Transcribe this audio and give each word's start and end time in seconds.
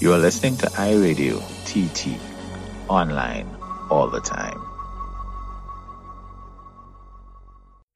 You 0.00 0.12
are 0.12 0.18
listening 0.18 0.56
to 0.58 0.66
iRadio 0.66 1.42
TT, 1.64 2.20
online 2.88 3.48
all 3.90 4.08
the 4.08 4.20
time. 4.20 4.64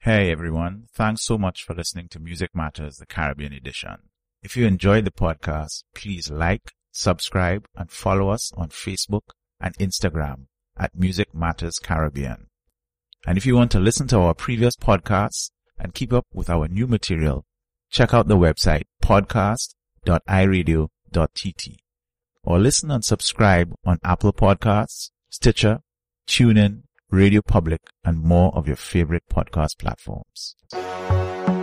Hey 0.00 0.32
everyone, 0.32 0.88
thanks 0.92 1.22
so 1.22 1.38
much 1.38 1.62
for 1.62 1.74
listening 1.74 2.08
to 2.08 2.18
Music 2.18 2.50
Matters, 2.54 2.96
the 2.96 3.06
Caribbean 3.06 3.52
edition. 3.52 3.98
If 4.42 4.56
you 4.56 4.66
enjoyed 4.66 5.04
the 5.04 5.12
podcast, 5.12 5.84
please 5.94 6.28
like, 6.28 6.72
subscribe, 6.90 7.66
and 7.76 7.88
follow 7.88 8.30
us 8.30 8.52
on 8.56 8.70
Facebook 8.70 9.28
and 9.60 9.78
Instagram 9.78 10.46
at 10.76 10.98
Music 10.98 11.32
Matters 11.32 11.78
Caribbean. 11.78 12.48
And 13.28 13.38
if 13.38 13.46
you 13.46 13.54
want 13.54 13.70
to 13.70 13.78
listen 13.78 14.08
to 14.08 14.18
our 14.18 14.34
previous 14.34 14.74
podcasts 14.74 15.52
and 15.78 15.94
keep 15.94 16.12
up 16.12 16.26
with 16.32 16.50
our 16.50 16.66
new 16.66 16.88
material, 16.88 17.46
check 17.90 18.12
out 18.12 18.26
the 18.26 18.36
website 18.36 18.86
podcast.iradio.tt 19.04 21.76
or 22.44 22.58
listen 22.58 22.90
and 22.90 23.04
subscribe 23.04 23.72
on 23.84 23.98
Apple 24.02 24.32
Podcasts, 24.32 25.10
Stitcher, 25.30 25.80
TuneIn, 26.26 26.82
Radio 27.10 27.40
Public, 27.42 27.80
and 28.04 28.22
more 28.22 28.54
of 28.54 28.66
your 28.66 28.76
favorite 28.76 29.22
podcast 29.32 29.78
platforms. 29.78 30.56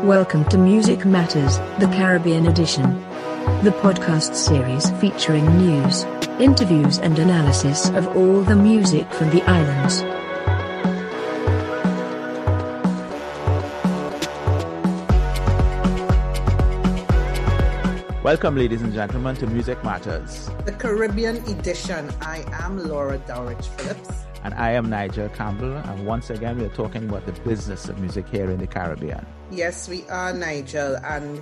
Welcome 0.04 0.46
to 0.46 0.58
Music 0.58 1.06
Matters, 1.06 1.58
the 1.80 1.92
Caribbean 1.94 2.48
edition. 2.48 3.00
The 3.64 3.72
podcast 3.82 4.36
series 4.36 4.90
featuring 5.02 5.46
news, 5.58 6.04
interviews 6.40 7.00
and 7.00 7.18
analysis 7.20 7.90
of 7.90 8.08
all 8.16 8.42
the 8.42 8.56
music 8.56 9.12
from 9.12 9.30
the 9.32 9.42
islands. 9.44 10.19
Welcome, 18.30 18.58
ladies 18.58 18.84
and 18.84 18.94
gentlemen, 18.94 19.36
to 19.38 19.48
Music 19.48 19.84
Matters, 19.84 20.52
the 20.64 20.72
Caribbean 20.72 21.38
edition. 21.48 22.08
I 22.22 22.46
am 22.52 22.78
Laura 22.78 23.18
Dowrich 23.18 23.66
Phillips. 23.66 24.12
And 24.44 24.54
I 24.54 24.70
am 24.74 24.88
Nigel 24.88 25.30
Campbell. 25.30 25.76
And 25.76 26.06
once 26.06 26.30
again, 26.30 26.60
we're 26.60 26.70
talking 26.70 27.10
about 27.10 27.26
the 27.26 27.32
business 27.42 27.90
of 27.90 27.98
music 27.98 28.30
here 28.30 28.52
in 28.52 28.60
the 28.60 28.68
Caribbean. 28.68 29.26
Yes, 29.50 29.90
we 29.90 30.04
are, 30.10 30.32
Nigel. 30.32 30.98
And 30.98 31.42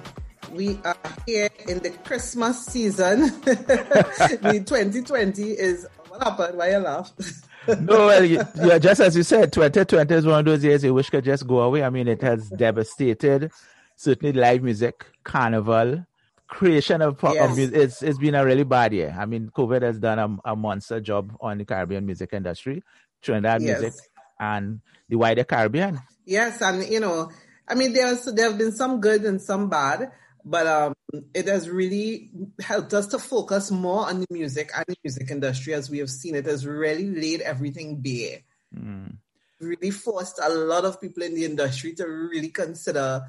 we 0.53 0.79
are 0.85 0.95
here 1.25 1.49
in 1.67 1.79
the 1.79 1.89
Christmas 1.89 2.65
season. 2.65 3.19
the 3.43 4.63
2020 4.65 5.43
is 5.43 5.85
what 6.07 6.23
happened? 6.23 6.57
Why 6.57 6.71
you 6.71 6.77
laugh? 6.77 7.11
no, 7.81 8.05
well, 8.05 8.23
you, 8.23 8.41
yeah, 8.63 8.77
just 8.79 9.01
as 9.01 9.13
you 9.13 9.23
said, 9.23 9.51
2020 9.51 10.15
is 10.15 10.25
one 10.25 10.39
of 10.39 10.45
those 10.45 10.63
years 10.63 10.85
you 10.85 10.93
wish 10.93 11.09
could 11.09 11.25
just 11.25 11.47
go 11.47 11.59
away. 11.59 11.83
I 11.83 11.89
mean, 11.89 12.07
it 12.07 12.21
has 12.21 12.49
devastated 12.49 13.51
certainly 13.97 14.31
live 14.31 14.63
music, 14.63 15.05
carnival, 15.25 16.05
creation 16.47 17.01
of, 17.01 17.19
yes. 17.23 17.55
music. 17.55 17.75
It's, 17.75 18.01
it's 18.01 18.17
been 18.17 18.35
a 18.35 18.45
really 18.45 18.63
bad 18.63 18.93
year. 18.93 19.15
I 19.17 19.25
mean, 19.25 19.49
COVID 19.49 19.81
has 19.81 19.99
done 19.99 20.19
a, 20.19 20.51
a 20.51 20.55
monster 20.55 20.99
job 20.99 21.35
on 21.41 21.57
the 21.57 21.65
Caribbean 21.65 22.05
music 22.05 22.33
industry, 22.33 22.83
Trinidad 23.21 23.61
yes. 23.61 23.81
music, 23.81 23.99
and 24.39 24.81
the 25.09 25.17
wider 25.17 25.43
Caribbean. 25.43 25.99
Yes, 26.25 26.61
and 26.61 26.87
you 26.87 26.99
know, 26.99 27.29
I 27.67 27.75
mean, 27.75 27.93
there's 27.93 28.25
there 28.25 28.49
have 28.49 28.57
been 28.57 28.71
some 28.71 29.01
good 29.01 29.23
and 29.23 29.41
some 29.41 29.69
bad, 29.69 30.11
but 30.43 30.67
um, 30.67 30.93
it 31.33 31.47
has 31.47 31.69
really 31.69 32.29
helped 32.61 32.93
us 32.93 33.07
to 33.07 33.19
focus 33.19 33.71
more 33.71 34.07
on 34.07 34.21
the 34.21 34.27
music 34.29 34.71
and 34.75 34.85
the 34.87 34.95
music 35.03 35.29
industry 35.29 35.73
as 35.73 35.89
we 35.89 35.99
have 35.99 36.09
seen. 36.09 36.35
It 36.35 36.45
has 36.45 36.65
really 36.65 37.09
laid 37.09 37.41
everything 37.41 38.01
bare. 38.01 38.39
Mm. 38.75 39.17
Really 39.59 39.91
forced 39.91 40.39
a 40.41 40.49
lot 40.49 40.85
of 40.85 41.01
people 41.01 41.23
in 41.23 41.33
the 41.33 41.43
industry 41.43 41.93
to 41.95 42.05
really 42.05 42.49
consider 42.49 43.23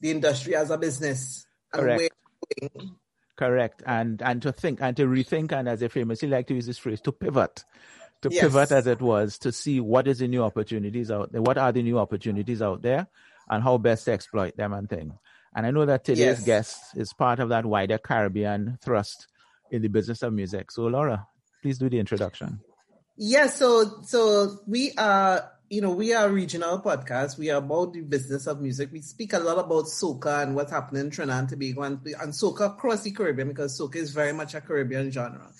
the 0.00 0.10
industry 0.10 0.54
as 0.54 0.70
a 0.70 0.78
business 0.78 1.46
Correct. 1.72 2.13
Correct. 3.36 3.82
And 3.86 4.22
and 4.22 4.42
to 4.42 4.52
think 4.52 4.80
and 4.80 4.96
to 4.96 5.06
rethink 5.06 5.52
and 5.52 5.68
as 5.68 5.80
they 5.80 5.88
famously 5.88 6.28
like 6.28 6.46
to 6.48 6.54
use 6.54 6.66
this 6.66 6.78
phrase, 6.78 7.00
to 7.02 7.12
pivot. 7.12 7.64
To 8.22 8.30
yes. 8.30 8.42
pivot 8.42 8.72
as 8.72 8.86
it 8.86 9.02
was, 9.02 9.38
to 9.38 9.52
see 9.52 9.80
what 9.80 10.08
is 10.08 10.18
the 10.20 10.28
new 10.28 10.42
opportunities 10.42 11.10
out 11.10 11.32
there, 11.32 11.42
what 11.42 11.58
are 11.58 11.72
the 11.72 11.82
new 11.82 11.98
opportunities 11.98 12.62
out 12.62 12.80
there 12.80 13.08
and 13.50 13.62
how 13.62 13.76
best 13.76 14.06
to 14.06 14.12
exploit 14.12 14.56
them 14.56 14.72
and 14.72 14.88
things. 14.88 15.12
And 15.54 15.66
I 15.66 15.70
know 15.70 15.84
that 15.86 16.04
today's 16.04 16.38
yes. 16.38 16.44
guest 16.44 16.80
is 16.96 17.12
part 17.12 17.38
of 17.38 17.50
that 17.50 17.64
wider 17.64 17.98
Caribbean 17.98 18.78
thrust 18.82 19.28
in 19.70 19.82
the 19.82 19.88
business 19.88 20.22
of 20.22 20.32
music. 20.32 20.70
So 20.70 20.84
Laura, 20.84 21.26
please 21.62 21.78
do 21.78 21.88
the 21.88 21.98
introduction. 21.98 22.60
Yes, 23.16 23.30
yeah, 23.30 23.46
so 23.46 24.02
so 24.02 24.58
we 24.66 24.92
are 24.98 25.50
you 25.74 25.80
know, 25.80 25.90
we 25.90 26.14
are 26.14 26.28
a 26.28 26.32
regional 26.32 26.78
podcast. 26.80 27.36
We 27.36 27.50
are 27.50 27.58
about 27.58 27.94
the 27.94 28.02
business 28.02 28.46
of 28.46 28.60
music. 28.60 28.92
We 28.92 29.00
speak 29.00 29.32
a 29.32 29.40
lot 29.40 29.58
about 29.58 29.86
soca 29.86 30.44
and 30.44 30.54
what's 30.54 30.70
happening 30.70 31.02
in 31.02 31.10
Trinidad 31.10 31.40
and 31.40 31.48
Tobago 31.48 31.82
and, 31.82 31.98
and 32.20 32.32
soca 32.32 32.66
across 32.66 33.02
the 33.02 33.10
Caribbean 33.10 33.48
because 33.48 33.76
soca 33.78 33.96
is 33.96 34.12
very 34.12 34.32
much 34.32 34.54
a 34.54 34.60
Caribbean 34.60 35.10
genre. 35.10 35.50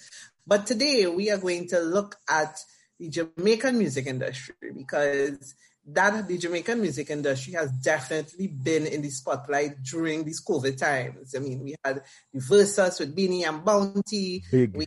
But 0.46 0.68
today 0.68 1.08
we 1.08 1.32
are 1.32 1.38
going 1.38 1.66
to 1.68 1.80
look 1.80 2.16
at 2.28 2.60
the 3.00 3.08
Jamaican 3.08 3.76
music 3.76 4.06
industry 4.06 4.54
because 4.76 5.56
that 5.86 6.28
the 6.28 6.38
Jamaican 6.38 6.80
music 6.80 7.10
industry 7.10 7.54
has 7.54 7.72
definitely 7.72 8.46
been 8.46 8.86
in 8.86 9.02
the 9.02 9.10
spotlight 9.10 9.82
during 9.82 10.24
these 10.24 10.42
COVID 10.44 10.78
times. 10.78 11.34
I 11.34 11.40
mean, 11.40 11.64
we 11.64 11.74
had 11.84 12.02
the 12.32 12.40
Versus 12.40 13.00
with 13.00 13.16
Beenie 13.16 13.42
and 13.42 13.64
Bounty. 13.64 14.44
Big. 14.48 14.76
We, 14.76 14.86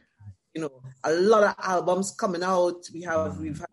you 0.55 0.61
know, 0.61 0.71
a 1.03 1.11
lot 1.11 1.43
of 1.43 1.55
albums 1.61 2.16
coming 2.17 2.43
out. 2.43 2.85
We 2.93 3.01
have 3.01 3.37
we've 3.37 3.59
had 3.59 3.67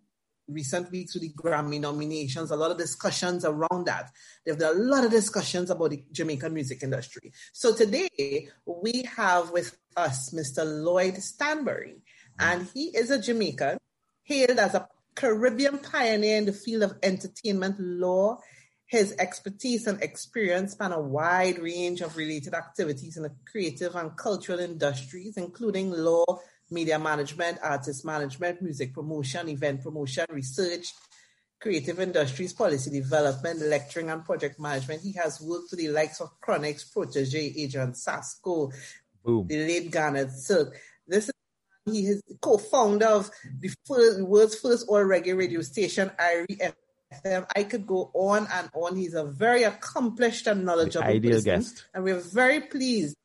recent 0.49 0.91
weeks 0.91 1.15
with 1.15 1.22
the 1.22 1.32
Grammy 1.32 1.81
nominations, 1.81 2.50
a 2.50 2.56
lot 2.56 2.71
of 2.71 2.78
discussions 2.78 3.44
around 3.44 3.87
that. 3.87 4.10
There's 4.44 4.62
a 4.62 4.72
lot 4.72 5.05
of 5.05 5.10
discussions 5.10 5.71
about 5.71 5.91
the 5.91 6.05
Jamaican 6.12 6.53
music 6.53 6.82
industry. 6.82 7.32
So 7.53 7.75
today 7.75 8.49
we 8.66 9.05
have 9.16 9.50
with 9.50 9.77
us 9.97 10.34
Mr. 10.34 10.65
Lloyd 10.65 11.16
Stanbury, 11.16 11.97
and 12.38 12.69
he 12.75 12.87
is 12.97 13.10
a 13.10 13.21
Jamaican, 13.21 13.78
hailed 14.22 14.59
as 14.59 14.75
a 14.75 14.88
Caribbean 15.15 15.78
pioneer 15.78 16.38
in 16.38 16.47
the 16.47 16.53
field 16.53 16.82
of 16.82 16.97
entertainment 17.03 17.76
law. 17.78 18.38
His 18.87 19.15
expertise 19.19 19.87
and 19.87 20.00
experience 20.03 20.72
span 20.72 20.93
a 20.93 21.00
wide 21.00 21.59
range 21.59 22.00
of 22.00 22.16
related 22.16 22.55
activities 22.55 23.16
in 23.16 23.22
the 23.22 23.32
creative 23.50 23.94
and 23.94 24.16
cultural 24.16 24.59
industries, 24.61 25.37
including 25.37 25.91
law, 25.91 26.25
media 26.70 26.98
management, 26.98 27.58
artist 27.62 28.04
management, 28.04 28.62
music 28.62 28.92
promotion, 28.92 29.48
event 29.48 29.82
promotion, 29.82 30.25
research, 30.30 30.92
creative 31.60 32.00
industries, 32.00 32.52
policy 32.52 32.91
development, 32.91 33.60
lecturing, 33.60 34.10
and 34.10 34.25
project 34.25 34.60
management. 34.60 35.02
He 35.02 35.12
has 35.12 35.41
worked 35.41 35.70
with 35.70 35.80
the 35.80 35.88
likes 35.88 36.20
of 36.20 36.30
Chronixx, 36.41 36.92
Protoje, 36.92 37.54
Agent 37.56 37.97
Sasco, 37.97 38.70
Boom. 39.25 39.47
the 39.47 39.58
late 39.66 39.91
Garnet 39.91 40.30
Silk. 40.30 40.75
This 41.06 41.28
is 41.28 41.34
he 41.86 42.06
is 42.06 42.22
co-founder 42.41 43.06
of 43.06 43.31
the, 43.60 43.69
first, 43.86 44.16
the 44.16 44.25
world's 44.25 44.58
first 44.58 44.86
all 44.88 45.04
reggae 45.04 45.36
radio 45.36 45.60
station, 45.60 46.10
IRIE 46.19 46.72
FM. 47.12 47.46
I 47.54 47.64
could 47.64 47.86
go 47.86 48.10
on 48.14 48.48
and 48.50 48.70
on. 48.72 48.96
He's 48.96 49.12
a 49.12 49.25
very 49.25 49.64
accomplished 49.64 50.46
and 50.46 50.64
knowledgeable 50.64 51.06
the 51.06 51.12
ideal 51.12 51.32
person, 51.32 51.44
guest, 51.44 51.84
and 51.92 52.04
we're 52.04 52.20
very 52.20 52.60
pleased 52.60 53.16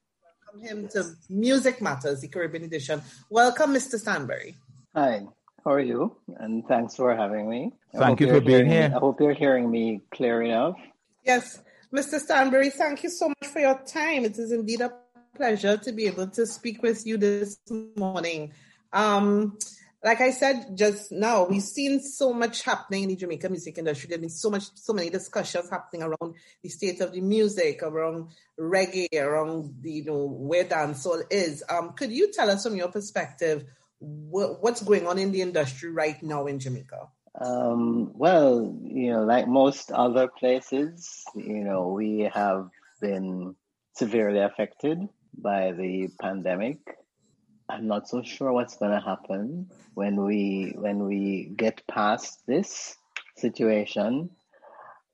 him 0.62 0.88
to 0.90 1.16
Music 1.30 1.82
Matters, 1.82 2.22
the 2.22 2.28
Caribbean 2.28 2.64
edition. 2.64 3.02
Welcome, 3.30 3.74
Mr. 3.74 4.00
Stanbury. 4.00 4.56
Hi, 4.96 5.26
how 5.64 5.72
are 5.72 5.80
you? 5.80 6.16
And 6.38 6.66
thanks 6.68 6.96
for 6.96 7.16
having 7.16 7.50
me. 7.50 7.74
Thank 7.96 8.20
you 8.20 8.28
for 8.28 8.42
being 8.42 8.66
here. 8.66 8.90
Me, 8.90 8.96
I 8.96 9.00
hope 9.00 9.20
you're 9.20 9.34
hearing 9.34 9.70
me 9.70 10.02
clear 10.12 10.42
enough. 10.42 10.76
Yes, 11.24 11.62
Mr. 11.94 12.20
Stanbury, 12.20 12.70
thank 12.70 13.04
you 13.04 13.10
so 13.10 13.30
much 13.30 13.48
for 13.52 13.60
your 13.60 13.80
time. 13.86 14.26
It 14.26 14.38
is 14.38 14.52
indeed 14.52 14.82
a 14.82 14.92
pleasure 15.36 15.78
to 15.78 15.92
be 15.92 16.08
able 16.08 16.28
to 16.28 16.46
speak 16.46 16.84
with 16.84 17.06
you 17.06 17.18
this 17.18 17.58
morning. 17.96 18.52
Um, 18.92 19.58
like 20.04 20.22
I 20.22 20.32
said 20.32 20.78
just 20.78 21.12
now, 21.12 21.46
we've 21.46 21.62
seen 21.62 22.00
so 22.00 22.34
much 22.34 22.64
happening 22.64 23.04
in 23.04 23.10
the 23.10 23.16
Jamaican 23.16 23.52
music 23.52 23.78
industry. 23.78 24.08
There's 24.08 24.22
been 24.22 24.30
so 24.30 24.50
much, 24.50 24.64
so 24.76 24.94
many 24.94 25.10
discussions 25.10 25.70
happening 25.70 26.04
around 26.04 26.36
the 26.64 26.70
state 26.70 27.02
of 27.02 27.12
the 27.12 27.22
music, 27.22 27.84
around 27.84 28.30
reggae, 28.58 29.14
around 29.20 29.76
the, 29.82 29.92
you 29.92 30.06
know 30.06 30.26
where 30.26 30.64
dancehall 30.64 31.24
is. 31.30 31.64
Um, 31.70 31.94
could 31.94 32.12
you 32.12 32.32
tell 32.32 32.50
us 32.50 32.64
from 32.64 32.78
your 32.78 32.88
perspective 32.90 33.66
wh- 34.00 34.62
what's 34.62 34.82
going 34.82 35.06
on 35.06 35.20
in 35.20 35.32
the 35.32 35.42
industry 35.42 35.92
right 35.92 36.22
now 36.24 36.46
in 36.46 36.60
Jamaica? 36.60 37.10
Um, 37.40 38.12
well, 38.14 38.78
you 38.84 39.12
know, 39.12 39.24
like 39.24 39.48
most 39.48 39.92
other 39.92 40.28
places, 40.28 41.24
you 41.36 41.64
know, 41.64 41.90
we 41.90 42.30
have 42.34 42.70
been 43.02 43.56
severely 43.96 44.40
affected 44.40 45.00
by 45.38 45.72
the 45.74 46.10
pandemic. 46.22 46.80
I'm 47.70 47.88
not 47.88 48.10
so 48.10 48.24
sure 48.24 48.52
what's 48.52 48.78
going 48.78 48.92
to 48.92 49.06
happen 49.06 49.70
when 49.94 50.26
we 50.26 50.74
when 50.76 51.06
we 51.06 51.52
get 51.56 51.86
past 51.88 52.46
this 52.48 52.98
situation. 53.38 54.32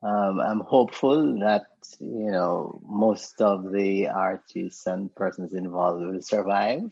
Um, 0.02 0.40
I'm 0.40 0.62
hopeful 0.62 1.40
that 1.40 1.66
you 2.00 2.31
know 2.31 2.80
most 2.88 3.42
of 3.42 3.72
the 3.72 4.07
artists 4.07 4.88
and 4.88 5.13
persons 5.16 5.54
involved 5.54 6.06
will 6.06 6.22
survive 6.22 6.92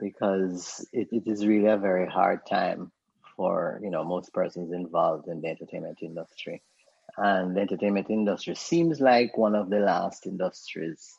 because 0.00 0.86
it, 0.92 1.08
it 1.12 1.26
is 1.26 1.46
really 1.46 1.68
a 1.68 1.76
very 1.76 2.08
hard 2.08 2.46
time 2.46 2.90
for 3.36 3.78
you 3.82 3.90
know 3.90 4.04
most 4.04 4.32
persons 4.32 4.72
involved 4.72 5.28
in 5.28 5.42
the 5.42 5.48
entertainment 5.48 5.98
industry 6.00 6.62
and 7.18 7.56
the 7.56 7.60
entertainment 7.60 8.08
industry 8.10 8.54
seems 8.54 9.00
like 9.00 9.36
one 9.36 9.54
of 9.54 9.68
the 9.68 9.78
last 9.78 10.26
industries 10.26 11.18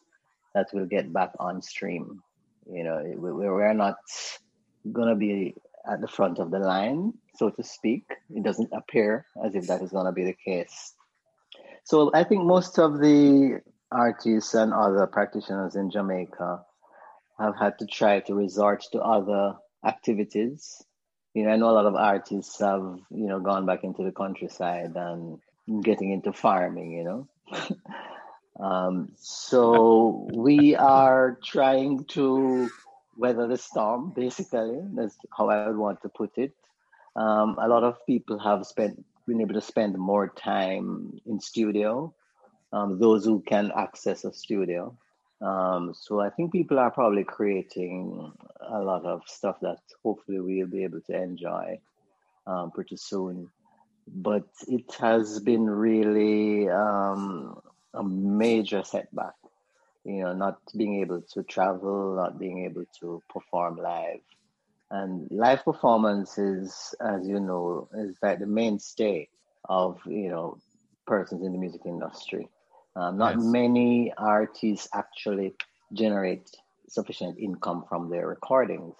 that 0.54 0.68
will 0.74 0.86
get 0.86 1.12
back 1.14 1.32
on 1.40 1.62
stream 1.62 2.22
You 2.70 2.84
know, 2.84 3.02
we're 3.16 3.74
not 3.74 3.98
going 4.92 5.10
to 5.10 5.16
be 5.16 5.56
at 5.90 6.02
the 6.02 6.08
front 6.08 6.40
of 6.40 6.52
the 6.52 6.60
line, 6.60 7.14
so 7.36 7.50
to 7.50 7.64
speak. 7.64 8.04
It 8.30 8.44
doesn't 8.44 8.72
appear 8.74 9.26
as 9.44 9.56
if 9.56 9.68
that 9.68 9.82
is 9.82 9.92
going 9.92 10.06
to 10.06 10.12
be 10.12 10.26
the 10.26 10.36
case. 10.46 10.94
So 11.84 12.12
I 12.14 12.24
think 12.24 12.44
most 12.44 12.78
of 12.80 13.00
the 13.00 13.62
artists 13.92 14.54
and 14.54 14.74
other 14.74 15.08
practitioners 15.08 15.76
in 15.76 15.90
Jamaica 15.90 16.62
have 17.40 17.58
had 17.58 17.80
to 17.80 17.86
try 17.86 18.20
to 18.22 18.36
resort 18.36 18.84
to 18.92 19.00
other 19.00 19.56
activities. 19.86 20.84
You 21.34 21.46
know, 21.46 21.52
I 21.52 21.56
know 21.56 21.70
a 21.70 21.72
lot 21.72 21.86
of 21.86 21.96
artists 21.96 22.60
have, 22.60 23.00
you 23.12 23.28
know, 23.28 23.40
gone 23.40 23.66
back 23.66 23.84
into 23.84 24.04
the 24.04 24.12
countryside 24.12 24.92
and 24.96 25.40
getting 25.84 26.12
into 26.12 26.34
farming, 26.34 26.92
you 26.92 27.04
know. 27.04 27.28
um, 28.60 29.12
so 29.18 30.28
we 30.34 30.76
are 30.76 31.38
trying 31.44 32.06
to 32.06 32.70
weather 33.18 33.48
the 33.48 33.58
storm, 33.58 34.14
basically. 34.16 34.80
That's 34.94 35.16
how 35.36 35.50
I 35.50 35.68
would 35.68 35.78
want 35.78 36.02
to 36.02 36.10
put 36.10 36.38
it. 36.38 36.54
Um, 37.16 37.58
a 37.60 37.68
lot 37.68 37.84
of 37.84 38.06
people 38.06 38.40
have 38.40 38.66
spent 38.66 39.04
been 39.28 39.42
able 39.42 39.56
to 39.56 39.62
spend 39.62 39.98
more 39.98 40.30
time 40.30 41.20
in 41.26 41.40
studio. 41.40 42.14
Um, 42.72 42.98
those 43.00 43.26
who 43.26 43.42
can 43.42 43.72
access 43.76 44.24
a 44.24 44.34
studio. 44.34 44.98
Um, 45.42 45.94
so 45.94 46.20
I 46.20 46.30
think 46.30 46.52
people 46.52 46.80
are 46.80 46.92
probably 46.92 47.24
creating 47.24 48.32
a 48.62 48.80
lot 48.80 49.06
of 49.06 49.22
stuff 49.28 49.58
that 49.62 49.80
hopefully 50.04 50.40
we'll 50.40 50.68
be 50.68 50.84
able 50.84 51.02
to 51.02 51.22
enjoy 51.22 51.80
um, 52.46 52.72
pretty 52.72 52.98
soon. 52.98 53.50
But 54.08 54.48
it 54.68 54.96
has 55.00 55.40
been 55.40 55.70
really 55.70 56.70
um, 56.70 57.60
a 57.94 58.04
major 58.04 58.84
setback 58.84 59.34
you 60.08 60.22
know, 60.24 60.34
not 60.34 60.60
being 60.76 61.02
able 61.02 61.22
to 61.34 61.44
travel, 61.44 62.16
not 62.16 62.40
being 62.40 62.64
able 62.64 62.86
to 63.02 63.22
perform 63.30 63.76
live. 63.76 64.22
And 64.90 65.28
live 65.30 65.66
performance 65.66 66.38
is, 66.38 66.96
as 67.02 67.28
you 67.28 67.42
know, 67.42 67.90
is 67.94 68.16
like 68.24 68.40
the 68.40 68.46
mainstay 68.46 69.28
of, 69.68 70.00
you 70.06 70.30
know, 70.30 70.60
persons 71.06 71.46
in 71.46 71.52
the 71.52 71.58
music 71.58 71.82
industry. 71.86 72.48
Um, 72.96 73.18
not 73.18 73.36
yes. 73.36 73.44
many 73.44 74.14
artists 74.18 74.88
actually 74.94 75.56
generate 75.92 76.50
sufficient 76.88 77.38
income 77.38 77.84
from 77.90 78.10
their 78.10 78.28
recordings. 78.28 78.96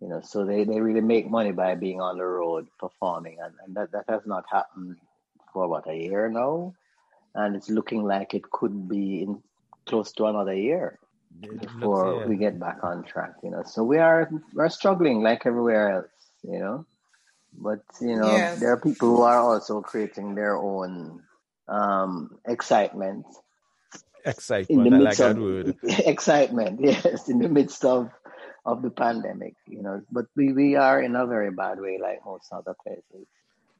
You 0.00 0.08
know, 0.08 0.20
so 0.20 0.44
they, 0.44 0.62
they 0.62 0.80
really 0.80 1.00
make 1.00 1.28
money 1.28 1.50
by 1.50 1.74
being 1.74 2.00
on 2.00 2.16
the 2.16 2.24
road 2.24 2.68
performing, 2.78 3.38
and, 3.42 3.54
and 3.66 3.76
that, 3.76 3.90
that 3.90 4.04
has 4.08 4.22
not 4.24 4.44
happened 4.48 4.98
for 5.52 5.64
about 5.64 5.90
a 5.90 5.96
year 5.96 6.28
now, 6.28 6.74
and 7.34 7.56
it's 7.56 7.70
looking 7.70 8.04
like 8.04 8.34
it 8.34 8.50
could 8.50 8.88
be 8.88 9.22
in 9.22 9.42
close 9.86 10.12
to 10.12 10.26
another 10.26 10.54
year 10.54 10.98
before 11.40 12.12
looks, 12.12 12.22
yeah. 12.22 12.26
we 12.26 12.36
get 12.36 12.58
back 12.58 12.78
on 12.82 13.04
track. 13.04 13.34
You 13.42 13.50
know, 13.50 13.62
so 13.64 13.82
we 13.84 13.98
are 13.98 14.30
we're 14.52 14.68
struggling 14.68 15.22
like 15.22 15.46
everywhere 15.46 15.90
else. 15.90 16.06
You 16.42 16.58
know, 16.58 16.86
but 17.56 17.80
you 18.00 18.16
know 18.16 18.30
yes. 18.30 18.60
there 18.60 18.72
are 18.72 18.80
people 18.80 19.16
who 19.16 19.22
are 19.22 19.40
also 19.40 19.80
creating 19.80 20.34
their 20.34 20.56
own 20.56 21.22
um, 21.68 22.38
excitement. 22.46 23.26
Excitement, 24.24 24.86
in 24.86 24.92
the 24.92 24.98
midst 24.98 25.20
like 25.20 25.36
of, 25.36 25.76
Excitement, 26.06 26.80
yes, 26.82 27.28
in 27.28 27.38
the 27.38 27.48
midst 27.48 27.84
of 27.84 28.10
of 28.66 28.82
the 28.82 28.90
pandemic. 28.90 29.54
You 29.66 29.82
know, 29.82 30.02
but 30.10 30.26
we 30.36 30.52
we 30.52 30.76
are 30.76 31.00
in 31.00 31.16
a 31.16 31.26
very 31.26 31.50
bad 31.50 31.80
way, 31.80 31.98
like 32.00 32.24
most 32.24 32.52
other 32.52 32.74
places. 32.82 33.26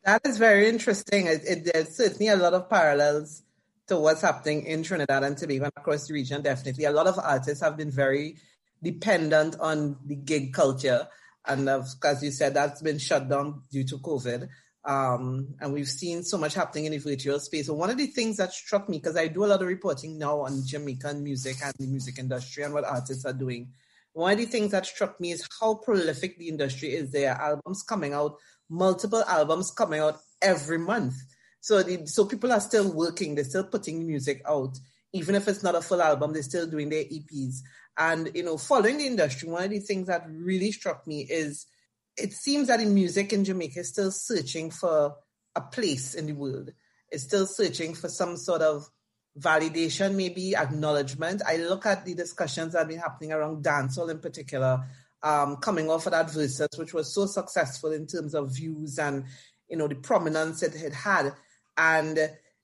That 0.04 0.22
is 0.24 0.38
very 0.38 0.68
interesting. 0.68 1.26
It, 1.26 1.42
it, 1.46 1.70
there's 1.72 1.96
certainly 1.96 2.28
a 2.28 2.36
lot 2.36 2.54
of 2.54 2.70
parallels 2.70 3.42
to 3.88 3.98
what's 3.98 4.22
happening 4.22 4.64
in 4.64 4.82
Trinidad 4.82 5.22
and 5.22 5.36
Tobago 5.36 5.64
and 5.64 5.72
across 5.76 6.06
the 6.06 6.14
region. 6.14 6.42
Definitely, 6.42 6.84
a 6.84 6.92
lot 6.92 7.06
of 7.06 7.18
artists 7.18 7.62
have 7.62 7.76
been 7.76 7.90
very 7.90 8.36
dependent 8.82 9.56
on 9.60 9.96
the 10.06 10.14
gig 10.14 10.52
culture, 10.54 11.08
and 11.44 11.68
as 11.68 12.22
you 12.22 12.30
said, 12.30 12.54
that's 12.54 12.82
been 12.82 12.98
shut 12.98 13.28
down 13.28 13.62
due 13.70 13.84
to 13.84 13.98
COVID. 13.98 14.48
Um, 14.84 15.54
and 15.60 15.74
we've 15.74 15.88
seen 15.88 16.22
so 16.22 16.38
much 16.38 16.54
happening 16.54 16.86
in 16.86 16.92
the 16.92 16.98
virtual 16.98 17.38
space. 17.40 17.66
So 17.66 17.74
one 17.74 17.90
of 17.90 17.98
the 17.98 18.06
things 18.06 18.38
that 18.38 18.52
struck 18.52 18.88
me, 18.88 18.98
because 18.98 19.16
I 19.16 19.28
do 19.28 19.44
a 19.44 19.46
lot 19.46 19.60
of 19.60 19.68
reporting 19.68 20.18
now 20.18 20.40
on 20.40 20.62
Jamaican 20.64 21.22
music 21.22 21.56
and 21.62 21.74
the 21.78 21.86
music 21.86 22.18
industry 22.18 22.62
and 22.62 22.72
what 22.72 22.84
artists 22.84 23.26
are 23.26 23.34
doing. 23.34 23.68
One 24.14 24.32
of 24.32 24.38
the 24.38 24.46
things 24.46 24.70
that 24.70 24.86
struck 24.86 25.20
me 25.20 25.32
is 25.32 25.46
how 25.60 25.74
prolific 25.74 26.38
the 26.38 26.48
industry 26.48 26.94
is. 26.94 27.10
There 27.10 27.30
are 27.30 27.50
albums 27.50 27.82
coming 27.82 28.14
out, 28.14 28.36
multiple 28.68 29.24
albums 29.26 29.70
coming 29.70 30.00
out 30.00 30.18
every 30.42 30.78
month. 30.78 31.14
So 31.60 31.82
the, 31.82 32.06
so 32.06 32.24
people 32.24 32.52
are 32.52 32.60
still 32.60 32.92
working. 32.92 33.34
They're 33.34 33.44
still 33.44 33.64
putting 33.64 34.06
music 34.06 34.42
out, 34.48 34.78
even 35.12 35.34
if 35.34 35.48
it's 35.48 35.62
not 35.62 35.74
a 35.74 35.82
full 35.82 36.02
album. 36.02 36.32
They're 36.32 36.42
still 36.42 36.66
doing 36.66 36.88
their 36.88 37.04
EPs. 37.04 37.56
And 37.96 38.30
you 38.34 38.44
know, 38.44 38.56
following 38.56 38.98
the 38.98 39.06
industry, 39.06 39.48
one 39.48 39.64
of 39.64 39.70
the 39.70 39.80
things 39.80 40.06
that 40.06 40.24
really 40.28 40.72
struck 40.72 41.06
me 41.06 41.26
is 41.28 41.66
it 42.16 42.32
seems 42.32 42.68
that 42.68 42.80
in 42.80 42.94
music 42.94 43.32
in 43.32 43.44
Jamaica 43.44 43.80
is 43.80 43.88
still 43.88 44.10
searching 44.10 44.70
for 44.70 45.16
a 45.54 45.60
place 45.60 46.14
in 46.14 46.26
the 46.26 46.32
world. 46.32 46.70
It's 47.10 47.24
still 47.24 47.46
searching 47.46 47.94
for 47.94 48.08
some 48.08 48.36
sort 48.36 48.62
of 48.62 48.88
validation, 49.38 50.14
maybe 50.14 50.54
acknowledgement. 50.56 51.42
I 51.46 51.56
look 51.56 51.86
at 51.86 52.04
the 52.04 52.14
discussions 52.14 52.72
that 52.72 52.80
have 52.80 52.88
been 52.88 52.98
happening 52.98 53.32
around 53.32 53.64
dancehall 53.64 54.10
in 54.10 54.18
particular, 54.18 54.84
um, 55.22 55.56
coming 55.56 55.90
off 55.90 56.06
of 56.06 56.12
that 56.12 56.30
versus, 56.30 56.68
which 56.76 56.94
was 56.94 57.12
so 57.12 57.26
successful 57.26 57.92
in 57.92 58.06
terms 58.06 58.34
of 58.34 58.54
views 58.54 58.98
and 58.98 59.24
you 59.68 59.76
know 59.76 59.88
the 59.88 59.94
prominence 59.96 60.62
it 60.62 60.74
had 60.74 60.92
had 60.92 61.32
and 61.76 62.18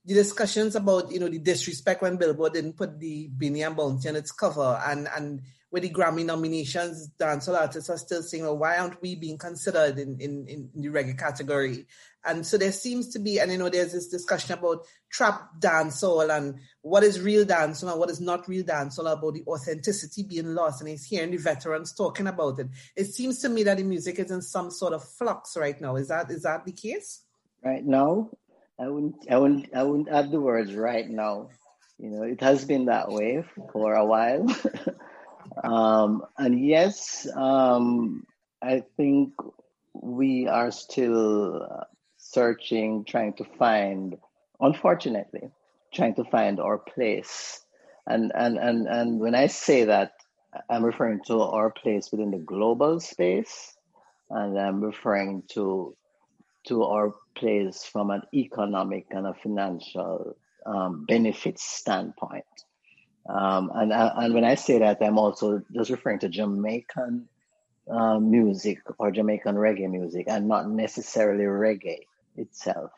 the 0.04 0.14
discussions 0.14 0.76
about 0.76 1.10
you 1.10 1.18
know 1.18 1.28
the 1.28 1.38
disrespect 1.38 2.02
when 2.02 2.16
Billboard 2.16 2.52
didn't 2.52 2.76
put 2.76 2.98
the 3.00 3.28
Beenie 3.28 3.62
and 3.62 3.76
Bounty 3.76 4.08
on 4.08 4.16
its 4.16 4.32
cover, 4.32 4.80
and 4.86 5.08
and 5.16 5.40
with 5.70 5.82
the 5.82 5.90
Grammy 5.90 6.24
nominations, 6.24 7.10
dancehall 7.18 7.58
artists 7.58 7.90
are 7.90 7.98
still 7.98 8.22
saying, 8.22 8.44
well, 8.44 8.58
why 8.58 8.76
aren't 8.76 9.00
we 9.02 9.16
being 9.16 9.38
considered 9.38 9.98
in, 9.98 10.20
in, 10.20 10.46
in 10.46 10.70
the 10.76 10.88
reggae 10.88 11.18
category? 11.18 11.86
And 12.26 12.46
so 12.46 12.56
there 12.56 12.72
seems 12.72 13.08
to 13.10 13.18
be, 13.18 13.38
and 13.38 13.52
you 13.52 13.58
know, 13.58 13.68
there's 13.68 13.92
this 13.92 14.08
discussion 14.08 14.52
about 14.52 14.86
trap 15.10 15.50
dancehall 15.58 16.34
and 16.36 16.56
what 16.82 17.04
is 17.04 17.20
real 17.20 17.44
dancehall 17.44 17.90
and 17.90 18.00
what 18.00 18.10
is 18.10 18.20
not 18.20 18.48
real 18.48 18.64
dancehall, 18.64 19.12
about 19.12 19.34
the 19.34 19.44
authenticity 19.46 20.22
being 20.22 20.54
lost. 20.54 20.80
And 20.80 20.90
he's 20.90 21.04
hearing 21.04 21.30
the 21.30 21.36
veterans 21.36 21.92
talking 21.92 22.26
about 22.26 22.58
it. 22.58 22.68
It 22.96 23.06
seems 23.06 23.40
to 23.40 23.48
me 23.48 23.62
that 23.64 23.76
the 23.76 23.84
music 23.84 24.18
is 24.18 24.30
in 24.30 24.42
some 24.42 24.70
sort 24.70 24.94
of 24.94 25.04
flux 25.04 25.56
right 25.56 25.78
now. 25.80 25.96
Is 25.96 26.08
that 26.08 26.30
is 26.30 26.42
that 26.42 26.64
the 26.64 26.72
case? 26.72 27.22
Right 27.62 27.84
now, 27.84 28.30
I 28.78 28.88
wouldn't, 28.88 29.26
I 29.30 29.38
wouldn't, 29.38 29.74
I 29.74 29.82
wouldn't 29.82 30.08
add 30.08 30.30
the 30.30 30.40
words 30.40 30.74
right 30.74 31.08
now. 31.08 31.50
You 31.98 32.10
know, 32.10 32.22
it 32.22 32.40
has 32.40 32.64
been 32.64 32.86
that 32.86 33.08
way 33.08 33.44
for 33.72 33.94
a 33.94 34.04
while. 34.04 34.46
um, 35.64 36.24
and 36.36 36.66
yes, 36.66 37.26
um, 37.34 38.26
I 38.60 38.82
think 38.96 39.34
we 39.94 40.48
are 40.48 40.72
still 40.72 41.66
searching, 42.34 43.04
trying 43.04 43.32
to 43.34 43.44
find, 43.58 44.18
unfortunately, 44.60 45.50
trying 45.94 46.14
to 46.16 46.24
find 46.24 46.60
our 46.60 46.78
place. 46.78 47.60
And 48.06 48.32
and 48.34 48.58
and 48.58 48.86
and 48.86 49.20
when 49.20 49.34
I 49.34 49.46
say 49.46 49.84
that, 49.84 50.12
I'm 50.68 50.84
referring 50.84 51.20
to 51.26 51.40
our 51.40 51.70
place 51.70 52.10
within 52.10 52.32
the 52.32 52.38
global 52.38 53.00
space, 53.00 53.74
and 54.28 54.58
I'm 54.58 54.82
referring 54.82 55.44
to 55.54 55.96
to 56.64 56.84
our 56.84 57.14
place 57.34 57.84
from 57.84 58.10
an 58.10 58.22
economic 58.34 59.06
and 59.10 59.26
a 59.26 59.34
financial 59.34 60.36
um, 60.66 61.04
benefits 61.06 61.62
standpoint. 61.62 62.44
Um, 63.28 63.70
and, 63.74 63.92
uh, 63.92 64.12
and 64.16 64.34
when 64.34 64.44
I 64.44 64.54
say 64.54 64.78
that, 64.78 64.98
I'm 65.02 65.18
also 65.18 65.62
just 65.72 65.90
referring 65.90 66.20
to 66.20 66.28
Jamaican 66.28 67.28
uh, 67.90 68.18
music 68.18 68.78
or 68.98 69.10
Jamaican 69.10 69.56
reggae 69.56 69.90
music 69.90 70.26
and 70.28 70.48
not 70.48 70.68
necessarily 70.68 71.44
reggae 71.44 72.00
itself. 72.36 72.90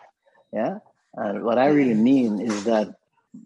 Yeah. 0.52 0.78
And 1.14 1.44
what 1.44 1.58
I 1.58 1.68
really 1.68 1.94
mean 1.94 2.40
is 2.40 2.64
that 2.64 2.88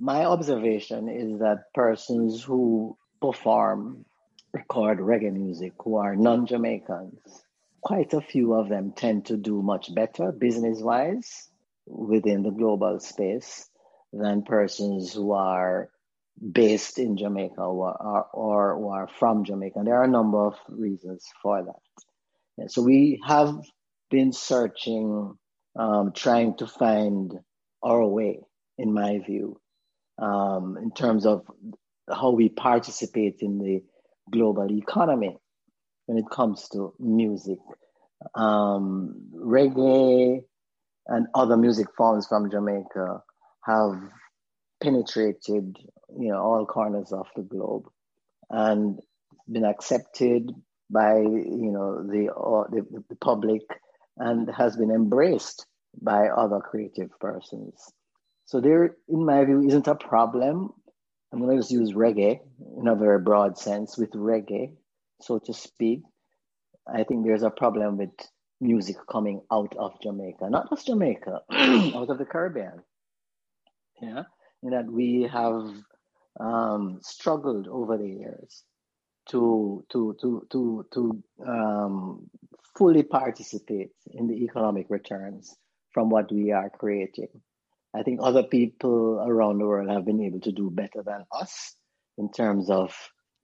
my 0.01 0.25
observation 0.25 1.09
is 1.09 1.41
that 1.41 1.73
persons 1.75 2.43
who 2.43 2.97
perform, 3.21 4.05
record 4.53 4.99
reggae 4.99 5.33
music, 5.33 5.73
who 5.83 5.97
are 5.97 6.17
non 6.17 6.47
Jamaicans, 6.47 7.21
quite 7.81 8.13
a 8.13 8.21
few 8.21 8.55
of 8.55 8.69
them 8.69 8.93
tend 8.93 9.27
to 9.27 9.37
do 9.37 9.63
much 9.63 9.95
better 9.95 10.33
business 10.33 10.81
wise 10.81 11.49
within 11.87 12.43
the 12.43 12.51
global 12.51 13.01
space 13.01 13.69
than 14.13 14.43
persons 14.43 15.15
who 15.15 15.33
are 15.33 15.91
based 16.53 16.99
in 16.99 17.17
Jamaica 17.17 17.61
or, 17.61 17.93
or, 18.01 18.25
or 18.33 18.77
who 18.77 18.89
are 18.89 19.09
from 19.19 19.45
Jamaica. 19.45 19.83
There 19.85 19.97
are 19.97 20.05
a 20.05 20.09
number 20.09 20.47
of 20.47 20.55
reasons 20.69 21.27
for 21.43 21.63
that. 21.63 22.05
And 22.59 22.71
so 22.71 22.83
we 22.83 23.21
have 23.27 23.55
been 24.11 24.33
searching, 24.33 25.37
um, 25.77 26.13
trying 26.13 26.57
to 26.57 26.67
find 26.67 27.33
our 27.83 28.05
way, 28.07 28.41
in 28.79 28.93
my 28.93 29.19
view, 29.19 29.61
um, 30.19 30.77
in 30.83 30.91
terms 30.93 31.27
of 31.27 31.47
how 32.13 32.31
we 32.31 32.49
participate 32.49 33.37
in 33.41 33.59
the 33.59 33.83
global 34.31 34.71
economy 34.71 35.37
when 36.07 36.19
it 36.19 36.29
comes 36.31 36.69
to 36.71 36.93
music. 36.99 37.59
Um, 38.35 39.31
reggae 39.35 40.41
and 41.07 41.27
other 41.35 41.57
music 41.57 41.87
forms 41.97 42.27
from 42.27 42.51
Jamaica 42.51 43.23
have 43.65 44.01
penetrated, 44.83 45.77
you 46.19 46.29
know, 46.29 46.39
all 46.39 46.67
corners 46.67 47.13
of 47.13 47.29
the 47.35 47.43
globe. 47.43 47.85
And 48.51 49.01
been 49.51 49.65
accepted 49.65 50.51
by 50.91 51.17
you 51.19 51.71
know 51.73 52.03
the, 52.07 52.33
uh, 52.33 52.65
the, 52.71 53.05
the 53.09 53.17
public 53.17 53.63
and 54.21 54.51
has 54.51 54.77
been 54.77 54.91
embraced 54.91 55.67
by 56.01 56.29
other 56.29 56.61
creative 56.61 57.11
persons. 57.19 57.75
So 58.45 58.61
there, 58.61 58.97
in 59.09 59.25
my 59.25 59.45
view, 59.45 59.63
isn't 59.67 59.89
a 59.89 59.95
problem. 59.95 60.73
I'm 61.33 61.41
going 61.41 61.57
to 61.57 61.63
just 61.63 61.73
use 61.73 61.93
reggae 61.93 62.41
in 62.79 62.87
a 62.87 62.95
very 62.95 63.19
broad 63.19 63.57
sense 63.57 63.97
with 63.97 64.11
reggae, 64.11 64.73
so 65.21 65.39
to 65.39 65.55
speak. 65.55 66.03
I 66.87 67.05
think 67.05 67.25
there's 67.25 67.45
a 67.45 67.51
problem 67.51 67.97
with 67.97 68.11
music 68.61 68.97
coming 69.11 69.41
out 69.51 69.75
of 69.79 70.01
Jamaica, 70.03 70.51
not 70.51 70.69
just 70.69 70.87
Jamaica, 70.87 71.41
out 71.51 72.11
of 72.11 72.19
the 72.19 72.27
Caribbean. 72.27 72.83
Yeah, 74.03 74.25
in 74.63 74.71
that 74.71 74.87
we 74.87 75.29
have 75.33 75.71
um, 76.39 77.01
struggled 77.03 77.69
over 77.69 77.97
the 77.97 78.09
years 78.09 78.65
to 79.31 79.85
to 79.91 80.17
to 80.21 80.47
to 80.51 80.87
to 80.93 81.23
um, 81.47 82.31
fully 82.77 83.03
participate 83.03 83.93
in 84.07 84.27
the 84.27 84.45
economic 84.45 84.87
returns 84.89 85.55
from 85.93 86.11
what 86.11 86.31
we 86.33 86.53
are 86.53 86.71
creating. 86.71 87.29
I 87.95 88.03
think 88.03 88.21
other 88.23 88.45
people 88.45 89.21
around 89.21 89.59
the 89.59 89.67
world 89.67 89.91
have 89.91 90.05
been 90.05 90.23
able 90.23 90.41
to 90.41 90.53
do 90.53 90.71
better 90.71 91.03
than 91.05 91.25
us 91.33 91.75
in 92.19 92.31
terms 92.31 92.71
of 92.71 92.95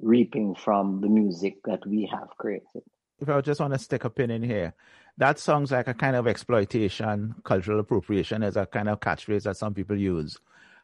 reaping 0.00 0.54
from 0.54 1.00
the 1.00 1.08
music 1.08 1.56
that 1.64 1.84
we 1.86 2.08
have 2.12 2.28
created. 2.38 2.82
If 3.18 3.28
I 3.28 3.40
just 3.40 3.60
want 3.60 3.72
to 3.72 3.78
stick 3.78 4.04
a 4.04 4.10
pin 4.10 4.30
in 4.30 4.42
here, 4.42 4.74
that 5.16 5.38
sounds 5.38 5.72
like 5.72 5.88
a 5.88 5.94
kind 5.94 6.14
of 6.14 6.28
exploitation, 6.28 7.34
cultural 7.44 7.80
appropriation 7.80 8.42
is 8.42 8.56
a 8.56 8.66
kind 8.66 8.88
of 8.88 9.00
catchphrase 9.00 9.44
that 9.44 9.56
some 9.56 9.72
people 9.72 9.96
use. 9.96 10.36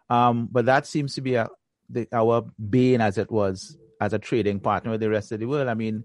Um, 0.08 0.48
but 0.50 0.64
that 0.66 0.86
seems 0.86 1.14
to 1.14 1.20
be 1.20 1.34
a, 1.34 1.48
the, 1.90 2.08
our 2.12 2.46
bane, 2.70 3.02
as 3.02 3.18
it 3.18 3.30
was, 3.30 3.76
as 4.00 4.14
a 4.14 4.18
trading 4.18 4.60
partner 4.60 4.90
with 4.90 5.00
the 5.00 5.10
rest 5.10 5.30
of 5.32 5.40
the 5.40 5.46
world. 5.46 5.68
I 5.68 5.74
mean, 5.74 6.04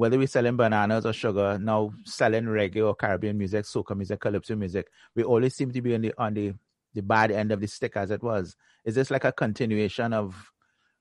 whether 0.00 0.16
we're 0.16 0.26
selling 0.26 0.56
bananas 0.56 1.04
or 1.04 1.12
sugar, 1.12 1.58
now 1.60 1.92
selling 2.06 2.46
reggae 2.46 2.86
or 2.86 2.94
Caribbean 2.94 3.36
music, 3.36 3.66
soca 3.66 3.94
music, 3.94 4.18
calypso 4.18 4.56
music, 4.56 4.86
we 5.14 5.22
always 5.22 5.54
seem 5.54 5.70
to 5.70 5.82
be 5.82 5.94
on 5.94 6.00
the 6.00 6.14
on 6.16 6.32
the, 6.32 6.54
the 6.94 7.02
bad 7.02 7.30
end 7.30 7.52
of 7.52 7.60
the 7.60 7.66
stick 7.66 7.98
as 7.98 8.10
it 8.10 8.22
was. 8.22 8.56
Is 8.86 8.94
this 8.94 9.10
like 9.10 9.24
a 9.24 9.32
continuation 9.32 10.14
of 10.14 10.52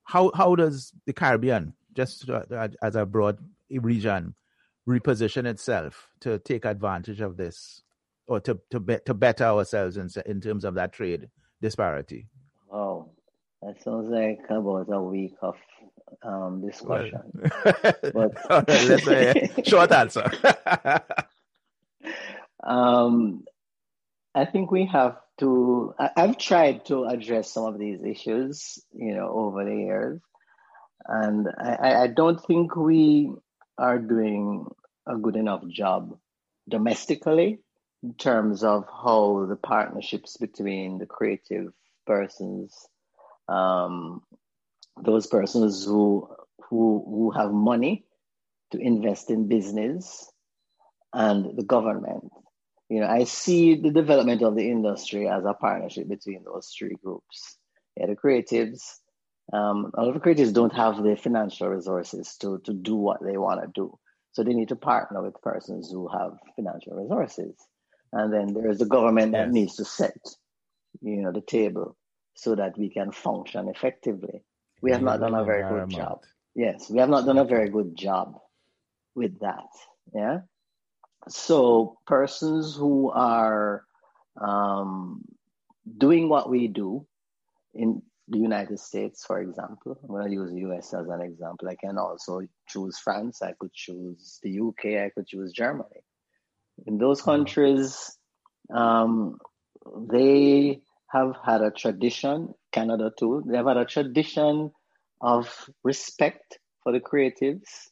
how 0.04 0.34
how 0.36 0.54
does 0.54 0.92
the 1.06 1.14
Caribbean, 1.14 1.74
just 1.94 2.30
uh, 2.30 2.68
as 2.84 2.98
a 2.98 3.06
broad 3.06 3.38
region, 3.72 4.36
reposition 4.86 5.46
itself 5.46 6.10
to 6.20 6.38
take 6.40 6.66
advantage 6.66 7.22
of 7.22 7.38
this 7.38 7.84
or 8.28 8.42
to 8.42 8.60
to, 8.70 8.82
be, 8.82 8.98
to 9.06 9.14
better 9.14 9.46
ourselves 9.46 9.96
in 9.96 10.10
in 10.26 10.42
terms 10.42 10.66
of 10.66 10.74
that 10.74 10.92
trade 10.92 11.30
disparity? 11.62 12.28
Oh, 12.70 13.10
that 13.62 13.82
sounds 13.82 14.10
like 14.10 14.42
about 14.50 14.92
a 14.92 15.02
week 15.02 15.36
of 15.42 15.56
um, 16.24 16.66
discussion. 16.66 17.22
Well, 18.14 18.32
but 18.50 18.68
let's 18.68 19.06
say 19.06 19.52
short 19.66 19.92
answer. 19.92 20.32
um, 22.64 23.46
I 24.36 24.46
think 24.46 24.72
we 24.72 24.86
have 24.86 25.18
to. 25.40 25.94
I, 26.00 26.10
I've 26.16 26.38
tried 26.38 26.86
to 26.86 27.06
address 27.06 27.52
some 27.52 27.66
of 27.66 27.80
these 27.80 28.02
issues, 28.04 28.80
you 28.94 29.16
know, 29.16 29.30
over 29.30 29.66
the 29.66 29.76
years, 29.76 30.22
and 31.06 31.48
I, 31.58 32.04
I 32.04 32.08
don't 32.08 32.44
think 32.46 32.76
we 32.76 33.32
are 33.78 34.00
doing 34.00 34.68
a 35.08 35.16
good 35.16 35.36
enough 35.36 35.66
job 35.68 36.18
domestically 36.68 37.60
in 38.04 38.14
terms 38.14 38.64
of 38.64 38.86
how 38.86 39.46
the 39.50 39.56
partnerships 39.56 40.38
between 40.38 41.00
the 41.00 41.06
creative 41.06 41.74
persons 42.06 42.88
um, 43.48 44.22
those 45.04 45.28
persons 45.28 45.86
who 45.86 46.28
who 46.70 47.04
who 47.06 47.32
have 47.32 47.52
money 47.52 48.06
to 48.72 48.80
invest 48.80 49.30
in 49.30 49.48
business 49.48 50.32
and 51.14 51.58
the 51.58 51.64
government. 51.64 52.30
You 52.90 53.02
know, 53.02 53.08
I 53.08 53.24
see 53.24 53.76
the 53.76 53.92
development 53.92 54.42
of 54.42 54.56
the 54.56 54.70
industry 54.70 55.28
as 55.28 55.44
a 55.46 55.54
partnership 55.54 56.08
between 56.08 56.44
those 56.44 56.74
three 56.78 56.96
groups. 57.04 57.58
Yeah, 57.96 58.08
the 58.08 58.16
creatives, 58.16 58.82
um, 59.54 59.92
a 59.96 60.04
lot 60.04 60.16
of 60.16 60.22
creatives 60.22 60.54
don't 60.54 60.74
have 60.74 61.04
the 61.04 61.16
financial 61.16 61.68
resources 61.68 62.36
to, 62.42 62.60
to 62.66 62.74
do 62.74 62.96
what 62.96 63.24
they 63.24 63.38
want 63.38 63.62
to 63.62 63.68
do. 63.74 63.98
So 64.32 64.44
they 64.44 64.54
need 64.54 64.70
to 64.70 64.76
partner 64.76 65.22
with 65.22 65.42
persons 65.42 65.92
who 65.92 66.08
have 66.08 66.38
financial 66.56 66.96
resources. 66.96 67.56
And 68.12 68.34
then 68.34 68.54
there 68.54 68.70
is 68.70 68.80
the 68.80 68.86
government 68.86 69.34
that 69.34 69.48
yes. 69.48 69.54
needs 69.54 69.76
to 69.78 69.86
set, 69.86 70.18
you 71.02 71.22
know, 71.22 71.32
the 71.32 71.42
table 71.42 71.96
so 72.36 72.56
that 72.56 72.78
we 72.78 72.90
can 72.90 73.12
function 73.12 73.70
effectively. 73.70 74.44
We 74.82 74.92
have 74.92 75.02
not 75.02 75.20
done 75.20 75.36
a 75.36 75.44
very 75.44 75.64
good 75.64 75.90
job. 75.90 76.24
Yes, 76.56 76.90
we 76.90 77.00
have 77.00 77.10
not 77.10 77.26
done 77.26 77.38
a 77.38 77.46
very 77.46 77.70
good 77.70 77.96
job 77.96 78.40
with 79.16 79.40
that. 79.40 79.68
Yeah. 80.14 80.40
So 81.28 81.98
persons 82.08 82.76
who 82.76 83.12
are 83.12 83.84
um, 84.40 85.22
doing 85.98 86.30
what 86.30 86.50
we 86.50 86.68
do 86.68 87.06
in 87.74 88.02
the 88.28 88.40
United 88.40 88.80
States, 88.80 89.26
for 89.26 89.40
example, 89.40 90.00
I'm 90.02 90.10
going 90.10 90.28
to 90.28 90.34
use 90.34 90.52
the 90.52 90.72
US 90.72 90.94
as 90.94 91.08
an 91.08 91.22
example. 91.22 91.68
I 91.68 91.76
can 91.76 91.98
also 91.98 92.42
choose 92.68 92.98
France. 93.00 93.42
I 93.42 93.54
could 93.60 93.74
choose 93.74 94.40
the 94.44 94.60
UK. 94.60 95.04
I 95.04 95.12
could 95.14 95.28
choose 95.28 95.52
Germany. 95.52 96.04
In 96.88 96.98
those 96.98 97.20
mm-hmm. 97.20 97.32
countries, 97.32 98.18
um, 98.74 99.38
they 100.10 100.82
have 101.12 101.36
had 101.44 101.62
a 101.62 101.72
tradition, 101.72 102.54
Canada 102.72 103.12
too, 103.18 103.44
they 103.48 103.58
have 103.58 103.68
had 103.68 103.78
a 103.78 103.86
tradition 103.86 104.72
of 105.22 105.70
respect 105.84 106.60
for 106.84 106.92
the 106.92 107.00
creatives 107.00 107.90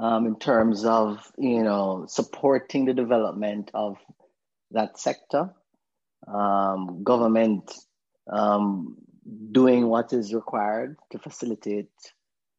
um, 0.00 0.26
in 0.26 0.38
terms 0.38 0.84
of, 0.84 1.30
you 1.36 1.62
know, 1.62 2.06
supporting 2.08 2.84
the 2.86 2.94
development 2.94 3.70
of 3.74 3.98
that 4.70 4.98
sector, 4.98 5.50
um, 6.26 7.02
government 7.02 7.72
um, 8.30 8.96
doing 9.50 9.88
what 9.88 10.12
is 10.12 10.32
required 10.32 10.96
to 11.10 11.18
facilitate 11.18 11.90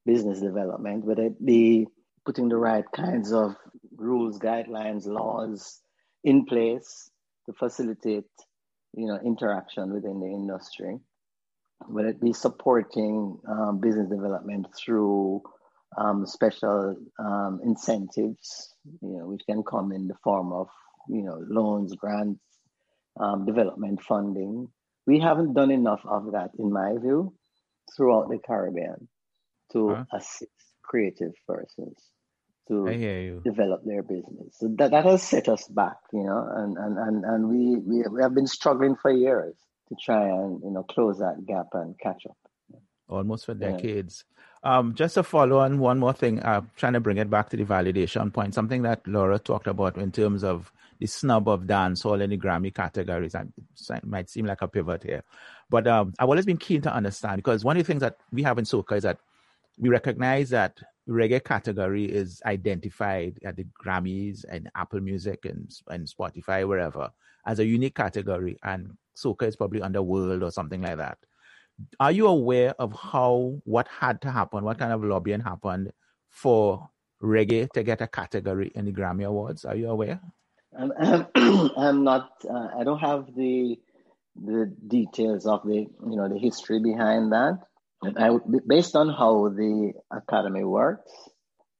business 0.05 0.41
development, 0.41 1.05
whether 1.05 1.24
it 1.24 1.43
be 1.43 1.88
putting 2.25 2.50
the 2.50 2.57
right 2.57 2.86
kinds 2.93 3.31
of 3.33 3.55
rules, 3.95 4.38
guidelines, 4.38 5.07
laws 5.07 5.81
in 6.24 6.45
place 6.45 7.10
to 7.45 7.53
facilitate 7.53 8.25
you 8.96 9.08
know, 9.08 9.20
interaction 9.24 9.94
within 9.94 10.20
the 10.20 10.28
industry, 10.28 11.00
whether 11.88 12.10
it 12.10 12.22
be 12.22 12.34
supporting 12.34 13.40
um, 13.48 13.80
business 13.80 14.10
development 14.10 14.68
through 14.78 15.42
um, 15.98 16.26
special 16.26 16.96
um, 17.20 17.60
incentives, 17.64 18.76
you 19.02 19.18
know, 19.18 19.28
which 19.28 19.42
can 19.48 19.64
come 19.64 19.92
in 19.92 20.08
the 20.08 20.16
form 20.24 20.52
of, 20.52 20.68
you 21.10 21.24
know, 21.24 21.44
loans, 21.48 21.94
grants, 21.96 22.42
um, 23.20 23.46
development 23.46 24.02
funding. 24.02 24.68
We 25.06 25.20
haven't 25.20 25.54
done 25.54 25.72
enough 25.72 26.02
of 26.06 26.32
that, 26.32 26.52
in 26.58 26.72
my 26.72 26.98
view, 26.98 27.34
throughout 27.96 28.30
the 28.30 28.40
Caribbean 28.40 29.08
to 29.74 29.90
huh? 29.90 30.06
assist 30.14 30.52
creative 30.84 31.34
persons 31.48 31.98
to 32.67 33.41
develop 33.43 33.84
their 33.86 34.03
business. 34.03 34.55
So 34.58 34.70
that, 34.77 34.91
that 34.91 35.05
has 35.05 35.24
set 35.24 35.50
us 35.50 35.67
back, 35.67 35.98
you 36.12 36.24
know, 36.24 36.48
and, 36.55 36.77
and, 36.77 36.98
and, 36.98 37.25
and 37.25 37.50
we, 37.50 37.75
we, 37.77 38.08
we 38.08 38.22
have 38.22 38.34
been 38.34 38.48
struggling 38.48 38.96
for 38.96 39.12
years 39.12 39.55
to 39.89 39.96
try 40.01 40.27
and, 40.27 40.62
you 40.63 40.72
know, 40.72 40.84
close 40.84 41.20
that 41.20 41.46
gap 41.46 41.67
and 41.74 41.98
catch 42.00 42.25
up. 42.25 42.38
Almost 43.10 43.46
for 43.46 43.53
decades. 43.53 44.24
Yeah. 44.63 44.77
Um, 44.77 44.96
just 44.96 45.15
to 45.15 45.24
follow 45.24 45.60
on 45.60 45.77
one 45.79 46.00
more 46.00 46.13
thing, 46.13 46.43
I'm 46.43 46.72
trying 46.77 46.93
to 46.93 47.01
bring 47.01 47.17
it 47.17 47.29
back 47.29 47.50
to 47.50 47.58
the 47.58 47.65
validation 47.65 48.32
point, 48.34 48.53
something 48.53 48.82
that 48.84 49.05
Laura 49.05 49.38
talked 49.38 49.67
about 49.67 49.98
in 49.98 50.12
terms 50.12 50.41
of 50.43 50.72
the 51.00 51.05
snub 51.05 51.50
of 51.50 51.63
dancehall 51.63 52.22
in 52.24 52.29
the 52.29 52.38
Grammy 52.38 52.74
categories. 52.74 53.36
It 53.36 54.05
might 54.05 54.29
seem 54.29 54.46
like 54.46 54.62
a 54.62 54.70
pivot 54.70 55.03
here. 55.03 55.24
But 55.70 55.86
um, 55.86 56.13
I've 56.17 56.29
always 56.29 56.46
been 56.46 56.55
keen 56.58 56.82
to 56.84 56.93
understand 56.93 57.38
because 57.38 57.65
one 57.65 57.75
of 57.75 57.84
the 57.84 57.88
things 57.88 58.00
that 58.00 58.17
we 58.32 58.41
have 58.43 58.58
in 58.58 58.63
soca 58.63 58.96
is 58.96 59.03
that 59.03 59.17
we 59.77 59.89
recognize 59.89 60.50
that 60.51 60.77
reggae 61.08 61.44
category 61.44 62.06
is 62.06 62.42
identified 62.46 63.39
at 63.44 63.58
the 63.58 63.65
Grammys 63.84 64.46
and 64.50 64.70
Apple 64.75 65.01
Music 65.01 65.46
and, 65.46 65.70
and 65.89 66.08
Spotify, 66.08 66.68
wherever, 66.68 67.10
as 67.46 67.60
a 67.60 67.65
unique 67.65 67.96
category, 67.96 68.58
and 68.63 68.92
soca 69.15 69.44
is 69.44 69.56
probably 69.56 69.82
under 69.82 70.01
world 70.01 70.44
or 70.44 70.51
something 70.51 70.82
like 70.82 70.98
that. 70.98 71.18
Are 72.00 72.12
you 72.12 72.27
aware 72.27 72.74
of 72.80 72.94
how 72.94 73.60
what 73.65 73.88
had 73.88 74.22
to 74.22 74.32
happen, 74.32 74.63
what 74.63 74.77
kind 74.77 74.94
of 74.94 75.03
lobbying 75.03 75.42
happened 75.42 75.92
for 76.30 76.89
reggae 77.22 77.70
to 77.72 77.84
get 77.84 78.01
a 78.01 78.08
category 78.08 78.72
in 78.75 78.86
the 78.86 78.92
Grammy 78.94 79.25
Awards? 79.25 79.65
Are 79.65 79.75
you 79.75 79.89
aware? 79.89 80.22
I'm 80.77 80.94
not. 82.03 82.32
Uh, 82.50 82.70
I 82.77 82.84
don't 82.84 83.00
have 83.00 83.34
the 83.36 83.80
the 84.36 84.74
details 84.88 85.46
of 85.46 85.63
the 85.63 85.75
you 85.75 86.15
know 86.15 86.27
the 86.30 86.39
history 86.39 86.80
behind 86.80 87.32
that. 87.32 87.60
I, 88.17 88.38
based 88.65 88.95
on 88.95 89.10
how 89.10 89.50
the 89.50 89.93
academy 90.12 90.63
works, 90.63 91.12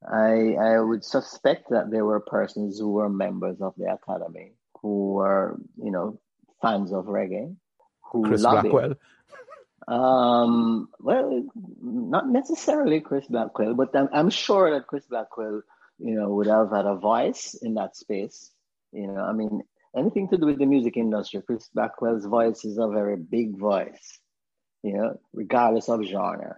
I, 0.06 0.56
I 0.60 0.80
would 0.80 1.04
suspect 1.04 1.70
that 1.70 1.90
there 1.92 2.06
were 2.06 2.20
persons 2.20 2.80
who 2.80 2.92
were 2.92 3.10
members 3.10 3.62
of 3.62 3.74
the 3.78 3.92
academy 3.92 4.54
who 4.82 5.14
were, 5.14 5.58
you 5.82 5.92
know, 5.92 6.20
fans 6.62 6.92
of 6.92 7.06
reggae, 7.06 7.56
who 8.12 8.24
Chris 8.24 8.42
lobbied. 8.42 8.72
Blackwell. 8.72 8.96
Um, 9.88 10.90
well, 11.00 11.44
not 11.82 12.28
necessarily 12.30 13.02
Chris 13.02 13.26
Blackwell, 13.28 13.74
but 13.74 13.96
I'm, 13.96 14.10
I'm 14.14 14.30
sure 14.30 14.72
that 14.74 14.88
Chris 14.88 15.06
Blackwell, 15.06 15.62
you 16.00 16.16
know, 16.16 16.30
would 16.30 16.48
have 16.48 16.72
had 16.72 16.86
a 16.86 16.96
voice 16.96 17.56
in 17.62 17.74
that 17.76 17.96
space. 17.96 18.52
You 18.92 19.08
know, 19.08 19.22
I 19.22 19.34
mean, 19.34 19.62
anything 19.96 20.30
to 20.30 20.38
do 20.38 20.46
with 20.46 20.60
the 20.60 20.66
music 20.66 20.98
industry, 20.98 21.42
Chris 21.46 21.68
Blackwell's 21.74 22.26
voice 22.26 22.64
is 22.64 22.78
a 22.78 22.88
very 22.88 23.18
big 23.18 23.58
voice, 23.58 24.20
you 24.84 24.94
know, 24.94 25.20
regardless 25.34 25.90
of 25.90 26.04
genre. 26.04 26.58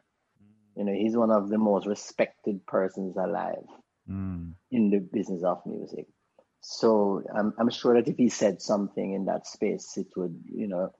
You 0.75 0.83
know, 0.83 0.93
he's 0.93 1.15
one 1.15 1.31
of 1.31 1.47
the 1.47 1.57
most 1.57 1.87
respected 1.87 2.65
persons 2.65 3.15
alive 3.15 3.65
mm. 4.09 4.51
in 4.71 4.89
the 4.89 4.99
business 4.99 5.43
of 5.43 5.65
music. 5.65 6.07
So 6.59 7.23
I'm, 7.33 7.53
I'm 7.57 7.69
sure 7.69 7.93
that 7.93 8.09
if 8.09 8.17
he 8.17 8.27
said 8.27 8.61
something 8.61 9.13
in 9.13 9.25
that 9.25 9.47
space, 9.47 9.95
it 9.97 10.07
would, 10.17 10.43
you 10.51 10.67
know, 10.67 10.91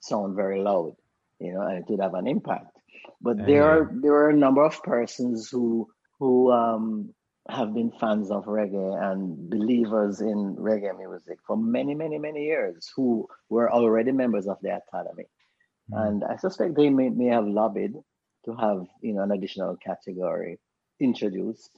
sound 0.00 0.36
very 0.36 0.60
loud, 0.60 0.94
you 1.40 1.52
know, 1.52 1.62
and 1.62 1.78
it 1.78 1.90
would 1.90 2.00
have 2.00 2.14
an 2.14 2.26
impact. 2.26 2.78
But 3.20 3.44
there 3.44 3.64
are 3.64 3.90
there 3.92 4.12
are 4.12 4.30
a 4.30 4.36
number 4.36 4.64
of 4.64 4.82
persons 4.82 5.48
who 5.48 5.88
who 6.18 6.52
um, 6.52 7.14
have 7.48 7.74
been 7.74 7.90
fans 7.90 8.30
of 8.30 8.44
reggae 8.44 9.12
and 9.12 9.50
believers 9.50 10.20
in 10.20 10.56
reggae 10.56 10.96
music 10.96 11.38
for 11.46 11.56
many, 11.56 11.94
many, 11.94 12.18
many 12.18 12.44
years 12.44 12.90
who 12.94 13.26
were 13.48 13.70
already 13.72 14.12
members 14.12 14.46
of 14.46 14.58
the 14.62 14.76
academy. 14.76 15.24
Mm. 15.92 16.08
And 16.08 16.24
I 16.24 16.36
suspect 16.36 16.76
they 16.76 16.90
may, 16.90 17.08
may 17.08 17.26
have 17.26 17.46
lobbied 17.46 17.94
to 18.44 18.54
have 18.54 18.86
you 19.02 19.14
know 19.14 19.22
an 19.22 19.32
additional 19.32 19.76
category 19.76 20.58
introduced 21.00 21.70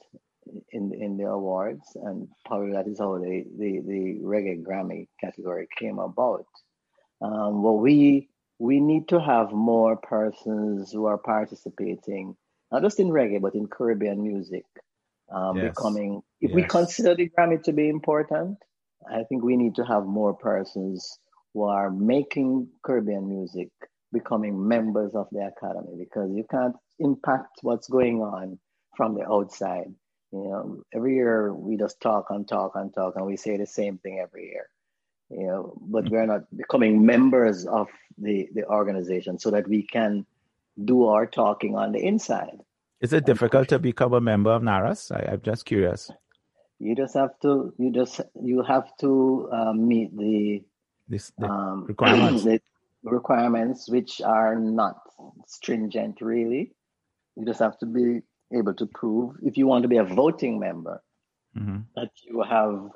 in 0.71 0.93
in 0.93 1.17
the 1.17 1.25
awards, 1.25 1.83
and 1.95 2.27
probably 2.45 2.73
that 2.73 2.87
is 2.87 2.99
how 2.99 3.17
the 3.17 3.43
the, 3.57 3.81
the 3.85 4.19
reggae 4.23 4.63
Grammy 4.63 5.07
category 5.19 5.67
came 5.77 5.99
about. 5.99 6.45
Um, 7.21 7.61
well, 7.63 7.77
we 7.77 8.29
we 8.59 8.79
need 8.79 9.07
to 9.09 9.19
have 9.19 9.51
more 9.51 9.97
persons 9.97 10.91
who 10.91 11.05
are 11.05 11.17
participating, 11.17 12.35
not 12.71 12.81
just 12.81 12.99
in 12.99 13.09
reggae 13.09 13.41
but 13.41 13.55
in 13.55 13.67
Caribbean 13.67 14.21
music, 14.21 14.65
um, 15.33 15.57
yes. 15.57 15.69
becoming. 15.69 16.21
If 16.41 16.51
yes. 16.51 16.55
we 16.55 16.63
consider 16.63 17.15
the 17.15 17.29
Grammy 17.29 17.61
to 17.63 17.73
be 17.73 17.89
important, 17.89 18.57
I 19.09 19.23
think 19.23 19.43
we 19.43 19.57
need 19.57 19.75
to 19.75 19.85
have 19.85 20.05
more 20.05 20.33
persons 20.33 21.19
who 21.53 21.63
are 21.63 21.91
making 21.91 22.69
Caribbean 22.83 23.27
music 23.27 23.69
becoming 24.11 24.67
members 24.67 25.13
of 25.15 25.27
the 25.31 25.39
academy 25.45 25.95
because 25.97 26.31
you 26.33 26.45
can't 26.49 26.75
impact 26.99 27.59
what's 27.61 27.87
going 27.87 28.21
on 28.21 28.59
from 28.95 29.15
the 29.15 29.27
outside. 29.27 29.93
You 30.31 30.43
know, 30.43 30.83
every 30.93 31.15
year 31.15 31.53
we 31.53 31.77
just 31.77 31.99
talk 31.99 32.27
and 32.29 32.47
talk 32.47 32.73
and 32.75 32.93
talk, 32.93 33.15
and 33.15 33.25
we 33.25 33.37
say 33.37 33.57
the 33.57 33.65
same 33.65 33.97
thing 33.97 34.19
every 34.19 34.45
year. 34.49 34.67
You 35.29 35.47
know, 35.47 35.77
but 35.81 36.09
we're 36.09 36.25
not 36.25 36.43
becoming 36.55 37.05
members 37.05 37.65
of 37.65 37.87
the 38.17 38.49
the 38.53 38.65
organization 38.65 39.39
so 39.39 39.51
that 39.51 39.67
we 39.67 39.83
can 39.83 40.25
do 40.83 41.05
our 41.05 41.25
talking 41.25 41.75
on 41.75 41.91
the 41.91 41.99
inside. 41.99 42.59
Is 43.01 43.13
it 43.13 43.25
difficult 43.25 43.67
to 43.69 43.79
become 43.79 44.13
a 44.13 44.21
member 44.21 44.51
of 44.51 44.61
NARAS? 44.61 45.11
I, 45.11 45.33
am 45.33 45.41
just 45.41 45.65
curious. 45.65 46.11
You 46.79 46.95
just 46.95 47.15
have 47.15 47.39
to. 47.41 47.73
You 47.77 47.91
just 47.91 48.21
you 48.41 48.61
have 48.63 48.95
to 48.99 49.49
um, 49.51 49.87
meet 49.87 50.15
the, 50.15 50.63
this, 51.07 51.31
the 51.37 51.47
um, 51.47 51.85
requirements. 51.87 52.43
The 52.43 52.61
requirements, 53.03 53.89
which 53.89 54.21
are 54.21 54.55
not 54.55 54.97
stringent, 55.47 56.21
really. 56.21 56.73
You 57.35 57.45
just 57.45 57.59
have 57.59 57.77
to 57.79 57.85
be 57.85 58.21
able 58.53 58.73
to 58.75 58.85
prove 58.85 59.35
if 59.43 59.57
you 59.57 59.67
want 59.67 59.83
to 59.83 59.87
be 59.87 59.97
a 59.97 60.03
voting 60.03 60.59
member 60.59 61.01
mm-hmm. 61.57 61.79
that 61.95 62.09
you 62.23 62.41
have 62.41 62.89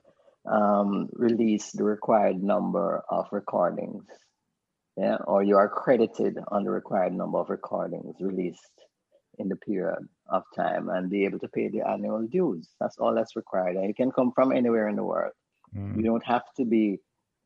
um, 0.45 1.09
released 1.13 1.77
the 1.77 1.83
required 1.83 2.41
number 2.41 3.03
of 3.09 3.27
recordings, 3.31 4.03
yeah, 4.97 5.17
or 5.25 5.43
you 5.43 5.57
are 5.57 5.69
credited 5.69 6.37
on 6.49 6.63
the 6.63 6.71
required 6.71 7.13
number 7.13 7.39
of 7.39 7.49
recordings 7.49 8.15
released 8.19 8.59
in 9.37 9.49
the 9.49 9.55
period 9.55 10.07
of 10.29 10.43
time 10.55 10.89
and 10.89 11.09
be 11.09 11.25
able 11.25 11.39
to 11.39 11.47
pay 11.49 11.67
the 11.67 11.81
annual 11.81 12.25
dues. 12.27 12.69
That's 12.79 12.97
all 12.97 13.13
that's 13.13 13.35
required. 13.35 13.75
And 13.75 13.87
you 13.87 13.93
can 13.93 14.11
come 14.11 14.31
from 14.33 14.51
anywhere 14.51 14.87
in 14.87 14.95
the 14.95 15.03
world. 15.03 15.33
Mm. 15.75 15.97
You 15.97 16.03
don't 16.03 16.25
have 16.25 16.43
to 16.57 16.65
be 16.65 16.99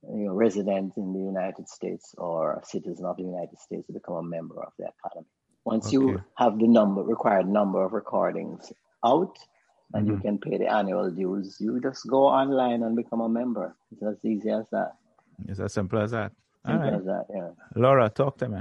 you 0.04 0.26
know, 0.26 0.34
resident 0.34 0.94
in 0.98 1.14
the 1.14 1.20
United 1.20 1.68
States 1.68 2.16
or 2.18 2.54
a 2.54 2.66
citizen 2.66 3.06
of 3.06 3.18
the 3.18 3.24
United 3.24 3.60
States 3.60 3.88
to 3.88 3.94
become 3.94 4.16
a 4.16 4.24
member 4.24 4.62
of 4.62 4.72
the 4.78 4.86
academy. 4.86 5.28
Once 5.66 5.88
okay. 5.88 5.94
you 5.94 6.24
have 6.36 6.58
the 6.58 6.68
number 6.68 7.02
required 7.04 7.48
number 7.48 7.84
of 7.84 7.94
recordings 7.94 8.72
out 9.04 9.38
and 9.94 10.06
mm-hmm. 10.06 10.16
you 10.16 10.22
can 10.22 10.38
pay 10.38 10.58
the 10.58 10.68
annual 10.68 11.12
dues, 11.12 11.58
you 11.60 11.80
just 11.82 12.08
go 12.08 12.28
online 12.28 12.84
and 12.84 12.96
become 12.96 13.22
a 13.22 13.30
member. 13.30 13.76
It's 13.92 14.04
as 14.04 14.24
easy 14.24 14.50
as 14.50 14.66
that. 14.72 14.94
It's 15.48 15.60
as 15.60 15.74
simple 15.74 16.00
as 16.00 16.12
that. 16.12 16.32
Simple 16.66 16.84
right. 16.84 16.94
as 16.94 17.06
that, 17.06 17.26
yeah. 17.34 17.50
Laura, 17.76 18.10
talk 18.10 18.38
to 18.38 18.50
me. 18.50 18.60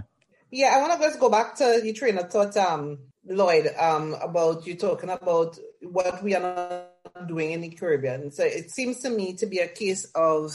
Yeah, 0.51 0.74
I 0.74 0.81
want 0.81 0.98
to 0.98 1.07
just 1.07 1.20
go 1.20 1.29
back 1.29 1.57
to 1.57 1.81
the 1.83 1.92
train 1.92 2.16
of 2.16 2.31
thought, 2.31 2.57
um, 2.57 2.98
Lloyd, 3.27 3.68
um, 3.79 4.14
about 4.14 4.66
you 4.66 4.77
talking 4.77 5.11
about 5.11 5.59
what 5.83 6.22
we 6.22 6.35
are 6.35 6.40
not 6.40 7.29
doing 7.29 7.53
in 7.53 7.61
the 7.61 7.68
Caribbean. 7.68 8.31
So 8.31 8.44
it 8.44 8.70
seems 8.70 9.01
to 9.01 9.11
me 9.11 9.35
to 9.35 9.46
be 9.46 9.59
a 9.59 9.68
case 9.68 10.07
of 10.14 10.53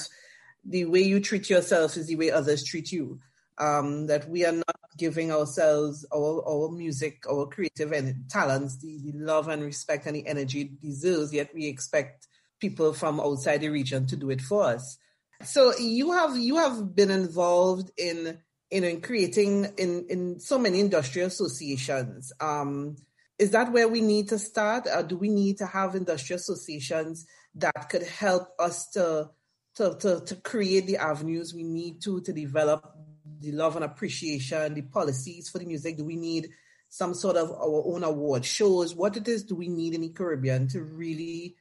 the 0.65 0.85
way 0.85 1.01
you 1.01 1.19
treat 1.19 1.49
yourself 1.49 1.97
is 1.97 2.07
the 2.07 2.15
way 2.15 2.31
others 2.31 2.63
treat 2.63 2.91
you. 2.91 3.19
Um, 3.59 4.07
that 4.07 4.27
we 4.27 4.45
are 4.45 4.51
not 4.51 4.79
giving 4.97 5.31
ourselves 5.31 6.05
our, 6.11 6.43
our 6.47 6.71
music, 6.71 7.23
our 7.29 7.45
creative 7.45 7.91
and 7.91 8.27
talents, 8.27 8.79
the, 8.79 8.97
the 9.03 9.11
love 9.13 9.47
and 9.47 9.61
respect 9.61 10.07
and 10.07 10.15
the 10.15 10.25
energy 10.25 10.61
it 10.61 10.81
deserves, 10.81 11.31
yet 11.31 11.51
we 11.53 11.67
expect 11.67 12.27
people 12.59 12.93
from 12.93 13.19
outside 13.19 13.61
the 13.61 13.69
region 13.69 14.07
to 14.07 14.15
do 14.15 14.31
it 14.31 14.41
for 14.41 14.63
us. 14.63 14.97
So 15.43 15.77
you 15.77 16.13
have 16.13 16.37
you 16.37 16.55
have 16.55 16.95
been 16.95 17.11
involved 17.11 17.91
in 17.97 18.39
in, 18.71 18.83
in 18.83 19.01
creating 19.01 19.65
in, 19.77 20.07
in 20.09 20.39
so 20.39 20.57
many 20.57 20.79
industrial 20.79 21.27
associations. 21.27 22.31
Um, 22.39 22.95
is 23.37 23.51
that 23.51 23.71
where 23.71 23.87
we 23.87 24.01
need 24.01 24.29
to 24.29 24.39
start? 24.39 24.87
Or 24.87 25.03
do 25.03 25.17
we 25.17 25.29
need 25.29 25.57
to 25.57 25.65
have 25.65 25.95
industrial 25.95 26.37
associations 26.37 27.25
that 27.55 27.89
could 27.89 28.03
help 28.03 28.47
us 28.57 28.89
to 28.91 29.29
to, 29.75 29.95
to, 29.99 30.21
to 30.21 30.35
create 30.35 30.87
the 30.87 30.97
avenues 30.97 31.53
we 31.53 31.63
need 31.63 32.01
to 32.03 32.21
to 32.21 32.33
develop 32.33 32.95
the 33.39 33.51
love 33.51 33.75
and 33.75 33.85
appreciation, 33.85 34.73
the 34.73 34.81
policies 34.81 35.49
for 35.49 35.59
the 35.59 35.65
music? 35.65 35.97
Do 35.97 36.05
we 36.05 36.15
need 36.15 36.49
some 36.89 37.13
sort 37.13 37.37
of 37.37 37.51
our 37.51 37.83
own 37.85 38.03
award 38.03 38.45
shows? 38.45 38.95
What 38.95 39.17
it 39.17 39.27
is 39.27 39.43
do 39.43 39.55
we 39.55 39.67
need 39.67 39.95
in 39.95 40.01
the 40.01 40.09
Caribbean 40.09 40.67
to 40.69 40.81
really 40.81 41.55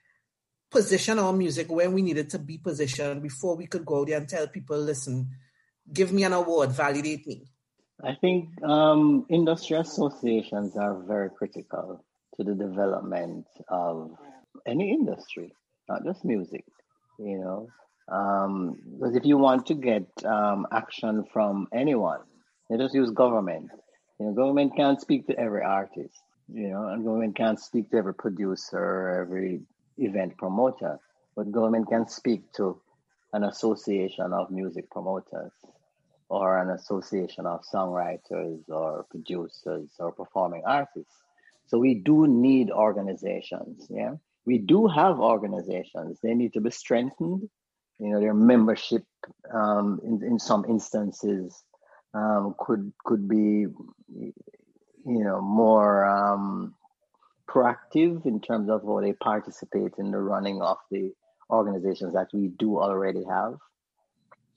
position 0.71 1.19
our 1.19 1.33
music 1.33 1.71
where 1.71 1.91
we 1.91 2.03
needed 2.03 2.31
to 2.31 2.39
be 2.39 2.59
positioned 2.59 3.23
before 3.23 3.57
we 3.57 3.67
could 3.67 3.85
go 3.85 4.05
there 4.05 4.19
and 4.19 4.29
tell 4.29 4.47
people, 4.47 4.79
listen, 4.79 5.31
give 5.93 6.13
me 6.13 6.25
an 6.25 6.33
award, 6.33 6.71
validate 6.71 7.27
me? 7.27 7.47
I 8.03 8.15
think 8.21 8.49
um, 8.65 9.27
industry 9.29 9.77
associations 9.77 10.77
are 10.77 11.03
very 11.07 11.31
critical 11.31 12.05
to 12.37 12.45
the 12.45 12.55
development 12.55 13.47
of 13.69 14.17
any 14.67 14.91
industry, 14.91 15.53
not 15.89 16.05
just 16.05 16.25
music. 16.25 16.65
You 17.19 17.39
know, 17.39 17.69
um, 18.09 18.79
because 18.93 19.17
if 19.17 19.25
you 19.25 19.39
want 19.39 19.67
to 19.67 19.75
get 19.75 20.07
um, 20.25 20.67
action 20.73 21.25
from 21.33 21.69
anyone, 21.73 22.21
you 22.71 22.79
just 22.79 22.95
use 22.95 23.11
government. 23.11 23.71
You 24.19 24.27
know, 24.27 24.33
government 24.33 24.77
can't 24.77 25.01
speak 25.01 25.27
to 25.27 25.39
every 25.39 25.63
artist, 25.63 26.21
you 26.53 26.69
know, 26.69 26.89
and 26.89 27.05
government 27.05 27.37
can't 27.37 27.61
speak 27.61 27.91
to 27.91 27.99
every 27.99 28.15
producer, 28.15 29.21
every 29.23 29.61
event 29.99 30.37
promoter, 30.37 30.99
but 31.37 31.51
government 31.51 31.89
can 31.89 32.09
speak 32.09 32.53
to 32.55 32.81
an 33.33 33.45
association 33.45 34.33
of 34.33 34.51
music 34.51 34.91
promoters 34.91 35.53
or 36.29 36.59
an 36.59 36.71
association 36.71 37.47
of 37.47 37.61
songwriters 37.73 38.61
or 38.69 39.05
producers 39.11 39.91
or 39.99 40.13
performing 40.13 40.63
artists. 40.67 41.15
So 41.67 41.79
we 41.79 41.95
do 41.95 42.27
need 42.27 42.71
organizations, 42.71 43.87
yeah. 43.91 44.15
We 44.45 44.59
do 44.59 44.89
have 44.89 45.21
organizations. 45.21 46.19
They 46.21 46.35
need 46.35 46.55
to 46.55 46.61
be 46.61 46.71
strengthened 46.71 47.49
you 48.03 48.11
know 48.11 48.21
their 48.21 48.35
membership 48.35 49.05
um, 49.55 50.01
in, 50.05 50.23
in 50.25 50.39
some 50.39 50.65
instances 50.69 51.63
um, 52.15 52.55
could 52.59 52.93
could 53.05 53.29
be 53.29 53.67
you 54.17 54.35
know 55.05 55.41
more 55.41 56.05
um, 56.05 56.75
proactive 57.49 58.27
in 58.27 58.41
terms 58.41 58.69
of 58.69 58.83
how 58.83 59.01
they 59.01 59.13
participate 59.13 59.93
in 59.99 60.11
the 60.11 60.19
running 60.19 60.61
of 60.61 60.79
the 60.91 61.13
organizations 61.49 62.15
that 62.15 62.29
we 62.33 62.49
do 62.49 62.79
already 62.79 63.25
have. 63.25 63.55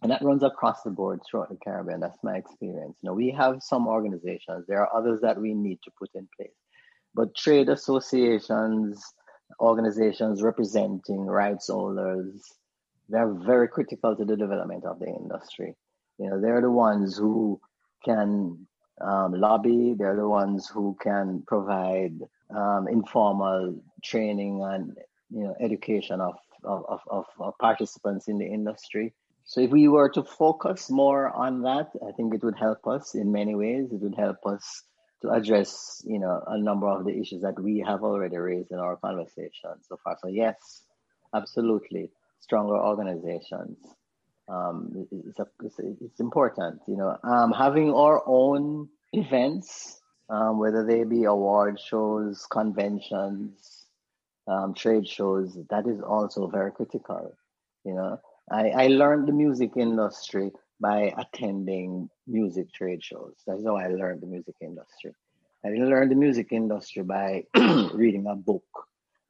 And 0.01 0.11
that 0.11 0.21
runs 0.21 0.43
across 0.43 0.81
the 0.83 0.91
board 0.91 1.21
throughout 1.23 1.49
the 1.49 1.57
caribbean. 1.63 1.99
That's 1.99 2.23
my 2.23 2.37
experience. 2.37 2.97
You 3.01 3.09
know 3.09 3.13
we 3.13 3.29
have 3.31 3.61
some 3.61 3.87
organizations. 3.87 4.65
There 4.67 4.81
are 4.81 4.97
others 4.97 5.21
that 5.21 5.39
we 5.39 5.53
need 5.53 5.79
to 5.83 5.91
put 5.99 6.09
in 6.15 6.27
place. 6.35 6.57
But 7.13 7.35
trade 7.35 7.69
associations 7.69 9.03
organizations 9.59 10.41
representing 10.41 11.27
rights 11.27 11.67
holders 11.67 12.41
they're 13.09 13.33
very 13.33 13.67
critical 13.67 14.15
to 14.15 14.25
the 14.25 14.35
development 14.35 14.85
of 14.85 14.99
the 14.99 15.07
industry. 15.07 15.75
You 16.17 16.29
know, 16.29 16.41
they're 16.41 16.61
the 16.61 16.71
ones 16.71 17.17
who 17.17 17.59
can 18.03 18.67
um, 19.01 19.33
lobby. 19.33 19.95
They're 19.97 20.15
the 20.15 20.27
ones 20.27 20.67
who 20.67 20.95
can 21.01 21.43
provide 21.47 22.17
um, 22.55 22.87
informal 22.87 23.75
training 24.03 24.61
and 24.63 24.95
you 25.29 25.43
know 25.43 25.55
education 25.59 26.21
of 26.21 26.35
of, 26.63 27.03
of, 27.09 27.25
of 27.39 27.57
participants 27.59 28.27
in 28.27 28.37
the 28.37 28.45
industry. 28.45 29.13
So 29.43 29.61
if 29.61 29.69
we 29.69 29.87
were 29.87 30.09
to 30.09 30.23
focus 30.23 30.89
more 30.89 31.29
on 31.29 31.61
that, 31.61 31.91
I 32.07 32.11
think 32.13 32.33
it 32.33 32.43
would 32.43 32.57
help 32.57 32.87
us 32.87 33.13
in 33.13 33.31
many 33.31 33.53
ways. 33.53 33.91
It 33.91 34.01
would 34.01 34.15
help 34.15 34.37
us 34.47 34.83
to 35.21 35.29
address, 35.29 36.01
you 36.05 36.17
know, 36.17 36.43
a 36.47 36.57
number 36.57 36.87
of 36.87 37.05
the 37.05 37.15
issues 37.15 37.43
that 37.43 37.59
we 37.61 37.79
have 37.85 38.03
already 38.03 38.37
raised 38.37 38.71
in 38.71 38.79
our 38.79 38.95
conversation 38.97 39.69
so 39.81 39.97
far. 40.03 40.17
So 40.19 40.29
yes, 40.29 40.85
absolutely, 41.35 42.09
stronger 42.39 42.77
organizations. 42.77 43.77
Um, 44.47 45.07
it's, 45.11 45.79
it's, 45.79 46.19
important, 46.19 46.79
you 46.87 46.95
know, 46.97 47.17
um, 47.23 47.51
having 47.51 47.91
our 47.91 48.21
own 48.27 48.87
events, 49.13 49.99
um, 50.29 50.59
whether 50.59 50.85
they 50.85 51.03
be 51.03 51.23
award 51.23 51.79
shows, 51.79 52.45
conventions, 52.51 53.85
um, 54.47 54.75
trade 54.75 55.07
shows, 55.07 55.57
that 55.69 55.87
is 55.87 55.99
also 56.01 56.47
very 56.47 56.71
critical. 56.71 57.33
You 57.83 57.95
know, 57.95 58.19
I, 58.51 58.69
I 58.69 58.87
learned 58.87 59.27
the 59.27 59.33
music 59.33 59.71
industry 59.75 60.51
by 60.79 61.13
attending 61.17 62.09
music 62.27 62.71
trade 62.73 63.03
shows. 63.03 63.33
That's 63.47 63.63
how 63.65 63.77
I 63.77 63.87
learned 63.87 64.21
the 64.21 64.27
music 64.27 64.55
industry. 64.61 65.13
I 65.65 65.69
didn't 65.69 65.89
learn 65.89 66.09
the 66.09 66.15
music 66.15 66.51
industry 66.51 67.03
by 67.03 67.45
reading 67.93 68.27
a 68.27 68.35
book 68.35 68.63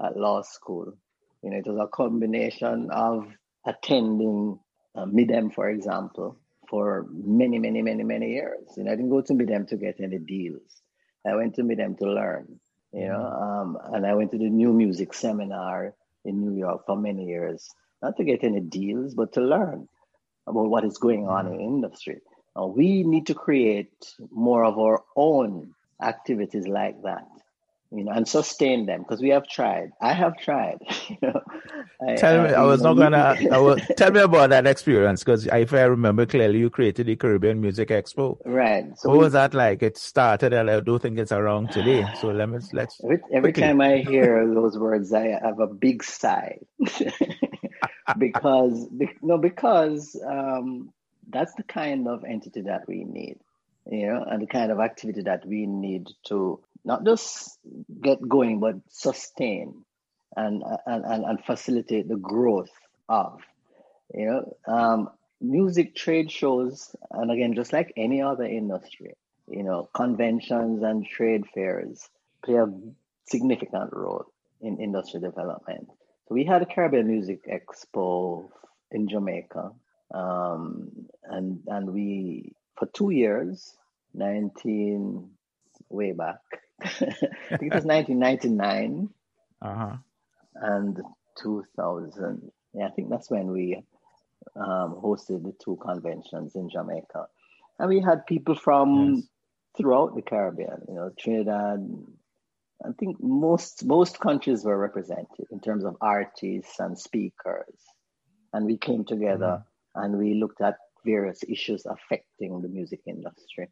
at 0.04 0.18
law 0.18 0.42
school. 0.42 0.98
You 1.46 1.52
know, 1.52 1.58
it 1.58 1.68
was 1.68 1.80
a 1.80 1.88
combination 1.88 2.90
of 2.90 3.28
attending 3.68 4.58
uh, 4.96 5.06
MIDEM, 5.06 5.52
for 5.52 5.70
example, 5.70 6.40
for 6.68 7.06
many, 7.12 7.60
many, 7.60 7.84
many, 7.84 8.04
many 8.04 8.32
years. 8.32 8.66
You 8.76 8.84
know, 8.84 8.92
I 8.92 8.96
didn't 8.96 9.12
go 9.12 9.22
to 9.22 9.34
MIDEM 9.36 9.68
to 9.68 9.78
get 9.78 10.02
any 10.02 10.18
deals. 10.18 10.82
I 11.24 11.36
went 11.36 11.54
to 11.56 11.64
MIDEM 11.64 11.98
to 11.98 12.06
learn, 12.06 12.60
you 12.92 13.08
know, 13.10 13.20
mm-hmm. 13.20 13.44
um, 13.44 13.78
and 13.94 14.08
I 14.08 14.16
went 14.16 14.32
to 14.32 14.40
the 14.40 14.50
new 14.50 14.74
music 14.74 15.14
seminar 15.14 15.94
in 16.24 16.42
New 16.42 16.58
York 16.58 16.88
for 16.88 16.96
many 16.98 17.26
years, 17.28 17.70
not 18.02 18.18
to 18.18 18.24
get 18.24 18.44
any 18.44 18.62
deals, 18.62 19.14
but 19.14 19.34
to 19.34 19.42
learn 19.42 19.88
about 20.48 20.72
what 20.72 20.84
is 20.84 20.98
going 20.98 21.28
on 21.28 21.46
in 21.46 21.58
the 21.58 21.64
industry. 21.64 22.22
Uh, 22.60 22.66
we 22.66 23.04
need 23.04 23.28
to 23.28 23.36
create 23.36 23.94
more 24.32 24.66
of 24.66 24.80
our 24.80 25.04
own 25.16 25.76
activities 26.02 26.68
like 26.68 27.04
that 27.04 27.28
you 27.96 28.04
know, 28.04 28.12
and 28.12 28.28
sustain 28.28 28.86
them 28.86 29.02
because 29.02 29.22
we 29.22 29.30
have 29.30 29.48
tried. 29.48 29.92
I 30.02 30.14
have 30.14 30.38
tried. 30.38 30.80
You 31.08 31.18
know, 31.22 31.42
I, 32.02 32.16
tell 32.16 32.44
me, 32.44 32.50
I, 32.50 32.62
I 32.62 32.66
was 32.66 32.82
not 32.82 32.96
gonna. 32.96 33.38
I 33.52 33.58
will, 33.60 33.78
tell 33.96 34.12
me 34.12 34.22
about 34.22 34.50
that 34.50 34.66
experience 34.66 35.24
because 35.24 35.46
if 35.46 35.72
I 35.74 35.84
remember 35.84 36.26
clearly, 36.26 36.58
you 36.58 36.70
created 36.70 37.06
the 37.06 37.16
Caribbean 37.16 37.62
Music 37.62 37.90
Expo. 37.90 38.38
Right. 38.44 38.98
So 38.98 39.10
what 39.10 39.20
we, 39.20 39.24
was 39.26 39.34
that 39.34 39.54
like? 39.54 39.84
It 39.84 39.98
started, 39.98 40.52
and 40.54 40.70
I 40.70 40.80
do 40.80 40.98
think 40.98 41.20
it's 41.20 41.32
around 41.32 41.72
today. 41.72 42.08
So 42.20 42.30
let 42.30 42.50
me 42.50 42.58
let's. 42.74 43.00
Every, 43.04 43.20
every 43.32 43.54
time 43.54 43.82
I 43.82 43.98
hear 43.98 44.52
those 44.52 44.80
words, 44.80 45.14
I 45.14 45.40
have 45.42 45.60
a 45.60 45.68
big 45.68 46.04
sigh 46.04 46.58
because 48.18 48.88
no, 49.22 49.38
because 49.38 50.20
um, 50.28 50.92
that's 51.30 51.54
the 51.54 51.64
kind 51.64 52.08
of 52.08 52.24
entity 52.26 52.62
that 52.62 52.88
we 52.88 53.04
need 53.04 53.38
you 53.90 54.08
know, 54.08 54.24
and 54.24 54.42
the 54.42 54.48
kind 54.48 54.72
of 54.72 54.80
activity 54.80 55.22
that 55.22 55.46
we 55.46 55.66
need 55.66 56.08
to 56.28 56.60
not 56.86 57.04
just 57.04 57.58
get 58.02 58.28
going, 58.28 58.60
but 58.60 58.76
sustain 58.90 59.84
and, 60.38 60.64
and, 60.86 61.04
and, 61.06 61.26
and 61.26 61.44
facilitate 61.46 62.08
the 62.08 62.18
growth 62.18 62.72
of. 63.10 63.42
You 64.14 64.26
know, 64.26 64.58
um, 64.74 65.10
music 65.42 65.96
trade 65.96 66.32
shows, 66.32 66.96
and 67.12 67.32
again, 67.32 67.56
just 67.56 67.74
like 67.74 67.92
any 67.98 68.22
other 68.22 68.46
industry, 68.46 69.16
you 69.50 69.64
know, 69.64 69.90
conventions 69.94 70.84
and 70.84 71.06
trade 71.06 71.46
fairs 71.54 72.08
play 72.44 72.56
a 72.56 72.72
significant 73.26 73.92
role 73.92 74.26
in 74.62 74.78
industry 74.78 75.20
development. 75.20 75.88
So 76.28 76.36
we 76.36 76.46
had 76.46 76.62
a 76.62 76.66
Caribbean 76.66 77.08
Music 77.08 77.42
Expo 77.48 78.50
in 78.92 79.08
Jamaica, 79.08 79.72
um, 80.14 80.92
and 81.24 81.62
and 81.68 81.94
we 81.94 82.54
for 82.78 82.88
two 82.88 83.10
years, 83.10 83.76
nineteen 84.14 85.32
way 85.90 86.12
back, 86.12 86.42
I 86.82 86.88
think 87.58 87.72
it 87.72 87.74
was 87.74 87.86
1999 87.86 89.10
uh-huh. 89.62 89.98
and 90.56 91.02
2000. 91.42 92.52
Yeah, 92.74 92.88
I 92.88 92.90
think 92.92 93.10
that's 93.10 93.30
when 93.30 93.52
we 93.52 93.84
um, 94.56 95.00
hosted 95.02 95.44
the 95.44 95.54
two 95.64 95.78
conventions 95.78 96.56
in 96.56 96.70
Jamaica. 96.70 97.28
And 97.80 97.90
we 97.90 98.02
had 98.02 98.26
people 98.26 98.56
from 98.56 99.16
yes. 99.16 99.24
throughout 99.78 100.16
the 100.16 100.22
Caribbean, 100.22 100.84
you 100.88 100.96
know, 100.96 101.12
Trinidad. 101.18 101.88
I 102.86 102.92
think 103.00 103.18
most 103.22 103.86
most 103.86 104.20
countries 104.20 104.66
were 104.66 104.78
represented 104.78 105.48
in 105.50 105.60
terms 105.62 105.86
of 105.86 105.96
artists 106.02 106.80
and 106.80 107.00
speakers. 107.00 107.80
And 108.54 108.66
we 108.66 108.78
came 108.78 109.06
together 109.06 109.64
mm-hmm. 109.96 110.04
and 110.04 110.18
we 110.18 110.34
looked 110.36 110.62
at 110.62 110.78
various 111.06 111.44
issues 111.48 111.86
affecting 111.86 112.62
the 112.62 112.68
music 112.68 113.02
industry 113.06 113.70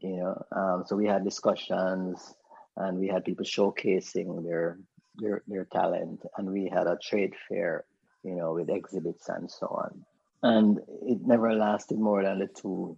you 0.00 0.16
know 0.16 0.44
um, 0.52 0.84
so 0.86 0.96
we 0.96 1.06
had 1.06 1.24
discussions 1.24 2.34
and 2.76 2.98
we 2.98 3.08
had 3.08 3.24
people 3.24 3.44
showcasing 3.44 4.44
their 4.44 4.78
their 5.16 5.42
their 5.46 5.64
talent 5.64 6.20
and 6.36 6.50
we 6.50 6.68
had 6.68 6.86
a 6.86 6.98
trade 7.02 7.34
fair 7.48 7.84
you 8.22 8.34
know 8.34 8.52
with 8.54 8.70
exhibits 8.70 9.28
and 9.28 9.50
so 9.50 9.66
on. 9.66 10.04
And 10.42 10.78
it 11.02 11.26
never 11.26 11.52
lasted 11.54 11.98
more 11.98 12.22
than 12.22 12.38
the 12.38 12.46
two 12.46 12.96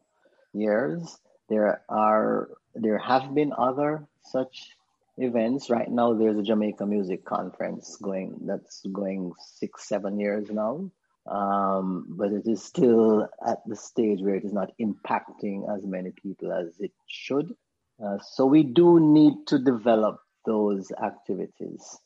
years. 0.52 1.18
There 1.48 1.82
are 1.88 2.50
there 2.74 2.98
have 2.98 3.34
been 3.34 3.52
other 3.56 4.06
such 4.24 4.76
events. 5.16 5.70
Right 5.70 5.90
now 5.90 6.12
there's 6.12 6.38
a 6.38 6.42
jamaica 6.42 6.86
music 6.86 7.24
conference 7.24 7.96
going 7.96 8.36
that's 8.42 8.82
going 8.92 9.32
six 9.38 9.88
seven 9.88 10.18
years 10.20 10.50
now 10.50 10.90
um, 11.26 12.06
but 12.08 12.32
it 12.32 12.46
is 12.46 12.62
still 12.62 13.28
at 13.46 13.58
the 13.66 13.76
stage 13.76 14.20
where 14.20 14.34
it 14.34 14.44
is 14.44 14.52
not 14.52 14.72
impacting 14.80 15.72
as 15.74 15.84
many 15.84 16.10
people 16.10 16.52
as 16.52 16.78
it 16.80 16.92
should. 17.06 17.54
Uh, 18.02 18.18
so 18.18 18.46
we 18.46 18.62
do 18.62 18.98
need 18.98 19.34
to 19.46 19.58
develop 19.58 20.20
those 20.46 20.90
activities. 20.92 21.98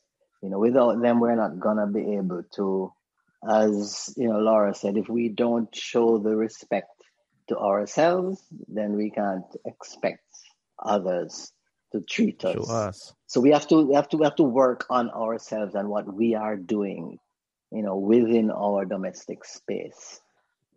You 0.43 0.49
know, 0.49 0.59
without 0.59 1.01
them, 1.01 1.19
we're 1.19 1.35
not 1.35 1.59
gonna 1.59 1.87
be 1.87 2.17
able 2.17 2.43
to, 2.55 2.93
as 3.49 4.13
you 4.17 4.27
know, 4.27 4.39
Laura 4.39 4.75
said, 4.75 4.97
if 4.97 5.07
we 5.07 5.29
don't 5.29 5.73
show 5.73 6.17
the 6.17 6.35
respect 6.35 6.89
to 7.47 7.57
ourselves, 7.57 8.43
then 8.67 8.95
we 8.95 9.11
can't 9.11 9.45
expect 9.65 10.23
others 10.83 11.51
to 11.93 12.01
treat 12.01 12.43
us. 12.43 12.69
us. 12.69 13.13
So 13.27 13.39
we 13.39 13.51
have 13.51 13.67
to 13.69 13.85
we 13.87 13.95
have 13.95 14.09
to 14.09 14.17
we 14.17 14.25
have 14.25 14.35
to 14.35 14.43
work 14.43 14.85
on 14.89 15.09
ourselves 15.09 15.75
and 15.75 15.89
what 15.89 16.11
we 16.11 16.35
are 16.35 16.57
doing 16.57 17.19
you 17.75 17.83
know, 17.83 17.97
within 17.97 18.51
our 18.51 18.85
domestic 18.85 19.43
space. 19.45 20.21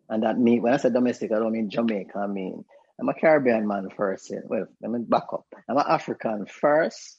And 0.08 0.22
that 0.22 0.38
mean 0.38 0.62
when 0.62 0.74
I 0.74 0.78
say 0.78 0.90
domestic, 0.90 1.32
I 1.32 1.38
don't 1.38 1.52
mean 1.52 1.70
Jamaica. 1.70 2.18
I 2.18 2.26
mean 2.26 2.64
I'm 3.00 3.08
a 3.08 3.14
Caribbean 3.14 3.66
man 3.68 3.88
first. 3.96 4.32
Well, 4.44 4.66
I 4.84 4.88
mean 4.88 5.04
back 5.04 5.26
up. 5.32 5.46
I'm 5.68 5.76
an 5.76 5.84
African 5.88 6.46
first. 6.46 7.18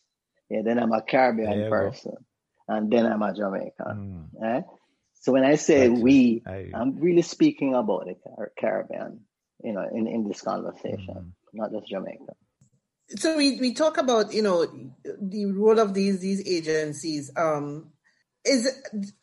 Yeah, 0.49 0.61
then 0.63 0.79
I'm 0.79 0.91
a 0.91 1.01
Caribbean 1.01 1.69
person, 1.69 2.15
and 2.67 2.91
then 2.91 3.05
I'm 3.05 3.21
a 3.21 3.35
Jamaican. 3.35 4.29
Mm. 4.41 4.57
Eh? 4.57 4.61
So 5.21 5.31
when 5.31 5.43
I 5.43 5.55
say 5.55 5.89
we, 5.89 6.41
I, 6.47 6.71
am 6.73 6.97
really 6.97 7.21
speaking 7.21 7.75
about 7.75 8.05
the 8.05 8.15
Caribbean. 8.59 9.21
You 9.63 9.73
know, 9.73 9.85
in 9.93 10.07
in 10.07 10.27
this 10.27 10.41
conversation, 10.41 11.07
mm. 11.07 11.31
not 11.53 11.71
just 11.71 11.87
Jamaica. 11.87 12.33
So 13.15 13.37
we, 13.37 13.59
we 13.59 13.73
talk 13.73 13.97
about 13.97 14.33
you 14.33 14.41
know 14.41 14.65
the 15.03 15.45
role 15.45 15.79
of 15.79 15.93
these 15.93 16.19
these 16.19 16.47
agencies. 16.47 17.31
Um, 17.35 17.91
is 18.45 18.67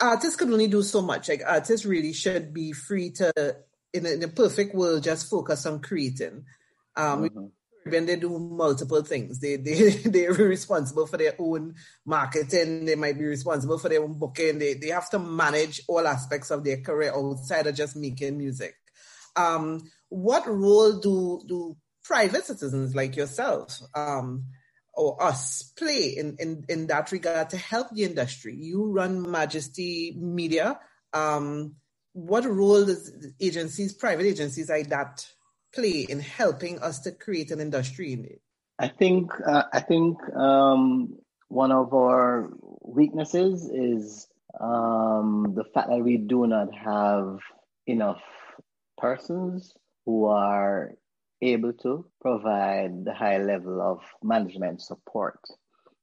artists 0.00 0.36
could 0.36 0.50
only 0.50 0.68
do 0.68 0.82
so 0.82 1.02
much. 1.02 1.28
Like 1.28 1.42
artists 1.46 1.86
really 1.86 2.12
should 2.12 2.52
be 2.52 2.72
free 2.72 3.10
to, 3.12 3.56
in 3.92 4.06
a, 4.06 4.10
in 4.10 4.22
a 4.22 4.28
perfect 4.28 4.74
world, 4.74 5.02
just 5.02 5.30
focus 5.30 5.66
on 5.66 5.80
creating. 5.80 6.44
Um, 6.96 7.24
mm-hmm. 7.24 7.46
When 7.90 8.06
they 8.06 8.16
do 8.16 8.36
multiple 8.36 9.02
things, 9.02 9.38
they 9.38 9.56
they 9.56 9.90
they're 10.04 10.32
responsible 10.32 11.06
for 11.06 11.18
their 11.18 11.34
own 11.38 11.74
marketing. 12.04 12.84
They 12.84 12.96
might 12.96 13.18
be 13.18 13.24
responsible 13.24 13.78
for 13.78 13.88
their 13.88 14.02
own 14.02 14.18
booking. 14.18 14.58
They 14.58 14.74
they 14.74 14.88
have 14.88 15.08
to 15.10 15.20
manage 15.20 15.82
all 15.86 16.06
aspects 16.06 16.50
of 16.50 16.64
their 16.64 16.80
career 16.80 17.12
outside 17.14 17.68
of 17.68 17.76
just 17.76 17.94
making 17.94 18.38
music. 18.38 18.74
Um, 19.36 19.88
what 20.08 20.48
role 20.48 20.98
do 20.98 21.42
do 21.46 21.76
private 22.02 22.44
citizens 22.44 22.94
like 22.94 23.16
yourself 23.16 23.80
um, 23.94 24.44
or 24.96 25.22
us 25.22 25.62
play 25.76 26.16
in, 26.16 26.36
in, 26.38 26.64
in 26.68 26.86
that 26.88 27.12
regard 27.12 27.50
to 27.50 27.56
help 27.56 27.88
the 27.92 28.04
industry? 28.04 28.56
You 28.56 28.90
run 28.90 29.30
Majesty 29.30 30.16
Media. 30.18 30.78
Um, 31.12 31.76
what 32.12 32.44
role 32.44 32.84
does 32.84 33.12
agencies, 33.40 33.92
private 33.92 34.26
agencies 34.26 34.70
like 34.70 34.88
that, 34.88 35.26
play 35.74 36.06
in 36.08 36.20
helping 36.20 36.78
us 36.80 37.00
to 37.00 37.12
create 37.12 37.50
an 37.50 37.60
industry 37.60 38.12
in 38.12 38.24
it? 38.24 38.40
I 38.78 38.88
think 38.88 39.30
uh, 39.46 39.64
I 39.72 39.80
think 39.80 40.18
um, 40.34 41.16
one 41.48 41.72
of 41.72 41.94
our 41.94 42.50
weaknesses 42.82 43.70
is 43.70 44.28
um, 44.60 45.52
the 45.54 45.64
fact 45.74 45.88
that 45.88 46.02
we 46.02 46.16
do 46.16 46.46
not 46.46 46.74
have 46.74 47.38
enough 47.86 48.20
persons 48.98 49.74
who 50.04 50.26
are 50.26 50.92
able 51.42 51.72
to 51.72 52.06
provide 52.20 53.04
the 53.04 53.14
high 53.14 53.38
level 53.38 53.80
of 53.80 54.00
management 54.22 54.80
support 54.80 55.38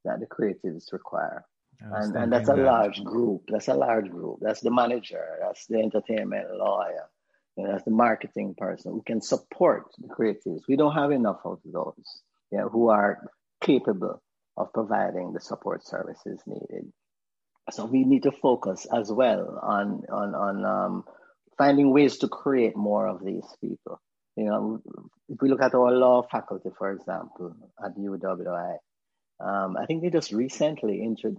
that 0.05 0.19
the 0.19 0.27
creatives 0.27 0.91
require. 0.91 1.45
And, 1.79 2.15
and 2.15 2.31
that's 2.31 2.49
a 2.49 2.53
that. 2.53 2.63
large 2.63 3.03
group. 3.03 3.43
That's 3.49 3.67
a 3.67 3.73
large 3.73 4.09
group. 4.09 4.39
That's 4.41 4.61
the 4.61 4.71
manager. 4.71 5.25
That's 5.41 5.65
the 5.67 5.79
entertainment 5.79 6.47
lawyer. 6.55 7.09
you 7.57 7.65
know, 7.65 7.75
as 7.75 7.83
the 7.83 7.91
marketing 7.91 8.55
person 8.57 8.93
who 8.93 9.03
can 9.05 9.21
support 9.21 9.85
the 9.97 10.07
creatives. 10.07 10.61
We 10.67 10.75
don't 10.75 10.93
have 10.93 11.11
enough 11.11 11.41
of 11.45 11.59
those 11.65 12.21
you 12.51 12.57
know, 12.59 12.69
who 12.69 12.89
are 12.89 13.19
capable 13.61 14.21
of 14.57 14.71
providing 14.73 15.33
the 15.33 15.41
support 15.41 15.85
services 15.85 16.41
needed. 16.45 16.91
So 17.71 17.85
we 17.85 18.03
need 18.03 18.23
to 18.23 18.31
focus 18.31 18.85
as 18.93 19.11
well 19.11 19.59
on 19.61 20.03
on 20.11 20.35
on 20.35 20.65
um, 20.65 21.03
finding 21.57 21.91
ways 21.91 22.17
to 22.19 22.27
create 22.27 22.75
more 22.75 23.07
of 23.07 23.23
these 23.23 23.45
people. 23.61 24.01
You 24.35 24.45
know, 24.45 24.81
if 25.29 25.41
we 25.41 25.49
look 25.49 25.61
at 25.61 25.75
our 25.75 25.91
law 25.91 26.23
faculty, 26.23 26.69
for 26.77 26.91
example, 26.91 27.55
at 27.83 27.95
UWI, 27.95 28.77
um, 29.39 29.77
I 29.77 29.85
think 29.85 30.01
they 30.01 30.09
just 30.09 30.31
recently, 30.31 31.03
intro- 31.03 31.35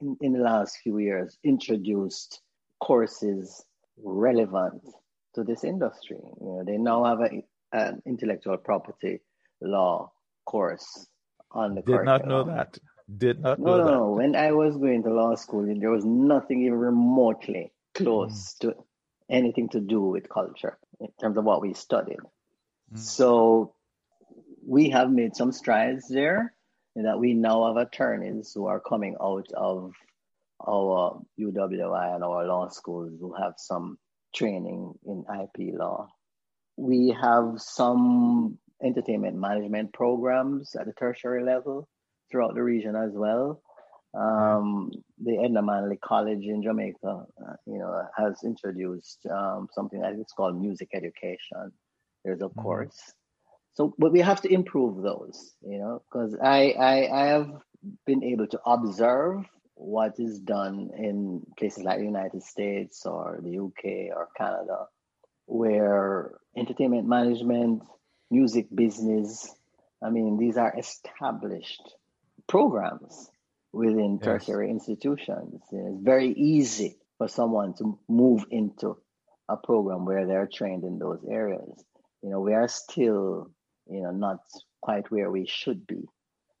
in, 0.00 0.16
in 0.20 0.32
the 0.32 0.40
last 0.40 0.78
few 0.82 0.98
years, 0.98 1.36
introduced 1.42 2.40
courses 2.80 3.64
relevant 4.02 4.82
to 5.34 5.42
this 5.42 5.64
industry. 5.64 6.18
You 6.40 6.46
know, 6.46 6.62
they 6.64 6.76
now 6.76 7.04
have 7.04 7.20
a, 7.20 7.42
an 7.72 8.02
intellectual 8.06 8.56
property 8.58 9.20
law 9.60 10.12
course 10.44 11.06
on 11.50 11.74
the. 11.74 11.82
Did 11.82 12.04
not 12.04 12.26
know 12.26 12.44
that. 12.44 12.78
Did 13.16 13.40
not 13.40 13.58
no, 13.58 13.64
know 13.64 13.76
no, 13.76 13.84
that. 13.84 13.90
No, 13.92 14.10
when 14.12 14.36
I 14.36 14.52
was 14.52 14.76
going 14.76 15.02
to 15.04 15.10
law 15.10 15.34
school, 15.34 15.66
there 15.78 15.90
was 15.90 16.04
nothing 16.04 16.62
even 16.62 16.78
remotely 16.78 17.72
close 17.94 18.54
mm. 18.54 18.58
to 18.60 18.74
anything 19.30 19.68
to 19.70 19.80
do 19.80 20.00
with 20.00 20.28
culture 20.28 20.78
in 21.00 21.08
terms 21.20 21.36
of 21.36 21.44
what 21.44 21.60
we 21.60 21.74
studied. 21.74 22.18
Mm. 22.92 22.98
So 22.98 23.74
we 24.66 24.90
have 24.90 25.10
made 25.10 25.36
some 25.36 25.52
strides 25.52 26.08
there 26.08 26.54
in 26.94 27.04
that 27.04 27.18
we 27.18 27.34
now 27.34 27.66
have 27.66 27.76
attorneys 27.76 28.52
who 28.54 28.66
are 28.66 28.80
coming 28.80 29.16
out 29.20 29.46
of 29.54 29.92
our 30.66 31.20
UWI 31.38 32.14
and 32.14 32.24
our 32.24 32.46
law 32.46 32.68
schools 32.68 33.12
who 33.20 33.34
have 33.34 33.54
some 33.58 33.98
training 34.34 34.94
in 35.04 35.24
IP 35.42 35.74
law. 35.74 36.08
We 36.76 37.14
have 37.20 37.54
some 37.58 38.58
entertainment 38.82 39.36
management 39.36 39.92
programs 39.92 40.74
at 40.74 40.86
the 40.86 40.92
tertiary 40.92 41.44
level 41.44 41.88
throughout 42.30 42.54
the 42.54 42.62
region 42.62 42.96
as 42.96 43.12
well. 43.12 43.62
Um, 44.14 44.90
the 45.22 45.38
Edna 45.38 45.62
Manley 45.62 45.98
College 46.02 46.44
in 46.44 46.62
Jamaica, 46.62 46.96
uh, 47.04 47.52
you 47.66 47.78
know, 47.78 48.02
has 48.16 48.42
introduced 48.44 49.26
um, 49.30 49.68
something 49.72 50.00
that 50.00 50.14
is 50.14 50.32
called 50.34 50.60
music 50.60 50.90
education. 50.94 51.72
There's 52.26 52.40
a 52.40 52.46
mm-hmm. 52.46 52.60
course. 52.60 53.14
So, 53.74 53.94
but 53.98 54.12
we 54.12 54.20
have 54.20 54.40
to 54.42 54.52
improve 54.52 55.00
those, 55.00 55.54
you 55.62 55.78
know, 55.78 56.02
because 56.04 56.34
I, 56.42 56.72
I 56.72 57.22
I 57.22 57.26
have 57.26 57.50
been 58.04 58.24
able 58.24 58.48
to 58.48 58.60
observe 58.66 59.44
what 59.76 60.18
is 60.18 60.40
done 60.40 60.90
in 60.98 61.46
places 61.56 61.84
like 61.84 61.98
the 61.98 62.04
United 62.04 62.42
States 62.42 63.06
or 63.06 63.38
the 63.40 63.58
UK 63.58 64.16
or 64.16 64.28
Canada, 64.36 64.86
where 65.44 66.32
entertainment 66.56 67.06
management, 67.06 67.82
music 68.28 68.66
business, 68.74 69.54
I 70.02 70.10
mean, 70.10 70.38
these 70.38 70.56
are 70.56 70.74
established 70.76 71.94
programs 72.48 73.30
within 73.72 74.18
tertiary 74.18 74.66
yes. 74.66 74.74
institutions. 74.74 75.62
It's 75.70 76.02
very 76.02 76.32
easy 76.32 76.96
for 77.18 77.28
someone 77.28 77.74
to 77.74 78.00
move 78.08 78.46
into 78.50 78.96
a 79.48 79.56
program 79.56 80.06
where 80.06 80.26
they're 80.26 80.48
trained 80.52 80.82
in 80.82 80.98
those 80.98 81.24
areas. 81.30 81.84
You 82.22 82.30
know, 82.30 82.40
we 82.40 82.54
are 82.54 82.68
still, 82.68 83.50
you 83.88 84.02
know, 84.02 84.10
not 84.10 84.40
quite 84.80 85.10
where 85.10 85.30
we 85.30 85.46
should 85.46 85.86
be 85.86 86.02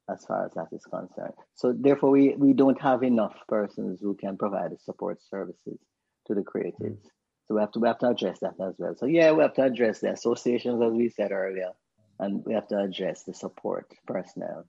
as 0.08 0.24
far 0.24 0.46
as 0.46 0.52
that 0.54 0.68
is 0.72 0.84
concerned. 0.84 1.34
So 1.54 1.72
therefore, 1.72 2.10
we, 2.10 2.34
we 2.36 2.52
don't 2.52 2.80
have 2.80 3.02
enough 3.02 3.34
persons 3.48 4.00
who 4.00 4.14
can 4.14 4.36
provide 4.36 4.70
the 4.70 4.78
support 4.78 5.18
services 5.28 5.78
to 6.26 6.34
the 6.34 6.42
creatives. 6.42 6.80
Mm. 6.80 7.10
So 7.48 7.54
we 7.54 7.60
have 7.60 7.72
to 7.72 7.78
we 7.78 7.88
have 7.88 7.98
to 8.00 8.08
address 8.08 8.40
that 8.40 8.54
as 8.60 8.74
well. 8.78 8.94
So 8.96 9.06
yeah, 9.06 9.32
we 9.32 9.42
have 9.42 9.54
to 9.54 9.62
address 9.62 10.00
the 10.00 10.10
associations 10.10 10.82
as 10.82 10.92
we 10.92 11.10
said 11.10 11.30
earlier, 11.30 11.70
and 12.18 12.44
we 12.44 12.54
have 12.54 12.66
to 12.68 12.78
address 12.78 13.22
the 13.22 13.34
support 13.34 13.86
personnel, 14.06 14.66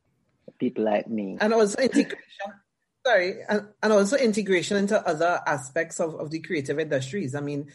people 0.60 0.84
like 0.84 1.10
me, 1.10 1.38
and 1.42 1.54
also 1.54 1.82
integration. 1.82 2.18
Sorry, 3.06 3.42
and, 3.50 3.68
and 3.82 3.94
also 3.94 4.18
integration 4.18 4.78
into 4.78 5.08
other 5.08 5.40
aspects 5.48 6.00
of, 6.00 6.16
of 6.16 6.30
the 6.30 6.40
creative 6.40 6.78
industries. 6.78 7.34
I 7.36 7.40
mean, 7.40 7.72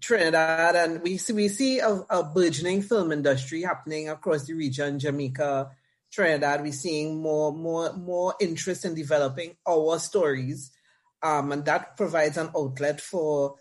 Trinidad, 0.00 0.76
and 0.76 1.02
we 1.02 1.16
see 1.16 1.32
we 1.32 1.48
see 1.48 1.80
a, 1.80 2.04
a 2.10 2.22
burgeoning 2.22 2.82
film 2.82 3.12
industry 3.12 3.62
happening 3.62 4.08
across 4.08 4.44
the 4.46 4.54
region, 4.54 4.98
Jamaica, 4.98 5.70
Trinidad, 6.12 6.62
we're 6.62 6.72
seeing 6.72 7.20
more 7.20 7.52
more 7.52 7.92
more 7.94 8.34
interest 8.40 8.84
in 8.84 8.94
developing 8.94 9.56
our 9.66 9.98
stories, 9.98 10.70
um, 11.22 11.52
and 11.52 11.64
that 11.64 11.96
provides 11.96 12.36
an 12.36 12.50
outlet 12.56 13.00
for 13.00 13.56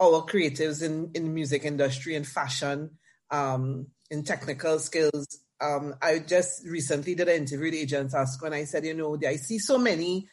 our 0.00 0.24
creatives 0.26 0.82
in 0.82 1.10
in 1.14 1.34
music 1.34 1.64
industry 1.64 2.14
and 2.14 2.26
fashion, 2.26 2.98
um, 3.30 3.86
in 4.10 4.24
technical 4.24 4.78
skills. 4.78 5.26
Um, 5.60 5.94
I 6.00 6.20
just 6.20 6.66
recently 6.66 7.14
did 7.14 7.28
an 7.28 7.36
interview 7.36 7.66
with 7.66 7.74
Agent 7.74 8.12
Sasco 8.12 8.46
and 8.46 8.54
I 8.54 8.64
said, 8.64 8.86
you 8.86 8.94
know, 8.94 9.18
I 9.26 9.36
see 9.36 9.58
so 9.58 9.76
many, 9.76 10.26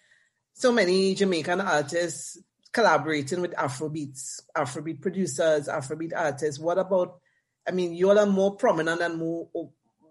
so 0.53 0.71
many 0.71 1.15
Jamaican 1.15 1.59
artists 1.59 2.37
collaborating 2.77 3.41
with 3.41 3.55
Afrobeats, 3.55 4.41
Afrobeat 4.55 5.01
producers, 5.01 5.67
Afrobeat 5.67 6.11
artists. 6.15 6.59
What 6.59 6.77
about? 6.77 7.19
I 7.67 7.71
mean, 7.71 7.95
you 7.95 8.07
all 8.07 8.19
are 8.19 8.27
more 8.27 8.55
prominent 8.55 9.01
and 9.01 9.17
more 9.17 9.49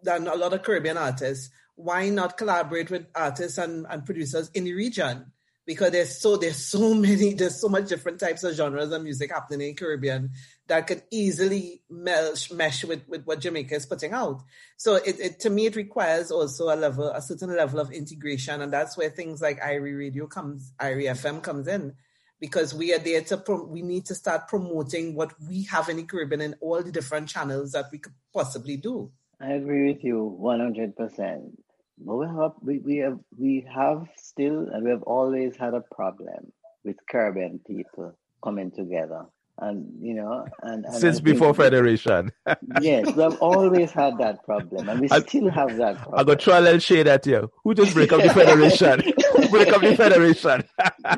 than 0.02 0.26
a 0.26 0.34
lot 0.34 0.52
of 0.52 0.64
Caribbean 0.64 0.96
artists. 0.96 1.48
Why 1.76 2.08
not 2.08 2.36
collaborate 2.36 2.90
with 2.90 3.06
artists 3.14 3.56
and, 3.58 3.86
and 3.88 4.04
producers 4.04 4.50
in 4.52 4.64
the 4.64 4.74
region? 4.74 5.30
Because 5.64 5.92
there's 5.92 6.20
so 6.20 6.36
there's 6.36 6.56
so 6.56 6.92
many 7.06 7.34
there's 7.34 7.60
so 7.60 7.68
much 7.68 7.86
different 7.86 8.18
types 8.18 8.42
of 8.42 8.56
genres 8.56 8.90
of 8.90 9.00
music 9.00 9.30
happening 9.30 9.68
in 9.68 9.76
Caribbean 9.76 10.30
that 10.66 10.88
could 10.88 11.04
easily 11.12 11.84
mesh, 11.88 12.50
mesh 12.50 12.82
with, 12.84 13.06
with 13.06 13.24
what 13.26 13.38
Jamaica 13.38 13.76
is 13.76 13.86
putting 13.86 14.12
out. 14.12 14.42
So 14.76 14.96
it, 14.96 15.20
it 15.20 15.40
to 15.40 15.50
me 15.50 15.66
it 15.66 15.76
requires 15.76 16.32
also 16.32 16.64
a 16.64 16.74
level 16.74 17.10
a 17.10 17.22
certain 17.22 17.54
level 17.54 17.78
of 17.78 17.92
integration, 17.92 18.60
and 18.60 18.72
that's 18.72 18.98
where 18.98 19.10
things 19.10 19.40
like 19.40 19.60
Irie 19.60 19.96
Radio 19.96 20.26
comes, 20.26 20.72
Irie 20.80 21.04
FM 21.04 21.44
comes 21.44 21.68
in 21.68 21.94
because 22.40 22.74
we 22.74 22.92
are 22.94 22.98
there 22.98 23.22
to 23.22 23.36
pro- 23.36 23.64
we 23.64 23.82
need 23.82 24.06
to 24.06 24.14
start 24.14 24.48
promoting 24.48 25.14
what 25.14 25.32
we 25.48 25.64
have 25.64 25.88
in 25.88 25.96
the 25.96 26.02
Caribbean 26.04 26.40
and 26.40 26.54
all 26.60 26.82
the 26.82 26.92
different 26.92 27.28
channels 27.28 27.72
that 27.72 27.86
we 27.92 27.98
could 27.98 28.14
possibly 28.34 28.76
do. 28.76 29.10
I 29.40 29.52
agree 29.52 29.92
with 29.92 30.04
you 30.04 30.22
one 30.22 30.60
hundred 30.60 30.96
percent. 30.96 31.58
But 31.98 32.16
we 32.16 32.26
have 32.26 32.52
we, 32.60 32.78
we 32.78 32.96
have 32.98 33.18
we 33.36 33.66
have 33.74 34.06
still 34.16 34.68
and 34.72 34.84
we 34.84 34.90
have 34.90 35.02
always 35.02 35.56
had 35.56 35.74
a 35.74 35.82
problem 35.94 36.52
with 36.84 36.96
Caribbean 37.10 37.60
people 37.66 38.18
coming 38.42 38.70
together. 38.70 39.24
And 39.58 39.90
you 40.02 40.12
know, 40.12 40.46
and, 40.62 40.84
and 40.84 40.94
since 40.94 41.18
before 41.18 41.54
federation. 41.54 42.30
yes, 42.82 43.06
we 43.14 43.22
have 43.22 43.38
always 43.40 43.90
had 43.90 44.18
that 44.18 44.44
problem, 44.44 44.86
and 44.90 45.00
we 45.00 45.08
I, 45.10 45.20
still 45.20 45.50
have 45.50 45.76
that 45.78 45.96
problem. 45.96 46.20
I 46.20 46.24
got 46.24 46.40
try 46.40 46.68
and 46.68 46.82
shade 46.82 47.06
at 47.06 47.24
you. 47.26 47.50
Who 47.64 47.74
just 47.74 47.94
break 47.94 48.12
up 48.12 48.22
the 48.22 48.28
federation? 48.34 49.00
break 49.50 49.68
up 49.68 49.80
the 49.80 49.96
federation? 49.96 50.62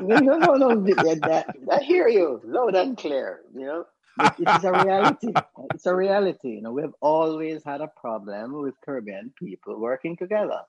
no, 0.01 0.19
no, 0.19 0.53
no, 0.55 0.69
uh, 0.69 1.15
that, 1.27 1.53
I 1.69 1.83
hear 1.83 2.07
you 2.07 2.39
loud 2.45 2.75
and 2.75 2.97
clear. 2.97 3.41
You 3.53 3.65
know, 3.65 3.85
it 4.21 4.57
is 4.57 4.63
a 4.63 4.71
reality. 4.71 5.33
It's 5.73 5.85
a 5.85 5.93
reality. 5.93 6.49
You 6.51 6.61
know, 6.61 6.71
we've 6.71 6.95
always 7.01 7.61
had 7.65 7.81
a 7.81 7.89
problem 7.99 8.61
with 8.61 8.75
Caribbean 8.85 9.33
people 9.37 9.77
working 9.77 10.15
together. 10.15 10.61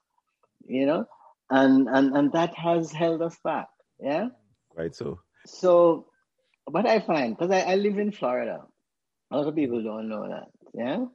You 0.67 0.87
know, 0.87 1.07
and 1.51 1.89
and 1.89 2.17
and 2.17 2.33
that 2.33 2.53
has 2.57 2.91
held 2.91 3.23
us 3.23 3.37
back. 3.45 3.69
Yeah. 4.01 4.31
Right. 4.77 4.93
So. 4.93 5.21
So, 5.47 6.07
what 6.71 6.87
I 6.87 7.01
find 7.01 7.37
because 7.37 7.51
I, 7.51 7.61
I 7.61 7.75
live 7.77 7.99
in 7.99 8.13
Florida, 8.13 8.63
a 9.31 9.37
lot 9.37 9.49
of 9.49 9.55
people 9.55 9.83
don't 9.83 10.09
know 10.09 10.29
that. 10.29 10.49
Yeah. 10.75 11.07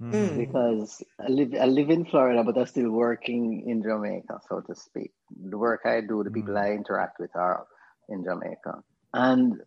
Mm. 0.00 0.36
Because 0.36 1.02
I 1.20 1.28
live 1.28 1.54
I 1.58 1.66
live 1.66 1.88
in 1.88 2.04
Florida, 2.04 2.42
but 2.42 2.58
I'm 2.58 2.66
still 2.66 2.90
working 2.90 3.68
in 3.68 3.82
Jamaica, 3.82 4.40
so 4.48 4.60
to 4.60 4.74
speak. 4.74 5.12
The 5.30 5.56
work 5.56 5.82
I 5.84 6.00
do, 6.00 6.24
the 6.24 6.30
people 6.30 6.54
mm. 6.54 6.62
I 6.62 6.72
interact 6.72 7.20
with 7.20 7.30
are 7.36 7.66
in 8.08 8.24
Jamaica, 8.24 8.82
and 9.12 9.60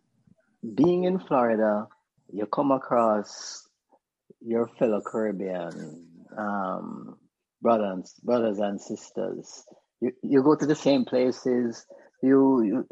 being 0.74 1.04
in 1.04 1.18
Florida, 1.18 1.86
you 2.30 2.46
come 2.46 2.72
across 2.72 3.66
your 4.40 4.68
fellow 4.78 5.00
Caribbean 5.00 6.06
um, 6.36 7.16
brothers, 7.60 8.14
brothers 8.22 8.58
and 8.58 8.80
sisters. 8.80 9.64
You, 10.00 10.12
you 10.22 10.42
go 10.42 10.54
to 10.54 10.66
the 10.66 10.76
same 10.76 11.04
places. 11.04 11.86
You, 12.22 12.62
you 12.62 12.86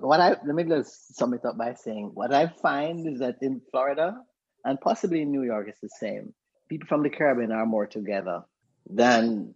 what 0.00 0.20
I 0.20 0.30
let 0.30 0.54
me 0.54 0.64
just 0.64 1.16
sum 1.16 1.34
it 1.34 1.44
up 1.44 1.56
by 1.56 1.74
saying 1.74 2.10
what 2.14 2.32
I 2.32 2.46
find 2.46 3.06
is 3.06 3.20
that 3.20 3.36
in 3.42 3.60
Florida 3.70 4.16
and 4.64 4.80
possibly 4.80 5.22
in 5.22 5.32
New 5.32 5.42
York, 5.42 5.68
it's 5.68 5.80
the 5.80 5.88
same. 5.88 6.34
People 6.68 6.88
from 6.88 7.02
the 7.02 7.10
Caribbean 7.10 7.52
are 7.52 7.66
more 7.66 7.86
together 7.86 8.42
than 8.90 9.54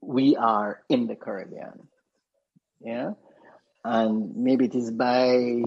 we 0.00 0.36
are 0.36 0.82
in 0.88 1.06
the 1.06 1.16
Caribbean. 1.16 1.88
Yeah, 2.80 3.12
and 3.84 4.36
maybe 4.36 4.66
it 4.66 4.74
is 4.74 4.90
by 4.90 5.62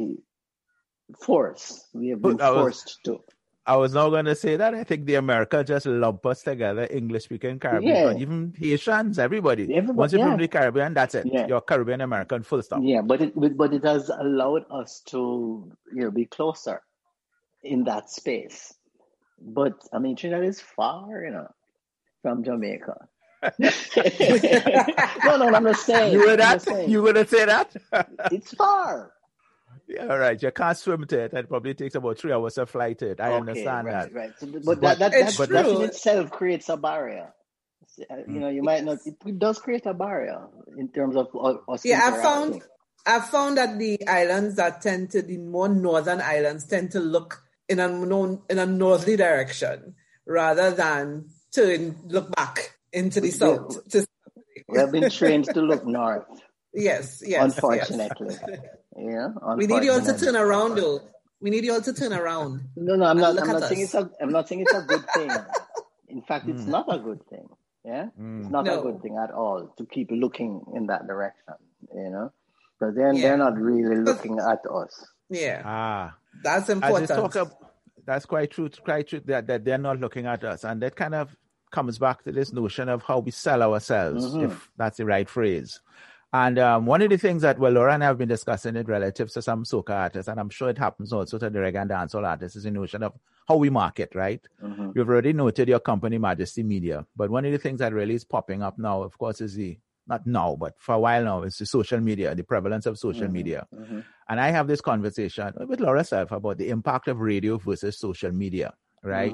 force. 1.21 1.83
We 1.93 2.09
have 2.09 2.21
been 2.21 2.37
forced 2.37 2.99
to. 3.05 3.21
I 3.69 3.75
was 3.75 3.93
not 3.93 4.09
going 4.09 4.25
to 4.25 4.33
say 4.35 4.55
that. 4.57 4.73
I 4.73 4.83
think 4.83 5.05
the 5.05 5.15
America 5.15 5.63
just 5.63 5.85
lump 5.85 6.25
us 6.25 6.41
together, 6.41 6.87
English 6.89 7.25
speaking 7.25 7.59
Caribbean, 7.59 8.17
yeah. 8.17 8.21
even 8.23 8.53
Haitians, 8.57 9.19
everybody. 9.19 9.63
everybody 9.75 9.95
Once 9.95 10.11
you're 10.11 10.21
yeah. 10.21 10.29
from 10.29 10.39
the 10.39 10.47
Caribbean, 10.47 10.95
that's 10.95 11.13
it. 11.13 11.27
Yeah. 11.27 11.45
You're 11.47 11.61
Caribbean 11.61 12.01
American, 12.01 12.41
full 12.41 12.63
stop. 12.63 12.79
Yeah, 12.81 13.01
but 13.03 13.21
it 13.21 13.33
but 13.57 13.71
it 13.71 13.83
has 13.83 14.09
allowed 14.09 14.65
us 14.71 15.01
to 15.11 15.71
you 15.93 16.03
know 16.03 16.11
be 16.11 16.25
closer. 16.25 16.81
in 17.63 17.83
that 17.83 18.09
space. 18.09 18.73
But 19.39 19.73
I 19.93 19.99
mean, 19.99 20.15
Trinidad 20.15 20.45
is 20.45 20.59
far, 20.59 21.23
you 21.23 21.31
know, 21.31 21.47
from 22.23 22.43
Jamaica. 22.43 22.97
no, 23.59 25.37
no, 25.37 25.53
I'm 25.53 25.63
not 25.63 25.75
saying. 25.89 26.13
You 26.13 26.25
were 26.25 26.35
that? 26.37 26.89
You 26.89 27.05
gonna 27.05 27.27
say 27.27 27.45
that? 27.45 27.75
it's 28.31 28.53
far. 28.55 29.13
Yeah, 29.89 30.05
all 30.07 30.19
right. 30.19 30.41
You 30.41 30.51
can't 30.51 30.77
swim 30.77 31.05
to 31.07 31.19
it. 31.19 31.33
It 31.33 31.49
probably 31.49 31.73
takes 31.73 31.95
about 31.95 32.19
three 32.19 32.31
hours 32.31 32.53
to 32.55 32.67
fly 32.67 32.93
to 32.93 33.09
it. 33.09 33.19
I 33.19 33.29
okay, 33.29 33.37
understand 33.37 33.87
right, 33.87 33.93
that. 33.93 34.13
Right. 34.13 34.31
So, 34.37 34.47
but, 34.63 34.81
that, 34.81 34.99
that, 34.99 35.11
that, 35.11 35.35
but 35.35 35.49
that 35.49 35.65
in 35.65 35.81
itself 35.81 36.29
creates 36.29 36.69
a 36.69 36.77
barrier. 36.77 37.33
Uh, 38.09 38.17
you 38.27 38.39
know, 38.39 38.49
you 38.49 38.61
might 38.61 38.83
not. 38.83 38.99
It, 39.03 39.39
does 39.39 39.57
create 39.57 39.87
a 39.87 39.95
barrier 39.95 40.47
in 40.77 40.89
terms 40.89 41.15
of 41.15 41.27
us. 41.67 41.83
Yeah, 41.83 42.01
I 42.03 42.21
found. 42.21 42.61
I 43.05 43.19
found 43.19 43.57
that 43.57 43.79
the 43.79 44.07
islands 44.07 44.57
that 44.57 44.81
tend 44.81 45.11
to 45.11 45.23
the 45.23 45.37
more 45.37 45.67
northern 45.67 46.21
islands 46.21 46.67
tend 46.67 46.91
to 46.91 46.99
look 46.99 47.41
in 47.67 47.79
a 47.79 47.87
in 48.49 48.59
a 48.59 48.65
northerly 48.67 49.17
direction 49.17 49.95
rather 50.27 50.69
than 50.71 51.29
to 51.53 51.95
look 52.05 52.35
back 52.35 52.77
into 52.93 53.21
the 53.21 53.31
south. 53.31 53.79
We 54.67 54.77
have 54.77 54.91
been 54.91 55.09
trained 55.09 55.45
to 55.45 55.61
look 55.61 55.85
north. 55.87 56.27
Yes, 56.73 57.23
yes. 57.25 57.55
Unfortunately. 57.55 58.35
Yes. 58.47 58.59
Yeah. 58.97 59.29
We 59.55 59.67
need 59.67 59.83
you 59.83 59.91
all 59.91 60.01
to 60.01 60.17
turn 60.17 60.35
around 60.35 60.75
though. 60.75 61.01
We 61.41 61.49
need 61.49 61.63
you 61.63 61.73
all 61.73 61.81
to 61.81 61.93
turn 61.93 62.13
around. 62.13 62.61
No, 62.75 62.95
no, 62.95 63.05
I'm 63.05 63.17
not 63.17 63.39
I'm 63.39 63.47
not 63.47 63.63
saying 63.63 63.81
it's 63.81 63.93
a 63.93 64.09
I'm 64.21 64.31
not 64.31 64.47
saying 64.47 64.61
it's 64.61 64.73
a 64.73 64.81
good 64.81 65.05
thing. 65.13 65.31
In 66.09 66.21
fact, 66.23 66.47
mm. 66.47 66.55
it's 66.55 66.65
not 66.65 66.93
a 66.93 66.97
good 66.97 67.23
thing. 67.29 67.47
Yeah? 67.85 68.07
Mm. 68.19 68.41
It's 68.41 68.49
not 68.49 68.65
no. 68.65 68.79
a 68.79 68.83
good 68.83 69.01
thing 69.01 69.17
at 69.17 69.31
all 69.31 69.73
to 69.77 69.85
keep 69.85 70.09
looking 70.11 70.61
in 70.75 70.87
that 70.87 71.07
direction, 71.07 71.53
you 71.95 72.09
know? 72.09 72.31
Because 72.79 72.95
then 72.95 73.15
yeah. 73.15 73.21
they're 73.21 73.37
not 73.37 73.57
really 73.57 73.95
looking 73.95 74.39
at 74.39 74.59
us. 74.65 75.05
Yeah. 75.29 75.61
Ah. 75.65 76.15
That's 76.43 76.69
important. 76.69 77.11
Of, 77.11 77.53
that's 78.05 78.25
quite 78.25 78.51
true, 78.51 78.69
quite 78.83 79.07
true 79.07 79.21
that, 79.25 79.47
that 79.47 79.65
they're 79.65 79.77
not 79.77 79.99
looking 79.99 80.25
at 80.25 80.43
us. 80.43 80.63
And 80.63 80.81
that 80.81 80.95
kind 80.95 81.13
of 81.15 81.35
comes 81.71 81.99
back 81.99 82.23
to 82.23 82.31
this 82.31 82.51
notion 82.51 82.89
of 82.89 83.03
how 83.03 83.19
we 83.19 83.31
sell 83.31 83.61
ourselves, 83.61 84.25
mm-hmm. 84.25 84.45
if 84.45 84.69
that's 84.77 84.97
the 84.97 85.05
right 85.05 85.29
phrase. 85.29 85.79
And 86.31 86.59
um, 86.59 86.85
one 86.85 87.01
of 87.01 87.09
the 87.09 87.17
things 87.17 87.41
that, 87.41 87.57
well, 87.57 87.71
Laura 87.71 87.93
and 87.93 88.03
I 88.03 88.07
have 88.07 88.19
been 88.19 88.29
discussing 88.29 88.75
it 88.75 88.87
relative 88.87 89.31
to 89.31 89.41
some 89.41 89.63
soca 89.63 89.89
artists, 89.89 90.27
and 90.27 90.39
I'm 90.39 90.49
sure 90.49 90.69
it 90.69 90.77
happens 90.77 91.11
also 91.11 91.39
to 91.39 91.49
the 91.49 91.59
reggae 91.59 91.81
and 91.81 91.89
dancehall 91.89 92.27
artists, 92.27 92.55
is 92.55 92.63
the 92.63 92.71
notion 92.71 93.01
of 93.01 93.13
how 93.47 93.55
we 93.55 93.71
market, 93.71 94.13
right? 94.13 94.41
Mm-hmm. 94.63 94.91
You've 94.93 95.09
already 95.09 95.33
noted 95.33 95.67
your 95.67 95.79
company, 95.79 96.19
Majesty 96.19 96.61
Media. 96.61 97.03
But 97.15 97.31
one 97.31 97.45
of 97.45 97.51
the 97.51 97.57
things 97.57 97.79
that 97.79 97.93
really 97.93 98.13
is 98.13 98.23
popping 98.23 98.61
up 98.61 98.77
now, 98.77 99.01
of 99.01 99.17
course, 99.17 99.41
is 99.41 99.55
the, 99.55 99.79
not 100.05 100.27
now, 100.27 100.55
but 100.55 100.75
for 100.77 100.93
a 100.93 100.99
while 100.99 101.23
now, 101.23 101.41
is 101.41 101.57
the 101.57 101.65
social 101.65 101.99
media, 101.99 102.35
the 102.35 102.43
prevalence 102.43 102.85
of 102.85 102.99
social 102.99 103.23
mm-hmm. 103.23 103.33
media. 103.33 103.67
Mm-hmm. 103.73 104.01
And 104.29 104.39
I 104.39 104.51
have 104.51 104.67
this 104.67 104.81
conversation 104.81 105.51
with 105.67 105.79
Laura 105.79 106.03
self 106.03 106.31
about 106.31 106.59
the 106.59 106.69
impact 106.69 107.07
of 107.07 107.19
radio 107.19 107.57
versus 107.57 107.97
social 107.97 108.31
media, 108.31 108.75
right? 109.03 109.33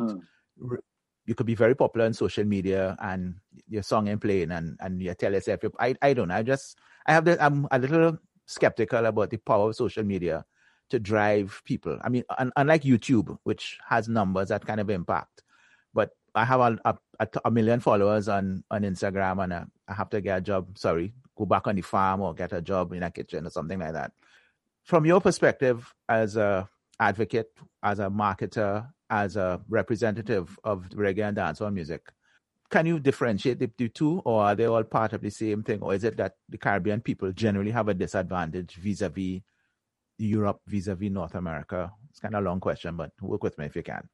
You 1.26 1.36
could 1.36 1.46
be 1.46 1.56
very 1.56 1.76
popular 1.76 2.06
on 2.06 2.14
social 2.14 2.46
media 2.46 2.96
and 3.00 3.36
your 3.68 3.84
song 3.84 4.08
ain't 4.08 4.22
playing 4.22 4.52
and, 4.52 4.78
and 4.80 5.02
you 5.02 5.14
tell 5.14 5.34
yourself, 5.34 5.62
I, 5.80 5.96
I 6.02 6.14
don't 6.14 6.28
know. 6.28 6.36
I 6.36 6.44
just, 6.44 6.78
I 7.08 7.14
have 7.14 7.26
the, 7.26 7.44
I'm 7.44 7.68
a 7.72 7.80
little 7.80 8.18
skeptical 8.46 9.06
about 9.06 9.32
the 9.32 9.38
power 9.38 9.70
of 9.70 9.76
social 9.76 10.04
media 10.04 10.46
to 10.90 11.00
drive 11.00 11.62
people. 11.66 11.98
I 12.04 12.10
mean, 12.10 12.24
un, 12.38 12.52
unlike 12.56 12.84
YouTube, 12.84 13.38
which 13.44 13.80
has 13.88 14.08
numbers 14.08 14.50
that 14.50 14.66
kind 14.66 14.80
of 14.80 14.90
impact, 14.90 15.42
but 15.94 16.12
I 16.36 16.46
have 16.46 16.60
a, 16.60 16.80
a, 17.20 17.28
a 17.46 17.50
million 17.52 17.80
followers 17.80 18.28
on, 18.28 18.64
on 18.70 18.84
Instagram 18.84 19.44
and 19.44 19.54
I 19.54 19.94
have 19.94 20.10
to 20.12 20.22
get 20.22 20.38
a 20.38 20.42
job, 20.42 20.78
sorry, 20.78 21.14
go 21.36 21.46
back 21.46 21.68
on 21.68 21.76
the 21.76 21.82
farm 21.82 22.22
or 22.22 22.34
get 22.34 22.54
a 22.54 22.62
job 22.62 22.94
in 22.94 23.04
a 23.04 23.10
kitchen 23.10 23.48
or 23.48 23.50
something 23.50 23.80
like 23.80 23.94
that. 23.94 24.12
From 24.84 25.06
your 25.06 25.22
perspective 25.22 25.92
as 26.08 26.36
a 26.36 26.70
advocate, 27.00 27.52
as 27.82 28.00
a 28.00 28.10
marketer, 28.10 28.88
as 29.10 29.36
a 29.36 29.62
representative 29.70 30.58
of 30.64 30.90
reggae 30.90 31.28
and 31.28 31.38
dancehall 31.38 31.74
music, 31.74 32.02
can 32.70 32.86
you 32.86 33.00
differentiate 33.00 33.60
the, 33.60 33.70
the 33.78 33.90
two, 33.90 34.20
or 34.26 34.44
are 34.44 34.56
they 34.56 34.66
all 34.66 34.84
part 34.84 35.14
of 35.14 35.22
the 35.22 35.30
same 35.30 35.64
thing, 35.64 35.82
or 35.82 35.94
is 35.94 36.04
it 36.04 36.18
that 36.18 36.36
the 36.50 36.58
Caribbean 36.58 37.02
people 37.02 37.32
generally 37.32 37.72
have 37.72 37.88
a 37.88 37.94
disadvantage 37.94 38.76
vis-a-vis 38.76 39.42
Europe, 40.18 40.62
vis-a-vis 40.66 41.12
North 41.12 41.36
America? 41.36 41.92
It's 42.10 42.20
kind 42.20 42.36
of 42.36 42.42
a 42.44 42.46
long 42.46 42.60
question, 42.60 42.96
but 42.98 43.12
work 43.22 43.44
with 43.44 43.58
me 43.58 43.66
if 43.66 43.76
you 43.76 43.84
can. 43.84 44.08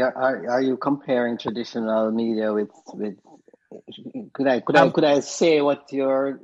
Are, 0.00 0.48
are 0.48 0.62
you 0.62 0.76
comparing 0.76 1.36
traditional 1.36 2.10
media 2.10 2.52
with 2.52 2.70
with? 2.94 3.16
Could 4.32 4.46
I 4.46 4.60
could 4.60 4.76
um, 4.76 4.88
I 4.88 4.90
could 4.92 5.04
I 5.04 5.20
say 5.20 5.60
what 5.60 5.92
your 5.92 6.40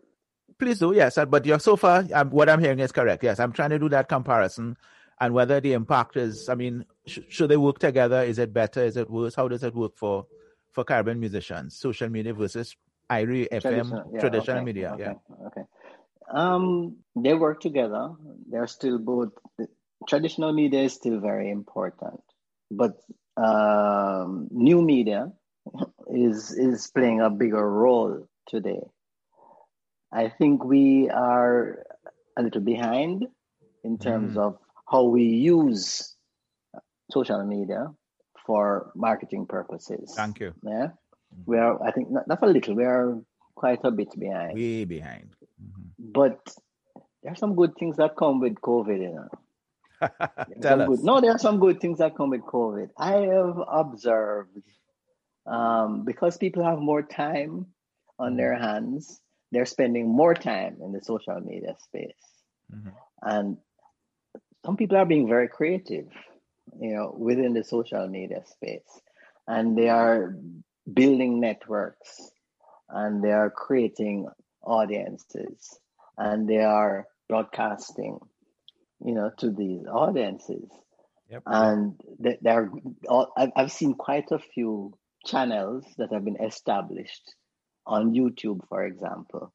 please 0.59 0.79
do 0.79 0.93
yes 0.93 1.19
but 1.29 1.47
you're 1.47 1.61
so 1.61 1.77
far 1.77 2.05
um, 2.15 2.31
what 2.31 2.49
i'm 2.49 2.61
hearing 2.61 2.79
is 2.81 2.93
correct 2.93 3.23
yes 3.23 3.39
i'm 3.39 3.53
trying 3.53 3.71
to 3.71 3.79
do 3.79 3.89
that 3.89 4.09
comparison 4.09 4.77
and 5.21 5.35
whether 5.35 5.61
the 5.61 5.73
impact 5.73 6.17
is, 6.17 6.49
I 6.49 6.55
mean, 6.55 6.85
sh- 7.07 7.21
should 7.29 7.51
they 7.51 7.57
work 7.57 7.79
together? 7.79 8.23
Is 8.23 8.39
it 8.39 8.53
better? 8.53 8.83
Is 8.83 8.97
it 8.97 9.11
worse? 9.11 9.35
How 9.35 9.49
does 9.49 9.65
it 9.65 9.75
work 9.75 9.97
for 9.97 10.27
for 10.73 10.85
Caribbean 10.85 11.19
musicians? 11.19 11.77
Social 11.79 12.09
media 12.09 12.35
versus 12.35 12.77
Irie 13.11 13.49
FM, 13.51 13.61
traditional, 13.63 14.11
yeah, 14.13 14.21
traditional 14.21 14.57
okay, 14.59 14.65
media. 14.65 14.91
Okay, 14.93 15.03
yeah. 15.03 15.47
Okay. 15.47 15.63
Um, 16.31 16.97
they 17.17 17.35
work 17.35 17.61
together. 17.61 18.11
They're 18.49 18.67
still 18.67 18.99
both. 18.99 19.31
Traditional 20.07 20.53
media 20.53 20.83
is 20.83 20.93
still 20.93 21.21
very 21.21 21.51
important, 21.51 22.21
but 22.71 23.01
um, 23.37 24.49
new 24.51 24.83
media 24.83 25.33
is 26.09 26.53
is 26.53 26.91
playing 26.95 27.21
a 27.21 27.31
bigger 27.31 27.69
role 27.69 28.29
today. 28.47 28.81
I 30.13 30.29
think 30.29 30.65
we 30.65 31.11
are 31.11 31.85
a 32.37 32.43
little 32.43 32.63
behind 32.63 33.27
in 33.85 33.99
terms 33.99 34.37
mm. 34.37 34.41
of 34.41 34.59
how 34.91 35.05
we 35.05 35.23
use 35.25 36.17
social 37.11 37.45
media 37.45 37.93
for 38.47 38.91
marketing 38.95 39.47
purposes. 39.47 40.13
Thank 40.17 40.41
you. 40.41 40.55
Yeah, 40.63 40.89
we 41.47 41.59
are. 41.59 41.83
I 41.83 41.93
think 41.93 42.11
not, 42.11 42.27
not 42.27 42.43
a 42.43 42.47
little. 42.47 42.75
We 42.75 42.85
are 42.85 43.21
quite 43.55 43.81
a 43.85 43.91
bit 43.91 44.19
behind. 44.19 44.55
Way 44.55 44.85
behind. 44.85 45.35
Mm-hmm. 45.63 46.13
But 46.13 46.41
there 47.23 47.33
are 47.33 47.37
some 47.37 47.55
good 47.55 47.75
things 47.79 47.97
that 47.97 48.17
come 48.17 48.41
with 48.41 48.55
COVID. 48.57 49.01
You 49.01 49.15
know. 49.15 49.29
Tell 50.63 50.83
us. 50.83 50.89
Good, 50.89 51.05
no, 51.05 51.21
there 51.21 51.33
are 51.33 51.39
some 51.39 51.59
good 51.59 51.81
things 51.81 51.99
that 51.99 52.17
come 52.17 52.31
with 52.31 52.43
COVID. 52.43 52.91
I 52.97 53.13
have 53.13 53.59
observed 53.69 54.63
um, 55.47 56.05
because 56.05 56.37
people 56.37 56.65
have 56.65 56.79
more 56.79 57.03
time 57.03 57.67
on 58.19 58.37
their 58.37 58.55
mm-hmm. 58.55 58.65
hands, 58.65 59.21
they're 59.53 59.67
spending 59.67 60.09
more 60.09 60.35
time 60.35 60.79
in 60.83 60.93
the 60.93 61.01
social 61.03 61.41
media 61.41 61.75
space. 61.85 62.13
Mm-hmm. 62.75 62.89
And 63.23 63.57
some 64.65 64.77
people 64.77 64.97
are 64.97 65.07
being 65.07 65.29
very 65.29 65.49
creative, 65.49 66.09
you 66.81 66.95
know, 66.95 67.15
within 67.17 67.55
the 67.55 67.65
social 67.65 68.07
media 68.09 68.43
space, 68.47 69.01
and 69.47 69.77
they 69.77 69.89
are 69.89 70.37
building 70.93 71.41
networks, 71.41 72.31
and 72.89 73.23
they 73.23 73.33
are 73.33 73.51
creating 73.51 74.29
audiences, 74.63 75.79
and 76.17 76.49
they 76.49 76.63
are 76.63 77.07
broadcasting, 77.29 78.19
you 79.05 79.15
know, 79.15 79.31
to 79.39 79.51
these 79.51 79.87
audiences. 79.87 80.69
Yep. 81.31 81.43
And 81.47 82.01
there 82.41 82.71
are, 83.09 83.29
I've 83.55 83.73
seen 83.73 83.95
quite 83.95 84.31
a 84.31 84.39
few 84.39 84.95
channels 85.27 85.85
that 85.99 86.13
have 86.13 86.25
been 86.25 86.43
established 86.43 87.35
on 87.87 88.15
YouTube, 88.15 88.61
for 88.69 88.85
example, 88.85 89.53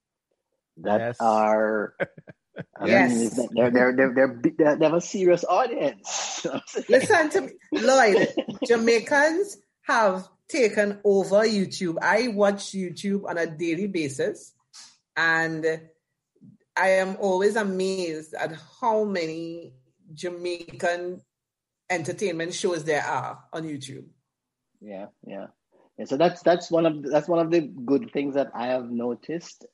that 0.78 1.00
yes. 1.00 1.18
are 1.20 1.96
yes. 2.86 3.36
they're, 3.54 3.72
they're, 3.72 3.96
they're, 3.96 4.14
they're, 4.14 4.76
they 4.76 4.86
have 4.86 4.94
a 4.94 5.02
serious 5.02 5.44
audience. 5.44 6.46
Listen 6.90 7.30
to 7.32 7.42
me, 7.42 7.52
Lloyd. 7.72 8.28
Jamaicans 8.68 9.58
have 9.84 10.28
taken 10.48 11.00
over 11.04 11.44
YouTube. 11.44 11.98
I 12.02 12.30
watch 12.30 12.72
YouTube 12.72 13.30
on 13.30 13.38
a 13.38 13.48
daily 13.48 13.88
basis, 13.88 14.54
and 15.16 15.66
I 16.76 16.90
am 16.90 17.18
always 17.20 17.56
amazed 17.56 18.34
at 18.34 18.56
how 18.82 19.04
many 19.04 19.74
Jamaican 20.14 21.22
entertainment 21.90 22.54
shows 22.54 22.84
there 22.84 23.04
are 23.04 23.44
on 23.52 23.64
YouTube. 23.64 24.06
Yeah, 24.82 25.08
yeah. 25.26 25.48
yeah 25.98 26.06
so 26.06 26.18
that's 26.18 26.42
that's 26.42 26.72
one 26.72 26.86
of 26.86 27.04
that's 27.04 27.28
one 27.28 27.40
of 27.40 27.52
the 27.52 27.62
good 27.62 28.12
things 28.12 28.36
that 28.36 28.52
I 28.54 28.68
have 28.68 28.90
noticed. 28.90 29.66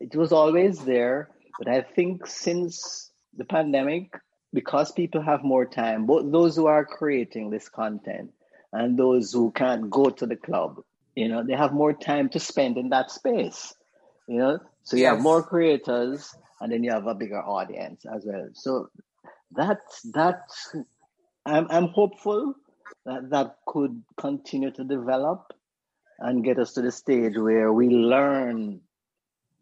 It 0.00 0.14
was 0.14 0.30
always 0.30 0.78
there, 0.84 1.30
but 1.58 1.68
I 1.68 1.82
think 1.82 2.26
since 2.26 3.10
the 3.36 3.44
pandemic, 3.44 4.12
because 4.52 4.92
people 4.92 5.20
have 5.20 5.42
more 5.42 5.66
time, 5.66 6.06
both 6.06 6.30
those 6.30 6.56
who 6.56 6.66
are 6.66 6.84
creating 6.84 7.50
this 7.50 7.68
content 7.68 8.30
and 8.72 8.98
those 8.98 9.32
who 9.32 9.50
can't 9.50 9.90
go 9.90 10.10
to 10.10 10.26
the 10.26 10.36
club, 10.36 10.80
you 11.14 11.28
know, 11.28 11.42
they 11.42 11.54
have 11.54 11.72
more 11.72 11.92
time 11.92 12.28
to 12.30 12.40
spend 12.40 12.78
in 12.78 12.90
that 12.90 13.10
space. 13.10 13.74
You 14.28 14.38
know, 14.38 14.58
so 14.82 14.96
you 14.96 15.02
yes. 15.02 15.14
have 15.14 15.22
more 15.22 15.42
creators 15.42 16.34
and 16.60 16.70
then 16.70 16.84
you 16.84 16.90
have 16.90 17.06
a 17.06 17.14
bigger 17.14 17.42
audience 17.42 18.04
as 18.04 18.24
well. 18.26 18.48
So 18.52 18.88
that's 19.50 20.02
that's 20.12 20.76
I'm 21.46 21.66
I'm 21.70 21.88
hopeful 21.88 22.54
that 23.06 23.30
that 23.30 23.56
could 23.66 24.02
continue 24.18 24.70
to 24.72 24.84
develop 24.84 25.52
and 26.18 26.44
get 26.44 26.58
us 26.58 26.74
to 26.74 26.82
the 26.82 26.92
stage 26.92 27.36
where 27.36 27.72
we 27.72 27.88
learn 27.88 28.80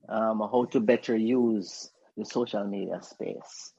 um, 0.09 0.41
how 0.41 0.67
to 0.67 0.81
better 0.81 1.17
use 1.17 1.91
the 2.17 2.25
social 2.25 2.65
media 2.65 3.03
space. 3.03 3.73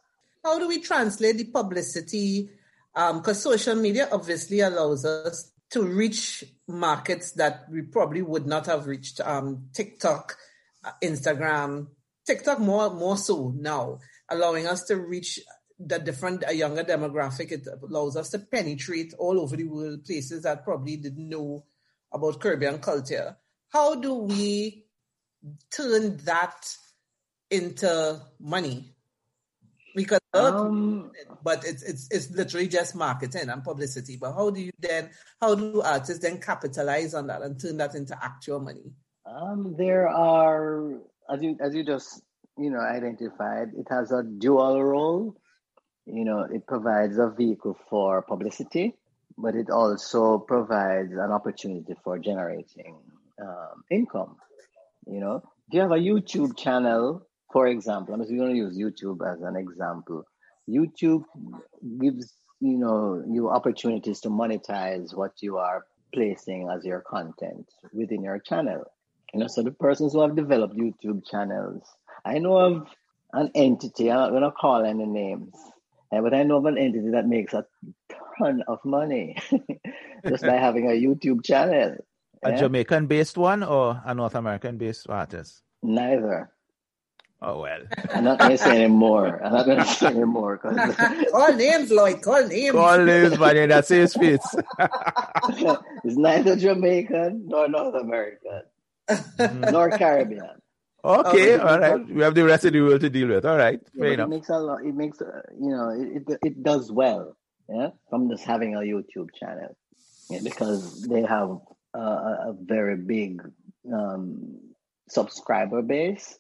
How 0.44 0.60
do 0.60 0.68
we 0.68 0.80
translate 0.80 1.38
the 1.38 1.46
publicity 1.46 2.50
because 2.94 3.46
um, 3.46 3.52
social 3.54 3.76
media 3.76 4.10
obviously 4.12 4.62
allows 4.62 5.06
us 5.06 5.52
to 5.70 5.84
reach 5.84 6.44
markets 6.68 7.34
that 7.34 7.66
we 7.70 7.84
probably 7.84 8.24
would 8.24 8.48
not 8.48 8.66
have 8.66 8.88
reached. 8.88 9.22
Um, 9.22 9.68
TikTok, 9.74 10.36
uh, 10.84 10.92
Instagram, 11.04 11.88
TikTok 12.26 12.60
more 12.60 12.92
more 12.94 13.18
so 13.18 13.54
now, 13.56 14.00
allowing 14.30 14.66
us 14.66 14.84
to 14.86 14.96
reach 14.96 15.40
the 15.80 16.00
different 16.00 16.44
younger 16.56 16.84
demographic. 16.84 17.52
It 17.52 17.68
allows 17.84 18.16
us 18.16 18.32
to 18.32 18.40
penetrate 18.40 19.14
all 19.20 19.40
over 19.40 19.56
the 19.56 19.66
world, 19.66 20.04
places 20.04 20.42
that 20.44 20.64
probably 20.64 20.98
didn't 20.98 21.30
know 21.30 21.66
about 22.12 22.40
Caribbean 22.40 22.80
culture. 22.80 23.38
How 23.70 23.94
do 23.94 24.14
we 24.16 24.87
turn 25.72 26.18
that 26.26 26.76
into 27.50 28.22
money? 28.40 28.94
because 29.98 30.20
um, 30.36 31.12
but 31.44 31.66
it's 31.66 31.82
it's 31.82 32.08
it's 32.12 32.30
literally 32.30 32.68
just 32.68 32.96
marketing 32.96 33.50
and 33.50 33.64
publicity. 33.64 34.16
But 34.16 34.34
how 34.34 34.52
do 34.52 34.62
you 34.62 34.72
then 34.80 35.10
how 35.42 35.56
do 35.56 35.82
artists 35.82 36.22
then 36.22 36.40
capitalize 36.40 37.16
on 37.16 37.28
that 37.28 37.42
and 37.42 37.60
turn 37.60 37.78
that 37.78 37.96
into 37.96 38.16
actual 38.24 38.60
money? 38.60 38.94
Um, 39.26 39.76
there 39.76 40.08
are 40.08 40.94
as 41.30 41.42
you 41.42 41.58
as 41.60 41.74
you 41.74 41.84
just 41.84 42.22
you 42.58 42.70
know 42.70 42.80
identified, 42.80 43.72
it 43.76 43.88
has 43.90 44.12
a 44.12 44.24
dual 44.24 44.82
role. 44.84 45.36
You 46.06 46.24
know, 46.24 46.42
it 46.42 46.66
provides 46.68 47.18
a 47.18 47.30
vehicle 47.30 47.78
for 47.90 48.22
publicity, 48.22 48.96
but 49.38 49.56
it 49.56 49.70
also 49.70 50.38
provides 50.38 51.12
an 51.12 51.32
opportunity 51.32 51.96
for 52.04 52.20
generating 52.20 52.96
um, 53.42 53.84
income. 53.92 54.38
You 55.10 55.20
know, 55.20 55.44
if 55.68 55.74
you 55.74 55.82
have 55.82 55.92
a 55.92 55.96
YouTube 55.96 56.58
channel 56.58 57.28
for 57.52 57.68
example, 57.68 58.14
I'm 58.14 58.22
just 58.22 58.32
going 58.32 58.52
to 58.52 58.58
use 58.58 58.78
YouTube 58.78 59.26
as 59.26 59.42
an 59.42 59.56
example. 59.56 60.24
YouTube 60.70 61.24
gives 62.00 62.34
you 62.60 62.78
know 62.78 63.24
you 63.30 63.50
opportunities 63.50 64.20
to 64.22 64.30
monetize 64.30 65.16
what 65.16 65.32
you 65.42 65.58
are 65.58 65.86
placing 66.14 66.70
as 66.70 66.84
your 66.86 67.02
content 67.02 67.70
within 67.94 68.24
your 68.24 68.40
channel. 68.40 68.84
You 69.34 69.42
know, 69.42 69.48
so 69.48 69.62
the 69.62 69.72
persons 69.72 70.14
who 70.14 70.22
have 70.22 70.36
developed 70.36 70.76
YouTube 70.76 71.26
channels, 71.30 71.84
I 72.26 72.40
know 72.40 72.58
of 72.58 72.88
an 73.34 73.52
entity. 73.56 74.12
I'm 74.12 74.18
not 74.18 74.30
going 74.32 74.44
to 74.44 74.52
call 74.52 74.86
any 74.86 75.06
names, 75.06 75.54
eh, 76.12 76.20
but 76.20 76.34
I 76.34 76.44
know 76.44 76.58
of 76.58 76.66
an 76.66 76.78
entity 76.78 77.12
that 77.12 77.28
makes 77.28 77.54
a 77.54 77.66
ton 78.38 78.64
of 78.68 78.80
money 78.84 79.38
just 80.28 80.44
by 80.44 80.58
having 80.66 80.90
a 80.90 80.94
YouTube 80.94 81.46
channel. 81.46 81.98
A 82.44 82.52
yeah? 82.52 82.58
Jamaican-based 82.58 83.38
one 83.38 83.64
or 83.64 84.02
a 84.06 84.14
North 84.14 84.36
American-based 84.36 85.10
artist? 85.10 85.62
Neither. 85.82 86.52
Oh 87.42 87.62
well. 87.62 87.82
I'm 88.14 88.24
not 88.24 88.40
gonna 88.40 88.58
say 88.58 88.84
anymore. 88.84 89.40
I'm 89.44 89.54
not 89.54 89.66
gonna 89.68 89.86
say 89.86 90.08
anymore. 90.08 90.58
Call 91.32 91.54
names, 91.54 91.92
Lloyd. 91.92 92.22
Call 92.22 92.48
names. 92.48 92.72
Call 92.72 92.98
names, 92.98 93.38
but 93.38 93.56
in 93.56 93.70
that 93.70 93.86
same 93.86 94.08
space. 94.08 94.56
it's 96.04 96.18
neither 96.18 96.56
Jamaican 96.56 97.44
nor 97.48 97.68
North 97.68 97.94
American, 97.94 98.62
mm. 99.08 99.72
nor 99.72 99.92
Caribbean. 99.92 100.62
Okay, 101.06 101.56
okay, 101.56 101.58
all 101.60 101.80
right. 101.80 102.10
We 102.10 102.24
have 102.24 102.34
the 102.34 102.44
rest 102.44 102.66
of 102.66 102.74
the 102.74 102.82
world 102.82 103.02
to 103.02 103.10
deal 103.10 103.28
with. 103.28 103.46
All 103.46 103.56
right, 103.56 103.80
yeah, 103.94 104.02
fair 104.02 104.14
enough. 104.14 104.28
It 104.28 104.30
makes 104.30 104.50
a 104.50 104.58
lot. 104.58 104.84
It 104.84 104.96
makes 104.96 105.22
uh, 105.22 105.42
you 105.62 105.70
know 105.70 105.90
it, 105.90 106.24
it, 106.28 106.40
it 106.44 106.64
does 106.64 106.92
well. 106.92 107.38
Yeah, 107.70 107.90
from 108.10 108.30
just 108.32 108.46
having 108.46 108.74
a 108.74 108.80
YouTube 108.80 109.30
channel, 109.40 109.78
yeah, 110.32 110.40
because 110.44 111.04
they 111.04 111.22
have 111.22 111.60
a 111.94 112.54
very 112.60 112.98
big 112.98 113.42
um, 113.92 114.58
subscriber 115.10 115.82
base 115.82 116.38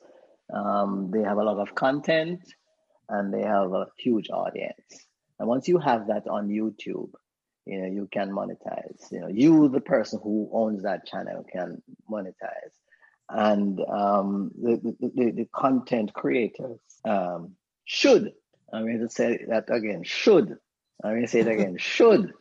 um, 0.53 1.11
they 1.11 1.23
have 1.23 1.37
a 1.37 1.43
lot 1.43 1.57
of 1.57 1.75
content 1.75 2.41
and 3.09 3.33
they 3.33 3.41
have 3.41 3.73
a 3.73 3.87
huge 3.97 4.29
audience. 4.29 5.07
And 5.39 5.47
once 5.47 5.67
you 5.67 5.77
have 5.77 6.07
that 6.07 6.27
on 6.27 6.47
YouTube, 6.47 7.11
you 7.65 7.81
know, 7.81 7.87
you 7.87 8.07
can 8.11 8.31
monetize. 8.31 9.11
You 9.11 9.21
know, 9.21 9.27
you, 9.27 9.69
the 9.69 9.81
person 9.81 10.19
who 10.23 10.49
owns 10.53 10.83
that 10.83 11.05
channel, 11.05 11.45
can 11.51 11.81
monetize. 12.09 12.73
And 13.29 13.79
um, 13.81 14.51
the, 14.61 14.95
the, 14.99 15.31
the, 15.31 15.49
content 15.53 16.13
creators 16.13 16.79
um, 17.03 17.55
should, 17.83 18.31
I'm 18.71 18.83
going 18.85 18.99
to 18.99 19.09
say 19.09 19.45
that 19.49 19.65
again, 19.69 20.03
should 20.03 20.57
I'm 21.03 21.11
going 21.11 21.21
to 21.23 21.27
say 21.27 21.41
it 21.41 21.47
again. 21.47 21.77
Should 21.79 22.33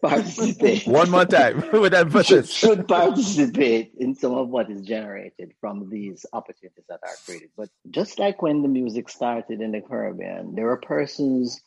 participate. 0.00 0.86
One 0.86 1.10
more 1.10 1.24
time 1.24 1.64
with 1.72 1.94
emphasis. 1.94 2.50
Should, 2.50 2.68
should 2.68 2.88
participate 2.88 3.92
in 3.98 4.14
some 4.14 4.34
of 4.34 4.48
what 4.48 4.70
is 4.70 4.82
generated 4.82 5.52
from 5.60 5.88
these 5.90 6.24
opportunities 6.32 6.84
that 6.88 7.00
are 7.02 7.16
created. 7.24 7.50
But 7.56 7.68
just 7.90 8.18
like 8.18 8.42
when 8.42 8.62
the 8.62 8.68
music 8.68 9.08
started 9.08 9.60
in 9.60 9.72
the 9.72 9.80
Caribbean, 9.80 10.54
there 10.54 10.66
were 10.66 10.76
persons 10.76 11.60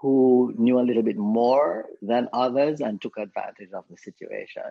who 0.00 0.54
knew 0.56 0.78
a 0.78 0.82
little 0.82 1.02
bit 1.02 1.18
more 1.18 1.86
than 2.00 2.28
others 2.32 2.80
and 2.80 3.00
took 3.00 3.18
advantage 3.18 3.70
of 3.74 3.84
the 3.90 3.96
situation. 3.98 4.62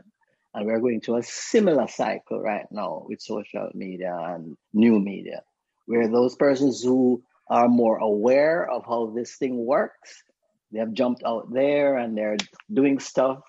And 0.54 0.66
we're 0.66 0.80
going 0.80 1.02
to 1.02 1.18
a 1.18 1.24
similar 1.24 1.88
cycle 1.88 2.42
right 2.42 2.66
now 2.72 3.06
with 3.08 3.22
social 3.22 3.70
media 3.76 4.18
and 4.18 4.58
new 4.74 5.00
media, 5.00 5.44
where 5.86 6.08
those 6.08 6.36
persons 6.36 6.82
who 6.84 7.22
are 7.48 7.68
more 7.68 7.98
aware 7.98 8.70
of 8.70 8.86
how 8.86 9.12
this 9.16 9.36
thing 9.36 9.66
works 9.66 10.24
they 10.72 10.80
have 10.80 10.94
jumped 10.94 11.24
out 11.26 11.52
there 11.52 11.98
and 11.98 12.18
they're 12.18 12.38
doing 12.72 13.00
stuff 13.00 13.42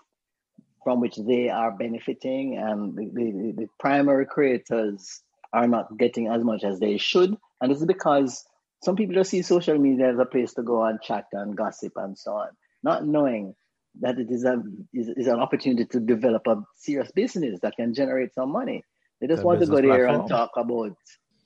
from 0.82 1.00
which 1.00 1.16
they 1.16 1.50
are 1.50 1.72
benefiting, 1.72 2.56
and 2.56 2.96
the, 2.96 3.04
the, 3.12 3.52
the 3.56 3.66
primary 3.78 4.24
creators 4.24 5.22
are 5.52 5.68
not 5.68 5.98
getting 5.98 6.28
as 6.28 6.42
much 6.42 6.64
as 6.64 6.78
they 6.78 6.96
should. 6.96 7.36
And 7.60 7.70
this 7.70 7.80
is 7.80 7.86
because 7.86 8.44
some 8.82 8.96
people 8.96 9.14
just 9.14 9.30
see 9.30 9.42
social 9.42 9.78
media 9.78 10.10
as 10.10 10.18
a 10.18 10.24
place 10.24 10.54
to 10.54 10.62
go 10.62 10.84
and 10.84 11.00
chat 11.02 11.26
and 11.32 11.56
gossip 11.56 11.92
and 11.96 12.16
so 12.16 12.32
on, 12.32 12.48
not 12.82 13.06
knowing 13.06 13.54
that 14.00 14.18
it 14.18 14.30
is 14.30 14.44
a 14.44 14.62
is, 14.94 15.08
is 15.08 15.26
an 15.26 15.40
opportunity 15.40 15.84
to 15.84 16.00
develop 16.00 16.46
a 16.46 16.62
serious 16.76 17.10
business 17.12 17.58
that 17.60 17.76
can 17.76 17.92
generate 17.92 18.32
some 18.34 18.50
money. 18.50 18.84
They 19.20 19.26
just 19.26 19.44
want 19.44 19.60
to 19.60 19.66
go 19.66 19.82
there 19.82 20.06
platform. 20.06 20.20
and 20.20 20.28
talk 20.30 20.50
about, 20.56 20.96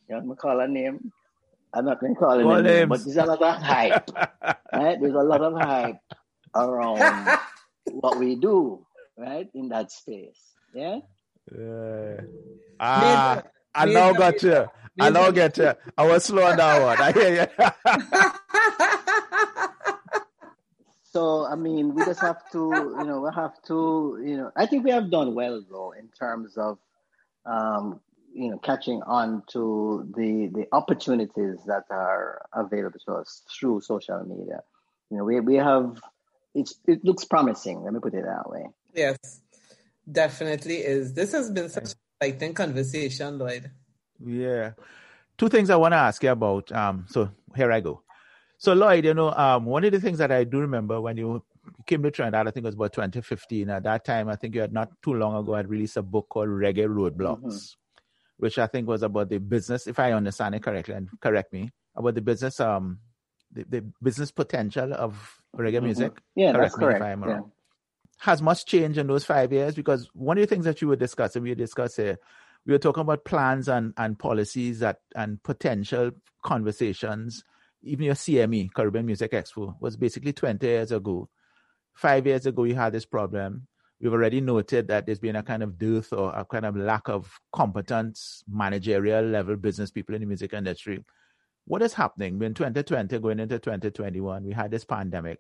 you 0.08 0.20
know, 0.20 0.34
call 0.36 0.60
a 0.60 0.68
name, 0.68 1.10
I'm 1.74 1.84
not 1.84 2.00
going 2.00 2.14
to 2.14 2.18
call 2.18 2.38
it 2.38 2.62
name, 2.62 2.88
but 2.88 3.04
there's 3.04 3.16
a 3.16 3.24
lot 3.24 3.42
of 3.42 3.62
hype. 3.62 4.10
right? 4.72 5.00
There's 5.00 5.14
a 5.14 5.22
lot 5.22 5.40
of 5.40 5.54
hype 5.54 5.96
around 6.54 7.38
what 7.90 8.18
we 8.18 8.36
do, 8.36 8.86
right? 9.16 9.48
In 9.54 9.68
that 9.70 9.90
space. 9.90 10.40
Yeah. 10.72 11.00
Yeah. 11.56 12.20
Ah, 12.78 13.42
I 13.74 13.84
now 13.86 14.12
got 14.12 14.42
you. 14.42 14.66
I 15.00 15.10
now 15.10 15.30
get 15.32 15.58
you. 15.58 15.72
I 15.98 16.06
was 16.06 16.24
slowing 16.24 16.56
down 16.56 16.96
I 17.00 17.12
hear 17.12 17.34
you. 17.42 17.46
so 21.02 21.46
I 21.46 21.56
mean, 21.56 21.94
we 21.94 22.04
just 22.04 22.20
have 22.20 22.48
to, 22.52 22.94
you 22.98 23.04
know, 23.04 23.20
we 23.20 23.30
have 23.34 23.60
to, 23.66 24.22
you 24.24 24.36
know, 24.36 24.52
I 24.56 24.66
think 24.66 24.84
we 24.84 24.92
have 24.92 25.10
done 25.10 25.34
well 25.34 25.62
though 25.68 25.92
in 25.92 26.08
terms 26.08 26.56
of 26.56 26.78
um, 27.44 28.00
you 28.34 28.50
know 28.50 28.58
catching 28.58 29.02
on 29.02 29.42
to 29.48 30.06
the 30.16 30.50
the 30.52 30.66
opportunities 30.72 31.58
that 31.66 31.84
are 31.90 32.44
available 32.52 32.98
to 33.06 33.12
us 33.14 33.42
through 33.48 33.80
social 33.80 34.22
media. 34.24 34.60
You 35.10 35.18
know 35.18 35.24
we, 35.24 35.40
we 35.40 35.54
have 35.56 36.00
it's 36.54 36.74
it 36.86 37.04
looks 37.04 37.24
promising 37.24 37.82
let 37.82 37.92
me 37.92 38.00
put 38.00 38.14
it 38.14 38.24
that 38.24 38.50
way. 38.50 38.66
Yes 38.94 39.40
definitely 40.10 40.76
is. 40.76 41.14
This 41.14 41.32
has 41.32 41.50
been 41.50 41.70
such 41.70 41.92
a 42.20 42.26
exciting 42.26 42.54
conversation 42.54 43.38
lloyd. 43.38 43.70
Yeah. 44.24 44.72
Two 45.38 45.48
things 45.48 45.70
i 45.70 45.76
want 45.76 45.92
to 45.92 45.98
ask 45.98 46.22
you 46.22 46.30
about 46.30 46.70
um 46.72 47.06
so 47.08 47.30
here 47.56 47.72
i 47.72 47.80
go. 47.80 48.02
So 48.58 48.72
lloyd 48.72 49.04
you 49.04 49.14
know 49.14 49.30
um 49.30 49.64
one 49.64 49.84
of 49.84 49.92
the 49.92 50.00
things 50.00 50.18
that 50.18 50.32
i 50.32 50.44
do 50.44 50.58
remember 50.60 51.00
when 51.00 51.16
you 51.16 51.42
came 51.86 52.02
to 52.02 52.10
Trinidad, 52.10 52.46
I 52.46 52.50
think 52.50 52.64
it 52.64 52.66
was 52.66 52.74
about 52.74 52.92
2015. 52.92 53.70
At 53.70 53.84
that 53.84 54.04
time, 54.04 54.28
I 54.28 54.36
think 54.36 54.54
you 54.54 54.60
had 54.60 54.74
not 54.74 54.90
too 55.02 55.14
long 55.14 55.34
ago 55.34 55.54
had 55.54 55.70
released 55.70 55.96
a 55.96 56.02
book 56.02 56.28
called 56.28 56.48
Reggae 56.48 56.86
Roadblocks. 56.86 57.40
Mm-hmm 57.40 57.80
which 58.38 58.58
I 58.58 58.66
think 58.66 58.88
was 58.88 59.02
about 59.02 59.28
the 59.28 59.38
business, 59.38 59.86
if 59.86 59.98
I 59.98 60.12
understand 60.12 60.54
it 60.54 60.62
correctly, 60.62 60.94
and 60.94 61.08
correct 61.20 61.52
me, 61.52 61.70
about 61.94 62.14
the 62.14 62.20
business, 62.20 62.60
um, 62.60 62.98
the, 63.52 63.64
the 63.68 63.84
business 64.02 64.30
potential 64.30 64.92
of 64.92 65.38
reggae 65.56 65.74
mm-hmm. 65.74 65.84
music. 65.84 66.12
Yeah, 66.34 66.52
correct 66.52 66.72
that's 66.72 66.74
correct. 66.76 67.00
if 67.00 67.02
I'm 67.02 67.28
yeah. 67.28 67.40
Has 68.18 68.42
much 68.42 68.64
changed 68.66 68.98
in 68.98 69.06
those 69.06 69.24
five 69.24 69.52
years? 69.52 69.74
Because 69.74 70.08
one 70.14 70.38
of 70.38 70.42
the 70.42 70.46
things 70.46 70.64
that 70.64 70.80
you 70.80 70.88
were 70.88 70.96
discussing, 70.96 71.42
we 71.42 71.54
discussed 71.54 71.96
here, 71.96 72.18
we 72.66 72.72
were 72.72 72.78
talking 72.78 73.02
about 73.02 73.24
plans 73.24 73.68
and, 73.68 73.92
and 73.96 74.18
policies 74.18 74.78
that 74.78 75.00
and 75.14 75.42
potential 75.42 76.12
conversations. 76.42 77.44
Even 77.82 78.06
your 78.06 78.14
CME, 78.14 78.72
Caribbean 78.72 79.04
Music 79.04 79.32
Expo, 79.32 79.74
was 79.80 79.96
basically 79.96 80.32
20 80.32 80.66
years 80.66 80.90
ago. 80.90 81.28
Five 81.92 82.26
years 82.26 82.46
ago, 82.46 82.64
you 82.64 82.74
had 82.74 82.92
this 82.92 83.04
problem 83.04 83.66
we've 84.04 84.12
already 84.12 84.42
noted 84.42 84.86
that 84.88 85.06
there's 85.06 85.18
been 85.18 85.34
a 85.34 85.42
kind 85.42 85.62
of 85.62 85.78
dearth 85.78 86.12
or 86.12 86.30
a 86.36 86.44
kind 86.44 86.66
of 86.66 86.76
lack 86.76 87.08
of 87.08 87.40
competence, 87.52 88.44
managerial 88.46 89.24
level 89.24 89.56
business 89.56 89.90
people 89.90 90.14
in 90.14 90.20
the 90.20 90.26
music 90.26 90.52
industry. 90.52 91.02
What 91.64 91.80
is 91.80 91.94
happening 91.94 92.40
in 92.42 92.52
2020 92.52 93.18
going 93.18 93.40
into 93.40 93.58
2021? 93.58 94.44
We 94.44 94.52
had 94.52 94.70
this 94.70 94.84
pandemic. 94.84 95.38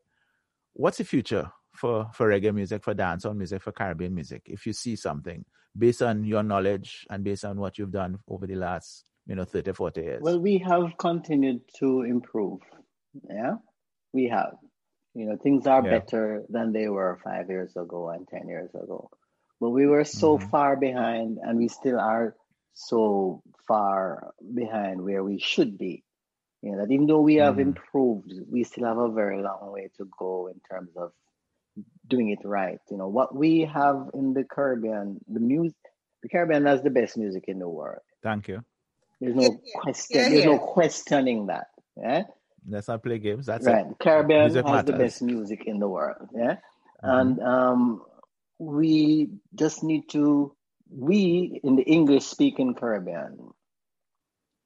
What's 0.72 0.96
the 0.96 1.04
future 1.04 1.52
for, 1.74 2.08
for 2.14 2.30
reggae 2.30 2.54
music, 2.54 2.82
for 2.82 2.94
dancehall 2.94 3.36
music, 3.36 3.62
for 3.62 3.70
Caribbean 3.70 4.14
music? 4.14 4.44
If 4.46 4.64
you 4.64 4.72
see 4.72 4.96
something 4.96 5.44
based 5.76 6.00
on 6.00 6.24
your 6.24 6.42
knowledge 6.42 7.06
and 7.10 7.22
based 7.22 7.44
on 7.44 7.58
what 7.58 7.76
you've 7.76 7.92
done 7.92 8.18
over 8.28 8.46
the 8.46 8.54
last, 8.54 9.04
you 9.26 9.34
know, 9.34 9.44
30, 9.44 9.74
40 9.74 10.00
years. 10.00 10.22
Well, 10.22 10.40
we 10.40 10.56
have 10.66 10.96
continued 10.96 11.60
to 11.80 12.02
improve. 12.02 12.60
Yeah, 13.28 13.56
we 14.14 14.28
have. 14.28 14.54
You 15.14 15.26
know, 15.26 15.36
things 15.36 15.66
are 15.66 15.82
Yeah. 15.82 15.90
better 15.90 16.44
than 16.48 16.72
they 16.72 16.88
were 16.88 17.18
five 17.22 17.48
years 17.48 17.76
ago 17.76 18.10
and 18.10 18.26
10 18.28 18.48
years 18.48 18.74
ago. 18.74 19.10
But 19.60 19.70
we 19.70 19.86
were 19.86 20.04
so 20.04 20.38
Mhm. 20.38 20.50
far 20.50 20.76
behind, 20.76 21.38
and 21.42 21.58
we 21.58 21.68
still 21.68 22.00
are 22.00 22.34
so 22.74 23.42
far 23.68 24.34
behind 24.54 25.02
where 25.02 25.22
we 25.22 25.38
should 25.38 25.78
be. 25.78 26.04
You 26.62 26.72
know, 26.72 26.78
that 26.78 26.90
even 26.90 27.06
though 27.06 27.20
we 27.20 27.36
have 27.36 27.56
Mhm. 27.56 27.60
improved, 27.60 28.32
we 28.50 28.64
still 28.64 28.84
have 28.84 28.98
a 28.98 29.10
very 29.12 29.40
long 29.42 29.70
way 29.72 29.90
to 29.98 30.04
go 30.18 30.48
in 30.48 30.60
terms 30.60 30.96
of 30.96 31.12
doing 32.06 32.30
it 32.30 32.44
right. 32.44 32.80
You 32.90 32.96
know, 32.96 33.08
what 33.08 33.34
we 33.34 33.60
have 33.62 34.10
in 34.14 34.34
the 34.34 34.44
Caribbean, 34.44 35.20
the 35.28 35.40
music, 35.40 35.76
the 36.22 36.28
Caribbean 36.28 36.66
has 36.66 36.82
the 36.82 36.90
best 36.90 37.16
music 37.16 37.44
in 37.48 37.58
the 37.58 37.68
world. 37.68 38.02
Thank 38.22 38.48
you. 38.48 38.64
There's 39.20 39.34
no 39.36 39.42
Yeah, 39.42 39.48
yeah. 39.64 39.80
question. 39.80 40.20
Yeah, 40.20 40.28
There's 40.28 40.44
no 40.44 40.58
questioning 40.58 41.46
that. 41.46 41.68
Yeah, 41.96 42.24
Let's 42.68 42.88
not 42.88 43.02
play 43.02 43.18
games. 43.18 43.46
That's 43.46 43.66
right. 43.66 43.86
it. 43.86 43.96
Caribbean 44.00 44.42
Music 44.42 44.66
has 44.66 44.84
the 44.84 44.92
best 44.94 45.22
music 45.22 45.64
in 45.66 45.78
the 45.78 45.88
world. 45.88 46.28
Yeah, 46.34 46.56
Mhm. 47.02 47.20
and 47.20 47.40
um, 47.42 48.02
we 48.58 49.30
just 49.54 49.82
need 49.84 50.08
to 50.10 50.54
we 50.90 51.60
in 51.64 51.76
the 51.76 51.82
English 51.82 52.24
speaking 52.24 52.74
Caribbean 52.74 53.50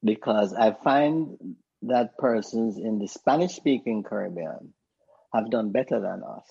because 0.03 0.53
I 0.55 0.73
find 0.73 1.57
that 1.83 2.17
persons 2.19 2.77
in 2.79 2.99
the 2.99 3.07
Spanish 3.09 3.55
speaking 3.55 4.03
Caribbean 4.03 4.75
have 5.33 5.51
done 5.51 5.71
better 5.73 6.01
than 6.01 6.23
us. 6.25 6.47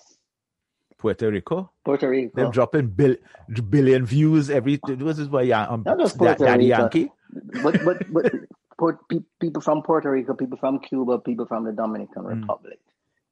Puerto 0.98 1.30
Rico. 1.30 1.70
Puerto 1.84 2.08
Rico, 2.08 2.32
They're 2.34 2.50
dropping 2.50 2.88
bill, 2.88 3.14
billion 3.70 4.04
views 4.04 4.50
every. 4.50 4.76
What 4.76 5.18
is 5.18 5.28
by 5.28 5.48
um, 5.50 5.84
Not 5.86 5.98
just 5.98 6.18
Puerto 6.18 6.44
Daddy 6.44 6.64
Rico. 6.70 6.78
Yankee? 6.80 7.12
but 7.62 7.84
but 7.84 8.12
but 8.12 8.32
Port, 8.78 8.98
pe- 9.08 9.24
people 9.40 9.60
from 9.60 9.82
Puerto 9.82 10.10
Rico, 10.10 10.34
people 10.34 10.58
from 10.58 10.78
Cuba, 10.78 11.18
people 11.18 11.46
from 11.46 11.64
the 11.64 11.72
Dominican 11.72 12.22
Mm. 12.22 12.40
Republic, 12.40 12.78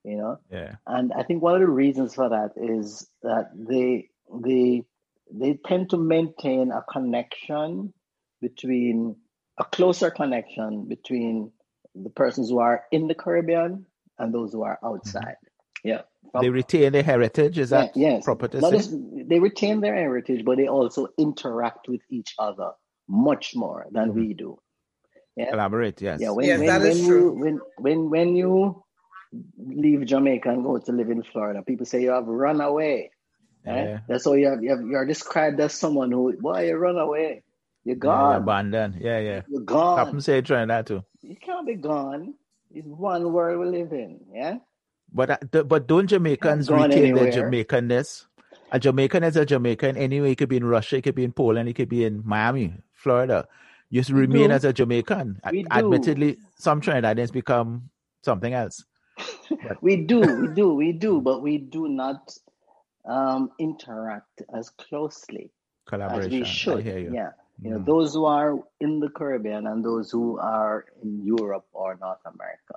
you 0.05 0.17
know. 0.17 0.39
Yeah. 0.51 0.75
And 0.87 1.13
I 1.13 1.23
think 1.23 1.43
one 1.43 1.55
of 1.55 1.61
the 1.61 1.69
reasons 1.69 2.15
for 2.15 2.29
that 2.31 2.53
is 2.57 3.09
that 3.23 3.51
they 3.55 4.11
they 4.43 4.85
they 5.33 5.55
tend 5.67 5.91
to 5.91 5.97
maintain 5.97 6.73
a 6.73 6.83
connection 6.83 7.93
between 8.41 9.17
a 9.59 9.65
closer 9.65 10.11
connection 10.11 10.87
between 10.87 11.51
the 11.95 12.11
persons 12.11 12.51
who 12.51 12.59
are 12.59 12.85
in 12.93 13.07
the 13.09 13.15
Caribbean 13.15 13.87
and 14.19 14.35
those 14.35 14.53
who 14.53 14.63
are 14.63 14.79
outside. 14.85 15.37
Yeah. 15.85 16.03
From- 16.33 16.43
They 16.43 16.51
retain 16.51 16.93
their 16.93 17.03
heritage. 17.03 17.57
Is 17.59 17.71
that 17.71 17.97
Yeah, 17.97 18.09
yes. 18.15 18.25
proper 18.25 18.49
to 18.49 18.61
say? 18.61 18.99
they 19.29 19.39
retain 19.39 19.81
their 19.81 19.95
heritage, 19.95 20.45
but 20.45 20.57
they 20.59 20.69
also 20.69 21.09
interact 21.17 21.89
with 21.89 22.03
each 22.11 22.35
other 22.39 22.73
much 23.09 23.55
more 23.55 23.87
than 23.91 24.11
Mm-hmm. 24.11 24.21
we 24.21 24.35
do. 24.35 24.59
Yeah. 25.37 25.51
Collaborate. 25.51 26.01
Yes. 26.01 26.21
Yeah, 26.21 26.31
when 26.31 26.47
Yes, 26.47 26.59
when, 26.59 26.67
that 26.67 26.81
when 26.81 26.91
is 26.93 27.01
you 27.03 27.09
true. 27.09 27.33
when 27.33 27.61
when 27.79 28.11
when 28.11 28.37
you 28.37 28.83
leave 29.59 30.07
Jamaica 30.07 30.49
and 30.49 30.65
go 30.65 30.79
to 30.79 30.93
live 30.93 31.11
in 31.11 31.23
Florida, 31.23 31.63
people 31.63 31.85
say 31.85 32.03
you 32.03 32.11
have 32.11 32.27
run 32.27 32.61
away. 32.61 33.11
eh? 33.67 33.85
Yeah. 33.85 33.99
That's 34.09 34.25
why 34.25 34.37
you 34.37 34.49
have, 34.49 34.63
you 34.63 34.71
have 34.71 34.81
you're 34.81 35.05
described 35.07 35.61
as 35.61 35.75
someone 35.75 36.11
who 36.11 36.33
why 36.41 36.67
you 36.67 36.77
run 36.77 36.97
away. 36.97 37.43
You're 37.85 37.97
Yeah, 37.97 38.01
gone. 38.01 38.43
abandoned. 38.43 38.97
Yeah, 38.99 39.19
yeah. 39.21 39.43
You're 39.49 39.63
gone. 39.63 39.99
Happen 39.99 40.21
say 40.21 40.41
Trinidad 40.41 40.87
too. 40.87 41.05
You 41.23 41.37
can't 41.37 41.67
be 41.67 41.75
gone. 41.75 42.35
It's 42.75 42.87
one 42.87 43.33
world 43.33 43.61
we 43.61 43.67
live 43.79 43.93
in. 43.93 44.21
Yeah. 44.33 44.59
But 45.13 45.31
uh, 45.55 45.63
but 45.65 45.87
don't 45.87 46.07
Jamaicans 46.09 46.69
Not 46.71 46.77
going 46.77 46.91
retain 46.91 47.15
their 47.15 47.29
anywhere. 47.29 47.51
Jamaicanness? 47.51 48.27
A 48.73 48.81
Jamaican 48.81 49.23
is 49.23 49.37
a 49.37 49.47
Jamaican 49.47 49.97
anyway. 49.97 50.33
It 50.33 50.37
could 50.39 50.49
be 50.49 50.57
in 50.57 50.65
Russia, 50.65 50.97
it 50.97 51.03
could 51.03 51.15
be 51.15 51.23
in 51.25 51.33
Poland, 51.33 51.69
it 51.69 51.75
could 51.75 51.89
be 51.89 52.05
in 52.05 52.23
Miami, 52.25 52.75
Florida. 52.95 53.47
You 53.91 54.01
just 54.01 54.11
remain 54.11 54.51
as 54.51 54.65
a 54.65 54.73
Jamaican. 54.73 55.41
Admittedly, 55.45 56.39
some 56.59 56.81
Trinidadians 56.81 57.33
become 57.33 57.91
something 58.25 58.53
else. 58.53 58.85
We 59.81 60.05
do, 60.05 60.21
we 60.43 60.49
do, 60.55 60.75
we 60.75 60.93
do, 60.93 61.21
but 61.21 61.41
we 61.43 61.59
do 61.59 61.89
not 61.89 62.37
um, 63.09 63.51
interact 63.59 64.43
as 64.53 64.71
closely 64.71 65.51
as 65.93 66.29
we 66.29 66.45
should. 66.45 66.85
you. 66.85 67.11
Yeah. 67.15 67.31
You 67.63 67.71
know, 67.71 67.79
Mm. 67.79 67.87
those 67.87 68.13
who 68.13 68.27
are 68.27 68.59
in 68.81 69.01
the 69.01 69.09
Caribbean 69.09 69.67
and 69.67 69.83
those 69.83 70.11
who 70.11 70.39
are 70.39 70.85
in 71.03 71.25
Europe 71.25 71.65
or 71.73 71.97
North 71.99 72.21
America. 72.27 72.77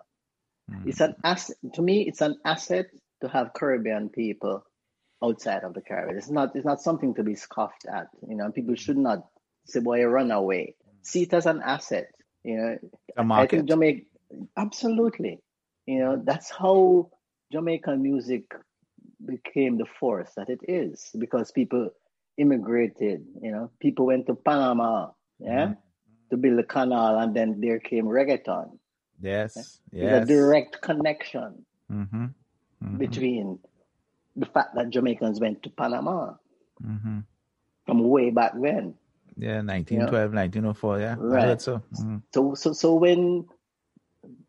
Mm. 0.71 0.87
It's 0.87 1.01
an 1.01 1.15
asset 1.23 1.57
to 1.73 1.81
me. 1.81 2.07
It's 2.07 2.21
an 2.21 2.37
asset 2.45 2.87
to 3.21 3.27
have 3.27 3.51
Caribbean 3.53 4.07
people 4.07 4.63
outside 5.21 5.63
of 5.65 5.73
the 5.73 5.81
Caribbean. 5.81 6.17
It's 6.17 6.29
not. 6.29 6.55
It's 6.55 6.63
not 6.65 6.79
something 6.81 7.13
to 7.15 7.23
be 7.23 7.35
scoffed 7.35 7.85
at. 7.91 8.07
You 8.25 8.35
know, 8.37 8.51
people 8.51 8.75
should 8.75 8.97
not 8.97 9.27
say, 9.65 9.81
"Boy, 9.81 10.05
run 10.05 10.31
away." 10.31 10.75
See 11.09 11.23
it 11.23 11.33
as 11.33 11.45
an 11.45 11.61
asset. 11.63 12.11
You 12.43 12.57
know, 12.57 12.77
A 13.17 13.23
I 13.37 13.47
market. 13.47 13.49
think 13.49 13.67
Jamaica, 13.69 14.05
absolutely. 14.57 15.39
You 15.85 15.99
know, 15.99 16.21
that's 16.23 16.49
how 16.51 17.09
Jamaican 17.51 18.01
music 18.01 18.43
became 19.25 19.77
the 19.77 19.85
force 19.99 20.31
that 20.35 20.49
it 20.49 20.61
is 20.67 21.11
because 21.19 21.51
people 21.51 21.89
immigrated. 22.37 23.25
You 23.41 23.51
know, 23.51 23.71
people 23.79 24.05
went 24.07 24.27
to 24.27 24.35
Panama, 24.35 25.11
yeah, 25.39 25.73
Mhm. 25.73 25.77
to 26.31 26.37
build 26.37 26.59
a 26.59 26.63
canal, 26.63 27.19
and 27.19 27.35
then 27.35 27.59
there 27.61 27.79
came 27.79 28.05
reggaeton. 28.05 28.77
Yes. 29.21 29.81
There's 29.99 30.11
Yes. 30.11 30.23
a 30.23 30.25
direct 30.25 30.81
connection 30.81 31.65
Mm-hmm. 31.91 32.25
Mm-hmm. 32.83 32.97
between 32.97 33.59
the 34.35 34.45
fact 34.45 34.75
that 34.75 34.89
Jamaicans 34.89 35.39
went 35.39 35.63
to 35.63 35.69
Panama 35.69 36.35
Mm-hmm. 36.83 37.19
from 37.85 38.09
way 38.09 38.29
back 38.31 38.53
when. 38.55 38.95
Yeah, 39.39 39.61
1912, 39.63 40.33
1904. 40.33 40.99
Yeah. 40.99 41.15
Right. 41.17 41.43
heard 41.47 41.61
so. 41.61 41.81
Mhm. 41.95 42.21
So 42.33 42.53
so 42.55 42.73
so 42.73 42.95
when 42.95 43.45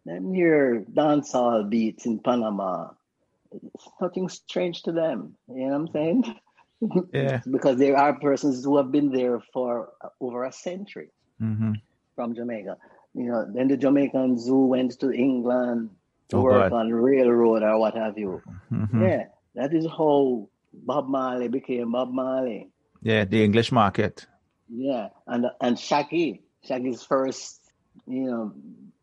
them 0.05 0.35
hear 0.35 0.85
dancehall 0.93 1.69
beats 1.71 2.07
in 2.07 2.19
Panama, 2.19 2.91
it's 3.53 3.89
nothing 4.01 4.29
strange 4.29 4.83
to 4.85 4.93
them. 4.93 5.35
You 5.49 5.67
know 5.69 5.79
what 5.79 5.81
I'm 5.81 5.89
saying? 5.93 6.25
Yeah. 7.13 7.43
because 7.51 7.77
there 7.77 7.95
are 7.99 8.15
persons 8.19 8.65
who 8.65 8.79
have 8.79 8.91
been 8.91 9.13
there 9.13 9.39
for 9.53 9.93
over 10.19 10.45
a 10.45 10.53
century 10.53 11.11
Mm-hmm. 11.41 11.73
from 12.17 12.35
Jamaica. 12.35 12.79
You 13.13 13.25
know, 13.29 13.45
then 13.53 13.69
the 13.69 13.77
Jamaicans 13.77 14.47
who 14.49 14.67
went 14.67 14.99
to 15.01 15.11
England 15.13 15.91
to 16.31 16.37
Oh, 16.39 16.43
work 16.43 16.71
God. 16.71 16.77
on 16.81 16.93
railroad 16.93 17.63
or 17.63 17.79
what 17.79 17.95
have 17.97 18.17
you. 18.17 18.41
Mm-hmm. 18.73 19.03
Yeah, 19.03 19.25
that 19.57 19.75
is 19.75 19.85
how 19.87 20.49
Bob 20.73 21.09
Marley 21.09 21.49
became 21.49 21.93
Bob 21.93 22.13
Marley. 22.13 22.71
Yeah, 23.03 23.25
the 23.27 23.45
English 23.45 23.73
market. 23.73 24.27
Yeah, 24.73 25.09
and 25.27 25.47
and 25.61 25.79
Shaggy, 25.79 26.43
Shaggy's 26.65 27.03
first, 27.03 27.61
you 28.07 28.31
know, 28.31 28.53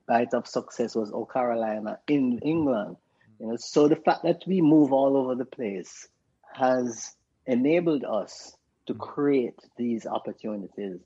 bite 0.08 0.34
of 0.34 0.48
success 0.48 0.96
was 0.96 1.12
O 1.12 1.26
Carolina 1.26 2.00
in 2.08 2.40
England. 2.40 2.98
You 3.40 3.48
know, 3.48 3.56
so 3.58 3.88
the 3.88 3.98
fact 3.98 4.24
that 4.24 4.44
we 4.48 4.62
move 4.62 4.92
all 4.92 5.18
over 5.18 5.36
the 5.36 5.46
place 5.46 6.08
has 6.54 7.16
enabled 7.46 8.04
us 8.04 8.56
to 8.88 8.94
mm. 8.94 9.00
create 9.00 9.60
these 9.78 10.08
opportunities 10.08 11.00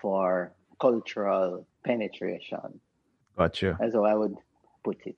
for 0.00 0.52
cultural 0.80 1.66
penetration. 1.84 2.80
Gotcha. 3.36 3.76
That's 3.80 3.94
how 3.94 4.04
I 4.04 4.14
would 4.14 4.36
put 4.82 4.98
it. 5.04 5.16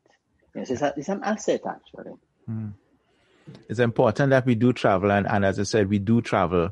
Yes, 0.55 0.71
it's, 0.71 0.83
a, 0.83 0.95
it's 0.97 1.09
an 1.09 1.23
asset 1.23 1.63
actually. 1.69 2.13
Hmm. 2.47 2.69
it's 3.69 3.81
important 3.81 4.31
that 4.31 4.47
we 4.47 4.55
do 4.55 4.73
travel 4.73 5.11
and, 5.11 5.27
and 5.27 5.45
as 5.45 5.59
I 5.59 5.65
said, 5.65 5.89
we 5.89 5.99
do 5.99 6.23
travel. 6.23 6.71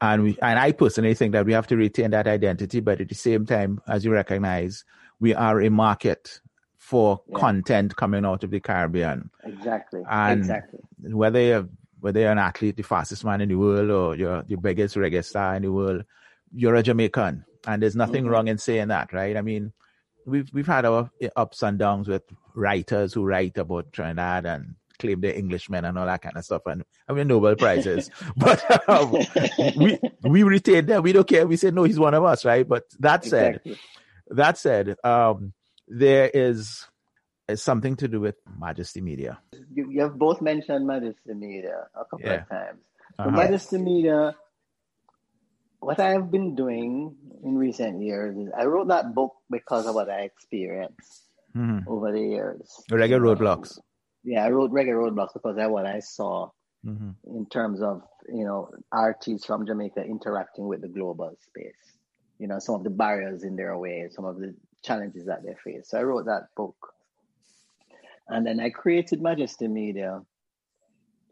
And 0.00 0.22
we 0.22 0.38
and 0.42 0.58
I 0.58 0.72
personally 0.72 1.14
think 1.14 1.32
that 1.32 1.44
we 1.46 1.52
have 1.52 1.66
to 1.68 1.76
retain 1.76 2.10
that 2.12 2.26
identity, 2.26 2.80
but 2.80 3.00
at 3.00 3.08
the 3.08 3.14
same 3.14 3.44
time, 3.46 3.80
as 3.86 4.04
you 4.04 4.12
recognize, 4.12 4.84
we 5.20 5.34
are 5.34 5.60
a 5.60 5.68
market 5.70 6.40
for 6.78 7.20
Yeah. 7.28 7.38
content 7.38 7.96
coming 7.96 8.24
out 8.24 8.42
of 8.42 8.50
the 8.50 8.60
Caribbean. 8.60 9.30
Exactly. 9.44 10.02
And- 10.10 10.40
exactly. 10.40 10.80
Whether 11.02 11.40
you're 11.40 11.68
whether 12.00 12.20
you're 12.20 12.32
an 12.32 12.38
athlete, 12.38 12.76
the 12.78 12.82
fastest 12.82 13.26
man 13.26 13.42
in 13.42 13.50
the 13.50 13.56
world, 13.56 13.90
or 13.90 14.16
you're 14.16 14.42
the 14.44 14.56
biggest 14.56 14.96
reggae 14.96 15.22
star 15.22 15.54
in 15.56 15.62
the 15.62 15.70
world, 15.70 16.02
you're 16.50 16.74
a 16.74 16.82
Jamaican. 16.82 17.44
And 17.66 17.82
there's 17.82 17.94
nothing 17.94 18.24
Mhm. 18.24 18.30
wrong 18.30 18.48
in 18.48 18.56
saying 18.56 18.88
that, 18.88 19.12
right? 19.12 19.36
I 19.36 19.42
mean, 19.42 19.74
we've 20.24 20.48
we've 20.54 20.66
had 20.66 20.86
our 20.86 21.10
ups 21.36 21.62
and 21.62 21.78
downs 21.78 22.08
with 22.08 22.22
writers 22.54 23.12
who 23.12 23.26
write 23.26 23.58
about 23.58 23.92
Trinidad 23.92 24.46
and 24.46 24.76
claim 25.00 25.20
they're 25.20 25.34
Englishmen 25.34 25.84
and 25.84 25.98
all 25.98 26.06
that 26.06 26.22
kind 26.22 26.36
of 26.36 26.44
stuff, 26.44 26.62
and 26.66 26.84
I 27.08 27.12
mean 27.14 27.26
Nobel 27.26 27.56
prizes. 27.56 28.10
but 28.36 28.88
um, 28.88 29.12
we 29.76 29.98
we 30.22 30.42
retain 30.44 30.86
them. 30.86 31.02
We 31.02 31.12
don't 31.12 31.26
care. 31.26 31.46
We 31.46 31.56
say 31.56 31.70
no, 31.72 31.82
he's 31.84 31.98
one 31.98 32.14
of 32.14 32.22
us, 32.24 32.44
right? 32.44 32.68
But 32.68 32.84
that 33.00 33.24
said, 33.24 33.56
Exactly. 33.56 33.78
that 34.28 34.58
said, 34.58 34.96
um, 35.02 35.52
there 35.88 36.30
is, 36.32 36.86
is 37.48 37.62
something 37.62 37.96
to 37.96 38.06
do 38.06 38.20
with 38.20 38.36
Majesty 38.58 39.00
Media. 39.00 39.40
You, 39.74 39.90
you 39.90 40.00
have 40.02 40.16
both 40.16 40.40
mentioned 40.40 40.86
Majesty 40.86 41.34
Media 41.34 41.88
a 41.96 42.04
couple 42.04 42.20
Yeah. 42.28 42.42
of 42.42 42.48
times. 42.48 42.78
Uh-huh. 43.18 43.30
Majesty 43.30 43.78
Media, 43.78 44.36
what 45.80 45.98
I 45.98 46.10
have 46.12 46.30
been 46.30 46.54
doing 46.54 47.16
in 47.42 47.56
recent 47.56 48.02
years 48.02 48.36
is 48.36 48.50
I 48.56 48.64
wrote 48.66 48.88
that 48.88 49.14
book 49.14 49.32
because 49.50 49.86
of 49.86 49.94
what 49.94 50.08
I 50.10 50.20
experienced 50.20 51.26
Mhm. 51.56 51.86
over 51.88 52.12
the 52.12 52.20
years. 52.20 52.82
Reggae 52.90 53.18
Roadblocks. 53.18 53.78
Yeah, 54.24 54.44
I 54.44 54.50
wrote 54.50 54.72
Reggae 54.72 54.88
Roadblocks 54.88 55.32
because 55.34 55.56
that's 55.56 55.70
what 55.70 55.86
I 55.86 56.00
saw 56.00 56.50
hmm 56.84 57.10
in 57.26 57.46
terms 57.46 57.82
of, 57.82 58.02
you 58.28 58.44
know, 58.44 58.70
artists 58.90 59.46
from 59.46 59.66
Jamaica 59.66 60.02
interacting 60.02 60.66
with 60.66 60.80
the 60.80 60.88
global 60.88 61.32
space. 61.40 61.98
You 62.38 62.48
know, 62.48 62.58
some 62.58 62.74
of 62.76 62.84
the 62.84 62.90
barriers 62.90 63.44
in 63.44 63.56
their 63.56 63.76
way, 63.76 64.08
some 64.10 64.24
of 64.24 64.38
the 64.38 64.54
challenges 64.82 65.26
that 65.26 65.42
they 65.44 65.54
face. 65.62 65.90
So 65.90 65.98
I 65.98 66.02
wrote 66.02 66.24
that 66.26 66.48
book. 66.56 66.76
And 68.28 68.46
then 68.46 68.60
I 68.60 68.70
created 68.70 69.20
Majesty 69.20 69.68
Media 69.68 70.22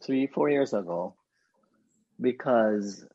three, 0.04 0.26
four 0.26 0.50
years 0.50 0.74
ago 0.74 1.14
because 2.20 3.06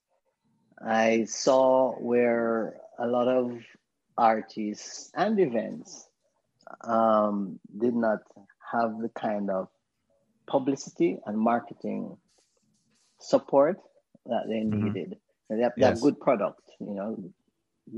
I 0.84 1.26
saw 1.26 1.92
where 2.00 2.78
a 2.98 3.08
lot 3.08 3.28
of 3.28 3.60
artists 4.18 5.12
and 5.16 5.40
events 5.40 6.08
um, 6.82 7.60
did 7.78 7.96
not 7.96 8.20
have 8.74 9.00
the 9.00 9.10
kind 9.10 9.50
of 9.50 9.68
publicity 10.48 11.18
and 11.26 11.38
marketing 11.38 12.18
support 13.20 13.78
that 14.26 14.44
they 14.48 14.56
mm-hmm. 14.56 14.86
needed. 14.86 15.18
And 15.50 15.60
they 15.60 15.64
have, 15.64 15.74
yes. 15.78 16.02
good 16.02 16.20
product, 16.20 16.62
you 16.80 16.94
know, 16.94 17.18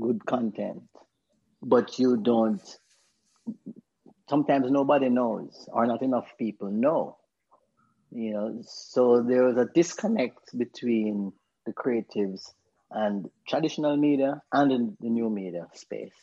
good 0.00 0.24
content, 0.26 0.82
but 1.62 1.98
you 1.98 2.16
don't. 2.16 2.60
Sometimes 4.28 4.70
nobody 4.70 5.08
knows, 5.08 5.68
or 5.72 5.86
not 5.86 6.02
enough 6.02 6.26
people 6.38 6.70
know. 6.70 7.16
You 8.12 8.32
know, 8.32 8.62
so 8.62 9.22
there 9.22 9.44
was 9.44 9.56
a 9.56 9.66
disconnect 9.72 10.56
between 10.56 11.32
the 11.64 11.72
creatives 11.72 12.52
and 12.90 13.28
traditional 13.48 13.96
media 13.96 14.42
and 14.52 14.72
in 14.72 14.96
the 15.00 15.08
new 15.08 15.28
media 15.28 15.66
space. 15.74 16.14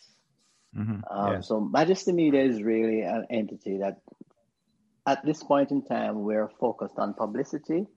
Mm-hmm. 0.75 1.01
Um, 1.11 1.33
yes. 1.33 1.47
So 1.47 1.59
Majesty 1.59 2.13
Media 2.13 2.43
is 2.43 2.63
really 2.63 3.01
an 3.01 3.25
entity 3.29 3.77
that, 3.79 3.99
at 5.05 5.25
this 5.25 5.43
point 5.43 5.71
in 5.71 5.83
time, 5.83 6.23
we're 6.23 6.49
focused 6.59 6.97
on 6.97 7.13
publicity 7.13 7.87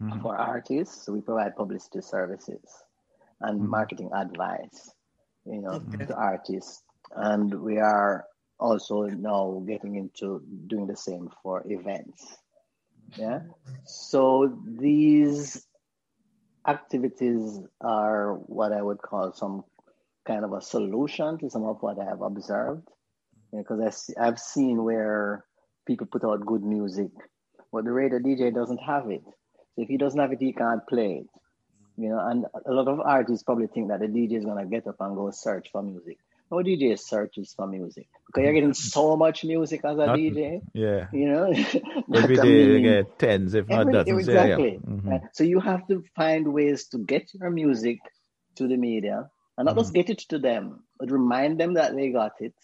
mm-hmm. 0.00 0.20
for 0.20 0.36
artists. 0.36 1.06
So 1.06 1.12
we 1.12 1.20
provide 1.20 1.56
publicity 1.56 2.00
services 2.02 2.84
and 3.40 3.60
mm-hmm. 3.60 3.70
marketing 3.70 4.10
advice, 4.14 4.92
you 5.44 5.60
know, 5.62 5.82
okay. 5.94 6.06
to 6.06 6.14
artists. 6.14 6.82
And 7.14 7.62
we 7.62 7.78
are 7.78 8.26
also 8.60 9.04
now 9.04 9.62
getting 9.66 9.96
into 9.96 10.42
doing 10.66 10.86
the 10.86 10.96
same 10.96 11.30
for 11.42 11.62
events. 11.66 12.36
Yeah. 13.16 13.40
So 13.84 14.58
these 14.66 15.66
activities 16.66 17.60
are 17.80 18.34
what 18.34 18.72
I 18.72 18.82
would 18.82 19.00
call 19.00 19.32
some 19.32 19.64
kind 20.26 20.44
of 20.44 20.52
a 20.52 20.60
solution 20.60 21.38
to 21.38 21.48
some 21.48 21.64
of 21.64 21.78
what 21.80 21.98
I 21.98 22.04
have 22.04 22.20
observed. 22.20 22.86
Because 23.50 24.08
you 24.10 24.14
know, 24.18 24.26
I've 24.26 24.38
seen 24.38 24.84
where 24.84 25.46
people 25.88 26.06
put 26.06 26.24
out 26.24 26.46
good 26.46 26.62
music, 26.62 27.10
but 27.72 27.84
the 27.84 27.90
radio 27.90 28.20
DJ 28.20 28.54
doesn't 28.54 28.78
have 28.78 29.10
it. 29.10 29.22
So 29.24 29.82
if 29.82 29.88
he 29.88 29.96
doesn't 29.96 30.20
have 30.20 30.32
it, 30.32 30.40
he 30.40 30.52
can't 30.52 30.86
play 30.86 31.22
it. 31.22 31.26
You 31.96 32.10
know, 32.10 32.20
and 32.20 32.44
a 32.64 32.72
lot 32.72 32.86
of 32.86 33.00
artists 33.00 33.42
probably 33.42 33.66
think 33.66 33.88
that 33.88 33.98
the 33.98 34.06
DJ 34.06 34.34
is 34.38 34.44
gonna 34.44 34.66
get 34.66 34.86
up 34.86 35.00
and 35.00 35.16
go 35.16 35.30
search 35.32 35.70
for 35.72 35.82
music. 35.82 36.18
No 36.50 36.58
DJ 36.58 36.98
searches 36.98 37.52
for 37.54 37.66
music 37.66 38.06
because 38.26 38.44
you're 38.44 38.54
getting 38.54 38.72
so 38.72 39.16
much 39.16 39.44
music 39.44 39.80
as 39.84 39.98
a 39.98 40.06
not, 40.06 40.16
DJ. 40.16 40.60
Yeah. 40.72 41.08
You 41.12 41.28
know, 41.30 41.44
every 42.14 42.36
day 42.36 42.42
I 42.42 42.44
mean, 42.44 42.70
you 42.70 42.82
get 42.82 43.18
tens, 43.18 43.54
if 43.54 43.68
not 43.68 43.90
dozens. 43.90 44.28
Exactly. 44.28 44.72
Yeah. 44.72 44.92
Mm-hmm. 44.92 45.16
So 45.32 45.44
you 45.44 45.60
have 45.60 45.86
to 45.88 46.04
find 46.14 46.52
ways 46.54 46.86
to 46.92 46.98
get 46.98 47.34
your 47.34 47.50
music 47.50 47.98
to 48.56 48.68
the 48.68 48.76
media 48.76 49.28
and 49.56 49.66
not 49.66 49.72
mm-hmm. 49.72 49.80
just 49.80 49.92
get 49.92 50.08
it 50.08 50.20
to 50.30 50.38
them, 50.38 50.84
but 50.98 51.10
remind 51.10 51.60
them 51.60 51.74
that 51.74 51.94
they 51.94 52.10
got 52.10 52.40
it. 52.40 52.54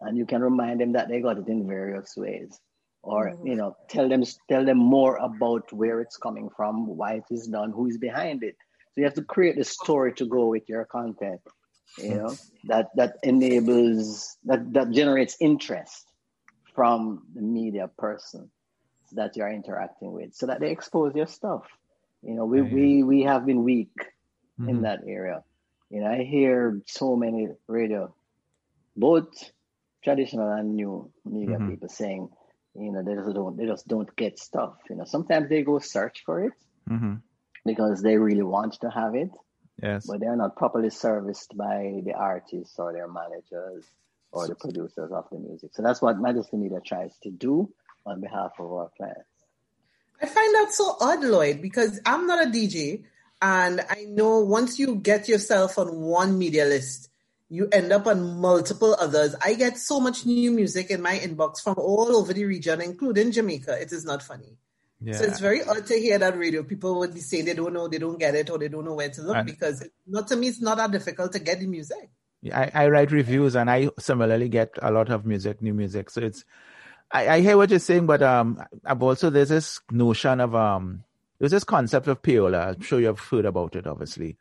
And 0.00 0.16
you 0.16 0.26
can 0.26 0.42
remind 0.42 0.80
them 0.80 0.92
that 0.92 1.08
they 1.08 1.20
got 1.20 1.38
it 1.38 1.48
in 1.48 1.66
various 1.66 2.14
ways. 2.16 2.58
Or, 3.02 3.30
mm-hmm. 3.30 3.46
you 3.46 3.54
know, 3.56 3.76
tell 3.88 4.08
them 4.08 4.24
tell 4.48 4.64
them 4.64 4.78
more 4.78 5.16
about 5.16 5.72
where 5.72 6.00
it's 6.00 6.16
coming 6.16 6.50
from, 6.56 6.86
why 6.86 7.14
it 7.14 7.24
is 7.30 7.46
done, 7.46 7.70
who 7.70 7.86
is 7.86 7.98
behind 7.98 8.42
it. 8.42 8.56
So 8.94 9.00
you 9.00 9.04
have 9.04 9.14
to 9.14 9.22
create 9.22 9.58
a 9.58 9.64
story 9.64 10.12
to 10.14 10.26
go 10.26 10.46
with 10.46 10.68
your 10.68 10.84
content, 10.84 11.40
you 11.96 12.14
know, 12.16 12.34
that 12.64 12.88
that 12.96 13.16
enables 13.22 14.36
that 14.44 14.72
that 14.72 14.90
generates 14.90 15.36
interest 15.40 16.06
from 16.74 17.24
the 17.34 17.42
media 17.42 17.88
person 17.98 18.50
that 19.12 19.36
you're 19.36 19.50
interacting 19.50 20.12
with 20.12 20.34
so 20.34 20.46
that 20.46 20.60
they 20.60 20.70
expose 20.70 21.14
your 21.14 21.26
stuff. 21.26 21.64
You 22.22 22.34
know, 22.34 22.44
we, 22.44 22.62
we, 22.62 23.02
we 23.02 23.22
have 23.22 23.46
been 23.46 23.64
weak 23.64 23.94
mm-hmm. 24.60 24.68
in 24.68 24.82
that 24.82 25.00
area. 25.06 25.42
You 25.90 26.00
know, 26.00 26.10
I 26.10 26.24
hear 26.24 26.80
so 26.86 27.16
many 27.16 27.48
radio, 27.66 28.14
both 28.96 29.28
traditional 30.02 30.50
and 30.50 30.74
new 30.74 31.10
media 31.24 31.56
mm-hmm. 31.56 31.70
people 31.70 31.88
saying, 31.88 32.28
you 32.74 32.92
know, 32.92 33.02
they 33.02 33.14
just 33.14 33.34
don't 33.34 33.56
they 33.56 33.66
just 33.66 33.88
don't 33.88 34.14
get 34.16 34.38
stuff. 34.38 34.74
You 34.88 34.96
know, 34.96 35.04
sometimes 35.04 35.48
they 35.48 35.62
go 35.62 35.78
search 35.78 36.22
for 36.24 36.44
it 36.44 36.52
mm-hmm. 36.88 37.14
because 37.64 38.02
they 38.02 38.16
really 38.16 38.42
want 38.42 38.74
to 38.80 38.90
have 38.90 39.14
it. 39.14 39.30
Yes. 39.82 40.06
But 40.06 40.20
they're 40.20 40.36
not 40.36 40.56
properly 40.56 40.90
serviced 40.90 41.56
by 41.56 42.00
the 42.04 42.12
artists 42.14 42.78
or 42.78 42.92
their 42.92 43.08
managers 43.08 43.84
or 44.32 44.46
the 44.46 44.54
producers 44.54 45.10
of 45.12 45.24
the 45.30 45.38
music. 45.38 45.70
So 45.72 45.82
that's 45.82 46.02
what 46.02 46.20
Majesty 46.20 46.56
Media 46.56 46.80
tries 46.84 47.16
to 47.22 47.30
do 47.30 47.72
on 48.04 48.20
behalf 48.20 48.52
of 48.58 48.72
our 48.72 48.90
clients. 48.96 49.28
I 50.20 50.26
find 50.26 50.54
that 50.56 50.72
so 50.72 50.96
odd, 51.00 51.22
Lloyd, 51.22 51.62
because 51.62 52.00
I'm 52.04 52.26
not 52.26 52.46
a 52.46 52.50
DJ. 52.50 53.04
And 53.40 53.80
I 53.88 54.04
know 54.08 54.40
once 54.40 54.78
you 54.78 54.96
get 54.96 55.28
yourself 55.28 55.78
on 55.78 56.00
one 56.00 56.38
media 56.38 56.64
list, 56.64 57.08
you 57.50 57.68
end 57.72 57.92
up 57.92 58.06
on 58.06 58.40
multiple 58.40 58.94
others. 59.00 59.34
I 59.42 59.54
get 59.54 59.78
so 59.78 60.00
much 60.00 60.26
new 60.26 60.50
music 60.50 60.90
in 60.90 61.00
my 61.00 61.18
inbox 61.18 61.60
from 61.62 61.74
all 61.78 62.14
over 62.14 62.32
the 62.32 62.44
region, 62.44 62.80
including 62.80 63.32
Jamaica. 63.32 63.80
It 63.80 63.92
is 63.92 64.04
not 64.04 64.22
funny. 64.22 64.58
Yeah. 65.00 65.14
So 65.14 65.24
it's 65.24 65.40
very 65.40 65.62
odd 65.62 65.86
to 65.86 65.94
hear 65.94 66.18
that 66.18 66.36
radio 66.36 66.62
people 66.62 66.98
would 66.98 67.14
be 67.14 67.20
saying 67.20 67.44
they 67.44 67.54
don't 67.54 67.72
know, 67.72 67.88
they 67.88 67.98
don't 67.98 68.18
get 68.18 68.34
it, 68.34 68.50
or 68.50 68.58
they 68.58 68.68
don't 68.68 68.84
know 68.84 68.94
where 68.94 69.08
to 69.08 69.22
look 69.22 69.36
and, 69.36 69.46
because 69.46 69.86
not 70.06 70.28
to 70.28 70.36
me, 70.36 70.48
it's 70.48 70.60
not 70.60 70.76
that 70.76 70.90
difficult 70.90 71.32
to 71.32 71.38
get 71.38 71.60
the 71.60 71.66
music. 71.66 72.10
I, 72.52 72.70
I 72.74 72.88
write 72.88 73.10
reviews 73.12 73.56
and 73.56 73.70
I 73.70 73.90
similarly 73.98 74.48
get 74.48 74.70
a 74.82 74.90
lot 74.90 75.10
of 75.10 75.24
music, 75.24 75.62
new 75.62 75.74
music. 75.74 76.10
So 76.10 76.20
it's, 76.20 76.44
I, 77.10 77.28
I 77.28 77.40
hear 77.40 77.56
what 77.56 77.70
you're 77.70 77.78
saying, 77.78 78.06
but 78.06 78.22
um, 78.22 78.62
I've 78.84 79.02
also 79.02 79.30
there's 79.30 79.48
this 79.48 79.80
notion 79.90 80.40
of 80.40 80.54
um, 80.54 81.04
there's 81.38 81.52
this 81.52 81.64
concept 81.64 82.08
of 82.08 82.20
payola. 82.20 82.74
I'm 82.74 82.80
sure 82.80 83.00
you've 83.00 83.20
heard 83.20 83.46
about 83.46 83.76
it, 83.76 83.86
obviously. 83.86 84.36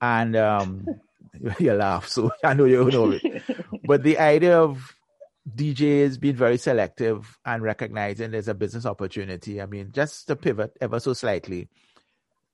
And 0.00 0.36
um, 0.36 0.86
you 1.58 1.72
laugh, 1.72 2.08
so 2.08 2.30
I 2.44 2.54
know 2.54 2.64
you 2.64 2.84
know 2.90 3.12
it. 3.12 3.42
but 3.84 4.02
the 4.02 4.18
idea 4.18 4.58
of 4.58 4.94
DJs 5.54 6.18
being 6.18 6.34
very 6.34 6.58
selective 6.58 7.38
and 7.44 7.62
recognizing 7.62 8.30
there's 8.30 8.48
a 8.48 8.54
business 8.54 8.86
opportunity. 8.86 9.62
I 9.62 9.66
mean, 9.66 9.92
just 9.92 10.26
to 10.28 10.36
pivot 10.36 10.76
ever 10.80 10.98
so 10.98 11.12
slightly, 11.12 11.68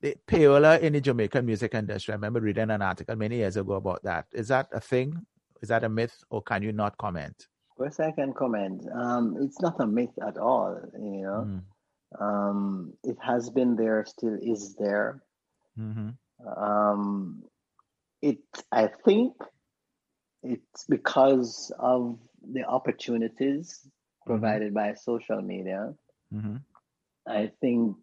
the 0.00 0.16
payola 0.26 0.80
in 0.80 0.92
the 0.92 1.00
Jamaican 1.00 1.46
music 1.46 1.74
industry. 1.74 2.12
I 2.12 2.16
remember 2.16 2.40
reading 2.40 2.70
an 2.70 2.82
article 2.82 3.16
many 3.16 3.36
years 3.36 3.56
ago 3.56 3.74
about 3.74 4.02
that. 4.02 4.26
Is 4.32 4.48
that 4.48 4.68
a 4.72 4.80
thing? 4.80 5.24
Is 5.62 5.68
that 5.68 5.84
a 5.84 5.88
myth, 5.88 6.24
or 6.28 6.42
can 6.42 6.62
you 6.62 6.72
not 6.72 6.98
comment? 6.98 7.46
First, 7.78 8.00
I 8.00 8.10
can 8.10 8.34
comment. 8.34 8.84
Um, 8.92 9.36
it's 9.40 9.60
not 9.60 9.80
a 9.80 9.86
myth 9.86 10.10
at 10.26 10.36
all. 10.36 10.78
You 10.94 11.22
know, 11.22 11.44
mm. 11.46 11.62
Um, 12.20 12.92
it 13.04 13.16
has 13.20 13.50
been 13.50 13.76
there, 13.76 14.04
still 14.06 14.36
is 14.40 14.74
there. 14.74 15.22
Mm-hmm. 15.78 16.10
Um, 16.62 17.42
it, 18.22 18.38
I 18.70 18.88
think, 19.04 19.34
it's 20.42 20.84
because 20.88 21.72
of 21.78 22.18
the 22.42 22.64
opportunities 22.64 23.80
mm-hmm. 23.80 24.30
provided 24.30 24.74
by 24.74 24.94
social 24.94 25.42
media. 25.42 25.94
Mm-hmm. 26.32 26.56
I 27.26 27.50
think 27.60 27.96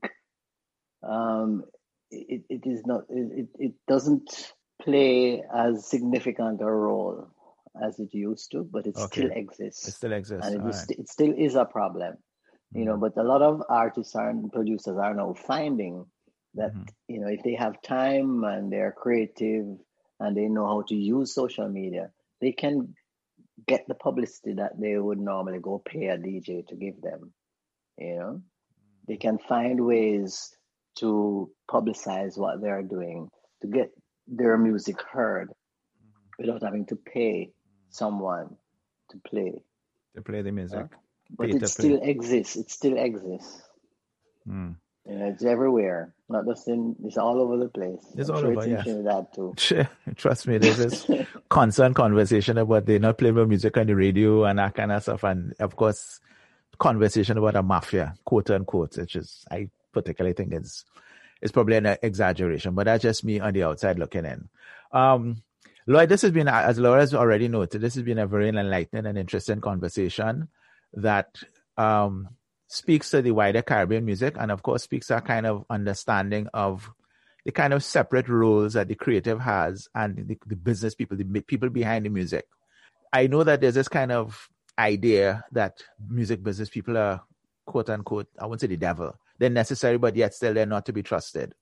um, 1.04 1.64
it, 2.12 2.44
it 2.50 2.62
is 2.66 2.86
not. 2.86 3.04
It, 3.10 3.50
it 3.58 3.74
doesn't 3.88 4.54
play 4.82 5.44
as 5.54 5.90
significant 5.90 6.62
a 6.62 6.66
role 6.66 7.28
as 7.84 8.00
it 8.00 8.14
used 8.14 8.52
to, 8.52 8.64
but 8.64 8.88
it 8.88 8.96
okay. 8.96 9.22
still 9.22 9.32
exists. 9.32 9.88
It 9.88 9.92
still 9.92 10.14
exists, 10.14 10.48
and 10.48 10.56
it, 10.56 10.70
is, 10.70 10.78
right. 10.78 11.00
it 11.00 11.10
still 11.10 11.34
is 11.38 11.56
a 11.56 11.66
problem 11.66 12.16
you 12.74 12.86
know 12.86 12.98
but 12.98 13.18
a 13.18 13.24
lot 13.24 13.42
of 13.42 13.64
artists 13.70 14.16
and 14.16 14.52
producers 14.52 14.98
are 14.98 15.14
now 15.14 15.34
finding 15.34 16.06
that 16.54 16.74
mm-hmm. 16.74 16.84
you 17.08 17.20
know 17.20 17.28
if 17.28 17.42
they 17.44 17.56
have 17.56 17.82
time 17.82 18.44
and 18.44 18.72
they're 18.72 18.92
creative 18.92 19.66
and 20.20 20.36
they 20.36 20.48
know 20.48 20.66
how 20.66 20.82
to 20.88 20.96
use 20.96 21.34
social 21.34 21.68
media 21.70 22.10
they 22.42 22.52
can 22.52 22.94
get 23.68 23.86
the 23.88 23.96
publicity 23.96 24.54
that 24.54 24.80
they 24.80 24.98
would 24.98 25.20
normally 25.20 25.60
go 25.60 25.82
pay 25.86 26.08
a 26.08 26.18
dj 26.18 26.66
to 26.68 26.76
give 26.76 27.02
them 27.02 27.32
you 27.98 28.16
know 28.16 28.42
they 29.08 29.18
can 29.18 29.38
find 29.38 29.84
ways 29.84 30.56
to 30.96 31.50
publicize 31.70 32.38
what 32.38 32.62
they're 32.62 32.84
doing 32.84 33.30
to 33.62 33.68
get 33.68 33.92
their 34.28 34.58
music 34.58 35.02
heard 35.02 35.50
mm-hmm. 35.50 36.42
without 36.44 36.64
having 36.64 36.86
to 36.86 36.96
pay 36.96 37.50
someone 37.90 38.56
to 39.10 39.18
play 39.28 39.62
to 40.16 40.22
play 40.22 40.42
the 40.42 40.52
music 40.52 40.88
but 41.38 41.50
it 41.50 41.68
still 41.68 42.00
exists. 42.02 42.56
It 42.56 42.72
still 42.72 42.98
exists. 42.98 43.62
Mm. 44.48 44.76
Yeah, 45.06 45.28
it's 45.28 45.44
everywhere. 45.44 46.14
Not 46.28 46.46
just 46.46 46.68
in. 46.68 46.96
It's 47.04 47.18
all 47.18 47.40
over 47.42 47.58
the 47.58 47.70
place. 47.70 48.06
It's 48.16 48.30
I'm 48.30 48.36
all 48.36 48.42
sure 48.42 48.52
over. 48.52 48.68
It's 48.68 48.86
yeah. 48.86 48.94
That 49.04 49.34
too. 49.34 49.56
Trust 50.16 50.48
me. 50.48 50.58
There's 50.58 50.78
this 50.78 51.10
constant 51.50 51.96
conversation 51.96 52.58
about 52.58 52.86
they 52.86 53.00
not 53.00 53.18
playing 53.18 53.48
music 53.48 53.78
on 53.78 53.88
the 53.88 53.96
radio 53.96 54.46
and 54.46 54.60
that 54.60 54.76
kind 54.76 54.92
of 54.92 55.02
stuff, 55.02 55.24
and 55.24 55.54
of 55.60 55.76
course, 55.76 56.20
conversation 56.78 57.38
about 57.38 57.56
a 57.56 57.64
mafia, 57.64 58.16
quote 58.26 58.50
unquote, 58.52 58.98
which 58.98 59.16
is 59.16 59.46
I 59.50 59.70
particularly 59.92 60.34
think 60.34 60.54
is 60.54 60.86
is 61.42 61.52
probably 61.52 61.78
an 61.78 61.98
exaggeration, 62.02 62.76
but 62.76 62.86
that's 62.86 63.04
just 63.04 63.24
me 63.24 63.40
on 63.40 63.54
the 63.54 63.64
outside 63.64 63.98
looking 63.98 64.26
in. 64.26 64.50
Um, 64.92 65.42
Lloyd, 65.88 66.10
this 66.10 66.22
has 66.22 66.32
been, 66.32 66.48
as 66.48 66.78
Laura's 66.78 67.16
already 67.16 67.48
noted, 67.48 67.82
this 67.82 67.96
has 67.96 68.04
been 68.04 68.20
a 68.20 68.28
very 68.28 68.50
enlightening 68.50 69.06
and 69.06 69.18
interesting 69.18 69.62
conversation 69.62 70.50
that 70.94 71.38
um, 71.78 72.30
speaks 72.70 73.10
to 73.10 73.22
the 73.22 73.32
wider 73.32 73.64
Caribbean 73.64 74.06
music, 74.06 74.36
and 74.40 74.52
of 74.52 74.62
course 74.64 74.84
speaks 74.84 75.08
to 75.08 75.18
a 75.18 75.22
kind 75.22 75.46
of 75.46 75.66
understanding 75.70 76.48
of 76.54 76.90
the 77.44 77.52
kind 77.52 77.74
of 77.74 77.84
separate 77.84 78.30
roles 78.30 78.74
that 78.74 78.88
the 78.88 78.96
creative 78.96 79.40
has 79.42 79.88
and 79.96 80.28
the, 80.28 80.38
the 80.46 80.56
business 80.56 80.94
people, 80.94 81.18
the 81.18 81.42
people 81.42 81.70
behind 81.70 82.06
the 82.06 82.10
music. 82.10 82.46
I 83.12 83.26
know 83.28 83.44
that 83.44 83.60
there's 83.60 83.74
this 83.74 83.88
kind 83.88 84.12
of 84.12 84.48
idea 84.78 85.44
that 85.52 85.82
music 86.08 86.44
business 86.44 86.70
people 86.70 86.96
are 86.96 87.24
quote 87.66 87.90
unquote, 87.90 88.28
I 88.40 88.46
won't 88.46 88.62
say 88.62 88.68
the 88.68 88.78
devil. 88.78 89.16
They're 89.40 89.50
necessary, 89.50 89.98
but 89.98 90.16
yet 90.16 90.34
still 90.34 90.54
they're 90.54 90.66
not 90.66 90.86
to 90.88 90.94
be 90.94 91.04
trusted. 91.04 91.56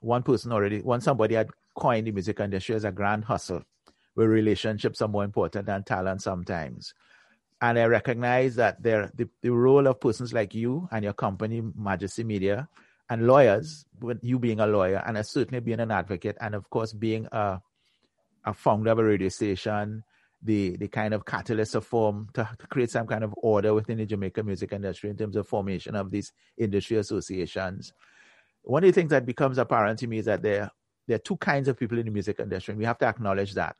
One 0.00 0.22
person 0.22 0.52
already, 0.52 0.80
one 0.80 1.02
somebody 1.02 1.34
had 1.34 1.50
coined 1.76 2.06
the 2.06 2.12
music 2.12 2.40
industry 2.40 2.74
as 2.76 2.84
a 2.84 2.92
grand 2.92 3.24
hustle, 3.24 3.62
where 4.14 4.28
relationships 4.28 5.02
are 5.02 5.08
more 5.08 5.24
important 5.24 5.66
than 5.66 5.84
talent 5.84 6.22
sometimes. 6.22 6.94
And 7.62 7.78
I 7.78 7.84
recognize 7.84 8.54
that 8.56 8.82
there, 8.82 9.10
the, 9.14 9.28
the 9.42 9.50
role 9.50 9.86
of 9.86 10.00
persons 10.00 10.32
like 10.32 10.54
you 10.54 10.88
and 10.90 11.04
your 11.04 11.12
company, 11.12 11.62
Majesty 11.76 12.24
Media, 12.24 12.68
and 13.10 13.26
lawyers, 13.26 13.84
with 14.00 14.18
you 14.22 14.38
being 14.38 14.60
a 14.60 14.66
lawyer 14.66 15.02
and 15.06 15.24
certainly 15.26 15.60
being 15.60 15.80
an 15.80 15.90
advocate, 15.90 16.36
and 16.40 16.54
of 16.54 16.70
course 16.70 16.92
being 16.92 17.26
a, 17.32 17.60
a 18.44 18.54
founder 18.54 18.92
of 18.92 18.98
a 18.98 19.04
radio 19.04 19.28
station, 19.28 20.04
the 20.42 20.76
the 20.76 20.88
kind 20.88 21.12
of 21.12 21.26
catalyst 21.26 21.74
of 21.74 21.84
form 21.84 22.28
to, 22.32 22.48
to, 22.58 22.66
create 22.68 22.90
some 22.90 23.06
kind 23.06 23.24
of 23.24 23.34
order 23.36 23.74
within 23.74 23.98
the 23.98 24.06
Jamaica 24.06 24.42
music 24.42 24.72
industry 24.72 25.10
in 25.10 25.16
terms 25.16 25.36
of 25.36 25.46
formation 25.46 25.94
of 25.94 26.10
these 26.10 26.32
industry 26.56 26.96
associations. 26.96 27.92
One 28.62 28.84
of 28.84 28.88
the 28.88 28.98
things 28.98 29.10
that 29.10 29.26
becomes 29.26 29.58
apparent 29.58 29.98
to 29.98 30.06
me 30.06 30.18
is 30.18 30.24
that 30.26 30.42
there 30.42 30.70
there 31.06 31.16
are 31.16 31.18
two 31.18 31.36
kinds 31.36 31.68
of 31.68 31.78
people 31.78 31.98
in 31.98 32.06
the 32.06 32.12
music 32.12 32.40
industry, 32.40 32.72
and 32.72 32.78
we 32.78 32.84
have 32.86 32.98
to 32.98 33.06
acknowledge 33.06 33.54
that. 33.54 33.76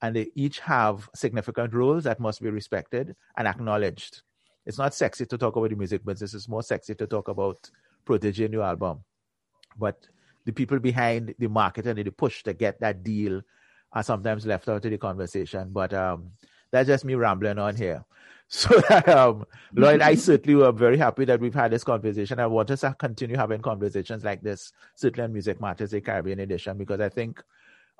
And 0.00 0.14
they 0.14 0.30
each 0.34 0.60
have 0.60 1.08
significant 1.14 1.74
roles 1.74 2.04
that 2.04 2.20
must 2.20 2.40
be 2.40 2.50
respected 2.50 3.16
and 3.36 3.48
acknowledged. 3.48 4.22
It's 4.64 4.78
not 4.78 4.94
sexy 4.94 5.26
to 5.26 5.38
talk 5.38 5.56
about 5.56 5.70
the 5.70 5.76
music 5.76 6.04
business, 6.04 6.34
it's 6.34 6.48
more 6.48 6.62
sexy 6.62 6.94
to 6.94 7.06
talk 7.06 7.28
about 7.28 7.70
Protoje 8.06 8.48
new 8.48 8.62
album. 8.62 9.04
But 9.76 10.06
the 10.44 10.52
people 10.52 10.78
behind 10.78 11.34
the 11.38 11.48
market 11.48 11.86
and 11.86 11.98
the 11.98 12.10
push 12.10 12.42
to 12.44 12.54
get 12.54 12.80
that 12.80 13.02
deal 13.02 13.42
are 13.92 14.02
sometimes 14.02 14.46
left 14.46 14.68
out 14.68 14.84
of 14.84 14.90
the 14.90 14.98
conversation. 14.98 15.70
But 15.72 15.92
um, 15.94 16.32
that's 16.70 16.86
just 16.86 17.04
me 17.04 17.14
rambling 17.14 17.58
on 17.58 17.76
here. 17.76 18.04
So, 18.50 18.80
um, 19.06 19.44
Lloyd, 19.74 20.00
I 20.00 20.14
certainly 20.14 20.64
am 20.64 20.74
very 20.74 20.96
happy 20.96 21.26
that 21.26 21.38
we've 21.38 21.52
had 21.52 21.70
this 21.70 21.84
conversation. 21.84 22.40
I 22.40 22.46
want 22.46 22.70
us 22.70 22.80
to 22.80 22.96
continue 22.98 23.36
having 23.36 23.60
conversations 23.60 24.24
like 24.24 24.40
this, 24.40 24.72
certainly 24.94 25.24
on 25.24 25.34
Music 25.34 25.60
Matters, 25.60 25.90
the 25.90 26.00
Caribbean 26.00 26.40
edition, 26.40 26.78
because 26.78 26.98
I 26.98 27.10
think 27.10 27.42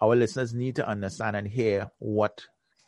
our 0.00 0.14
listeners 0.14 0.54
need 0.54 0.76
to 0.76 0.88
understand 0.88 1.36
and 1.36 1.46
hear 1.46 1.90
what 1.98 2.44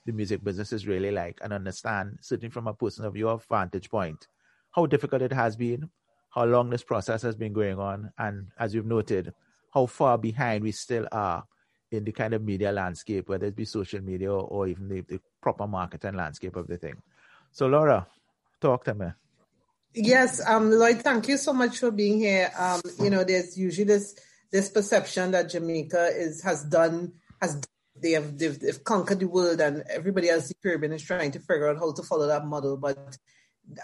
the 0.07 0.13
music 0.13 0.43
business 0.43 0.73
is 0.73 0.87
really 0.87 1.11
like 1.11 1.39
and 1.43 1.53
understand, 1.53 2.19
certainly 2.21 2.51
from 2.51 2.67
a 2.67 2.75
person 2.75 3.05
of 3.05 3.17
your 3.17 3.41
vantage 3.49 3.91
point, 3.91 4.27
how 4.73 4.87
difficult 4.87 5.23
it 5.23 5.33
has 5.33 5.57
been, 5.57 5.91
how 6.31 6.45
long 6.45 6.71
this 6.71 6.85
process 6.85 7.23
has 7.23 7.35
been 7.35 7.53
going 7.53 7.79
on, 7.79 8.13
and 8.19 8.47
as 8.59 8.75
you've 8.75 8.87
noted, 8.87 9.35
how 9.75 9.87
far 9.87 10.17
behind 10.17 10.63
we 10.63 10.73
still 10.73 11.07
are 11.13 11.45
in 11.91 12.05
the 12.05 12.13
kind 12.13 12.35
of 12.35 12.43
media 12.43 12.71
landscape, 12.71 13.29
whether 13.29 13.47
it 13.47 13.57
be 13.57 13.65
social 13.65 14.01
media 14.01 14.33
or, 14.33 14.43
or 14.43 14.69
even 14.69 14.89
the, 14.89 15.01
the 15.03 15.21
proper 15.41 15.67
marketing 15.67 16.15
landscape 16.15 16.57
of 16.57 16.69
the 16.69 16.77
thing. 16.77 16.95
So, 17.53 17.67
Laura, 17.67 18.07
talk 18.61 18.85
to 18.85 18.95
me. 18.95 19.07
Yes, 19.93 20.41
um, 20.47 20.71
Lloyd, 20.71 21.03
thank 21.03 21.27
you 21.27 21.37
so 21.37 21.53
much 21.53 21.79
for 21.79 21.91
being 21.91 22.19
here. 22.19 22.53
Um, 22.57 22.81
you 23.01 23.11
know, 23.11 23.25
there's 23.25 23.59
usually 23.59 23.87
this 23.87 24.15
this 24.53 24.68
perception 24.68 25.30
that 25.32 25.51
Jamaica 25.51 26.11
is 26.14 26.42
has 26.42 26.64
done 26.64 27.12
has 27.40 27.61
they 28.01 28.12
have 28.12 28.38
they've, 28.38 28.59
they've 28.59 28.84
conquered 28.84 29.20
the 29.20 29.28
world 29.28 29.61
and 29.61 29.84
everybody 29.90 30.28
else 30.28 30.44
in 30.44 30.57
the 30.61 30.68
Caribbean 30.68 30.92
is 30.92 31.03
trying 31.03 31.32
to 31.32 31.40
figure 31.40 31.68
out 31.68 31.78
how 31.78 31.92
to 31.92 32.03
follow 32.03 32.26
that 32.26 32.46
model. 32.46 32.76
But 32.76 33.16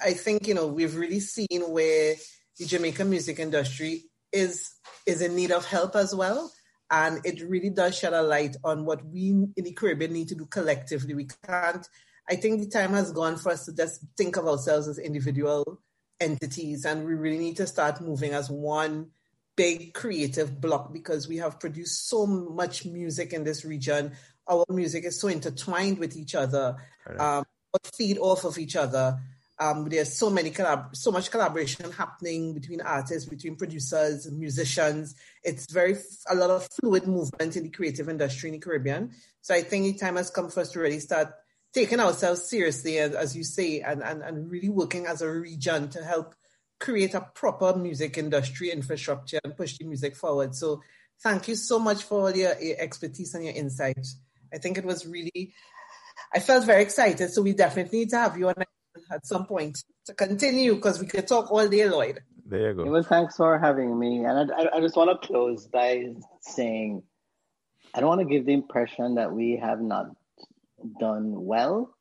I 0.03 0.13
think 0.13 0.47
you 0.47 0.55
know 0.55 0.67
we've 0.67 0.97
really 0.97 1.21
seen 1.21 1.63
where 1.69 2.15
the 2.59 2.67
Jamaican 2.67 3.11
music 3.11 3.39
industry 3.39 4.05
is 4.33 4.71
is 5.07 5.23
in 5.23 5.37
need 5.37 5.53
of 5.53 5.65
help 5.65 5.97
as 5.97 6.15
well. 6.15 6.53
And 6.91 7.21
it 7.25 7.43
really 7.43 7.71
does 7.71 7.99
shed 7.99 8.13
a 8.13 8.23
light 8.23 8.57
on 8.63 8.85
what 8.85 9.05
we 9.05 9.31
in 9.31 9.65
the 9.65 9.73
Caribbean 9.73 10.13
need 10.13 10.29
to 10.29 10.37
do 10.37 10.47
collectively. 10.47 11.15
We 11.15 11.27
can't, 11.45 11.85
I 12.31 12.37
think 12.37 12.61
the 12.61 12.69
time 12.69 12.93
has 12.93 13.11
gone 13.11 13.39
for 13.39 13.51
us 13.51 13.65
to 13.65 13.75
just 13.75 14.05
think 14.17 14.37
of 14.37 14.47
ourselves 14.47 14.87
as 14.87 14.99
individual 14.99 15.81
entities 16.21 16.85
and 16.85 17.05
we 17.05 17.15
really 17.15 17.39
need 17.39 17.57
to 17.57 17.67
start 17.67 18.01
moving 18.01 18.33
as 18.33 18.49
one 18.49 19.11
big 19.57 19.95
creative 19.95 20.61
block 20.61 20.93
because 20.93 21.27
we 21.27 21.39
have 21.39 21.59
produced 21.59 22.09
so 22.09 22.27
much 22.27 22.85
music 22.85 23.33
in 23.33 23.45
this 23.45 23.65
region. 23.65 24.13
Our 24.49 24.65
music 24.69 25.05
is 25.05 25.19
so 25.19 25.29
intertwined 25.29 25.99
with 25.99 26.17
each 26.17 26.35
other, 26.35 26.77
um, 27.19 27.45
feed 27.95 28.19
off 28.19 28.45
of 28.45 28.59
each 28.59 28.77
other. 28.77 29.19
Um, 29.59 29.89
there's 29.89 30.13
so 30.13 30.29
many 30.29 30.51
collab- 30.51 30.95
so 30.95 31.11
much 31.11 31.31
collaboration 31.31 31.91
happening 31.91 32.53
between 32.53 32.83
artists, 32.83 33.29
between 33.29 33.57
producers, 33.57 34.31
musicians. 34.31 35.15
It's 35.43 35.73
very 35.73 35.97
a 36.29 36.35
lot 36.35 36.51
of 36.51 36.69
fluid 36.79 37.07
movement 37.07 37.57
in 37.57 37.63
the 37.63 37.71
creative 37.71 38.11
industry 38.11 38.51
in 38.51 38.55
the 38.55 38.61
Caribbean. 38.61 39.13
So 39.41 39.55
I 39.55 39.63
think 39.63 39.85
the 39.87 39.99
time 39.99 40.17
has 40.17 40.29
come 40.29 40.51
for 40.51 40.61
us 40.61 40.73
to 40.73 40.81
really 40.81 41.01
start 41.01 41.33
taking 41.73 42.01
ourselves 42.01 42.49
seriously, 42.49 42.99
as, 42.99 43.15
as 43.15 43.37
you 43.37 43.45
say, 43.45 43.81
and, 43.81 44.03
and, 44.03 44.23
and 44.23 44.51
really 44.51 44.69
working 44.69 45.07
as 45.07 45.23
a 45.23 45.31
region 45.31 45.89
to 45.91 46.05
help 46.05 46.35
create 46.79 47.15
a 47.15 47.21
proper 47.35 47.77
music 47.77 48.19
industry 48.19 48.71
infrastructure 48.71 49.41
and 49.45 49.57
push 49.57 49.79
the 49.79 49.85
music 49.85 50.17
forward. 50.17 50.55
So 50.55 50.83
thank 51.23 51.49
you 51.49 51.55
so 51.55 51.79
much 51.79 52.03
for 52.03 52.35
your, 52.35 52.59
your 52.61 52.77
expertise 52.79 53.35
and 53.35 53.45
your 53.45 53.55
insight. 53.55 54.07
I 54.53 54.59
think 54.59 54.79
it 54.79 54.85
was 54.85 55.07
really, 55.07 55.53
I 56.35 56.41
felt 56.41 56.65
very 56.65 56.83
excited. 56.83 57.31
So 57.31 57.43
we 57.43 57.53
definitely 57.53 58.01
need 58.01 58.11
to 58.11 58.19
have 58.19 58.39
you 58.39 58.49
on 58.49 58.55
at 59.11 59.27
some 59.27 59.47
point 59.47 59.79
to 60.07 60.15
continue 60.15 60.75
because 60.75 61.01
we 61.01 61.07
could 61.07 61.27
talk 61.27 61.51
all 61.51 61.69
day, 61.69 61.89
Lloyd. 61.89 62.21
There 62.47 62.71
you 62.71 62.75
go. 62.75 62.91
Well, 62.91 63.03
thanks 63.03 63.37
for 63.37 63.59
having 63.59 63.99
me. 63.99 64.25
And 64.25 64.53
I, 64.53 64.77
I 64.77 64.81
just 64.81 64.97
want 64.97 65.21
to 65.21 65.27
close 65.27 65.67
by 65.67 66.15
saying 66.41 67.03
I 67.95 68.01
don't 68.01 68.09
want 68.09 68.21
to 68.21 68.27
give 68.27 68.47
the 68.47 68.53
impression 68.53 69.17
that 69.17 69.33
we 69.33 69.59
have 69.63 69.81
not 69.81 70.07
done 71.01 71.45
well 71.45 71.95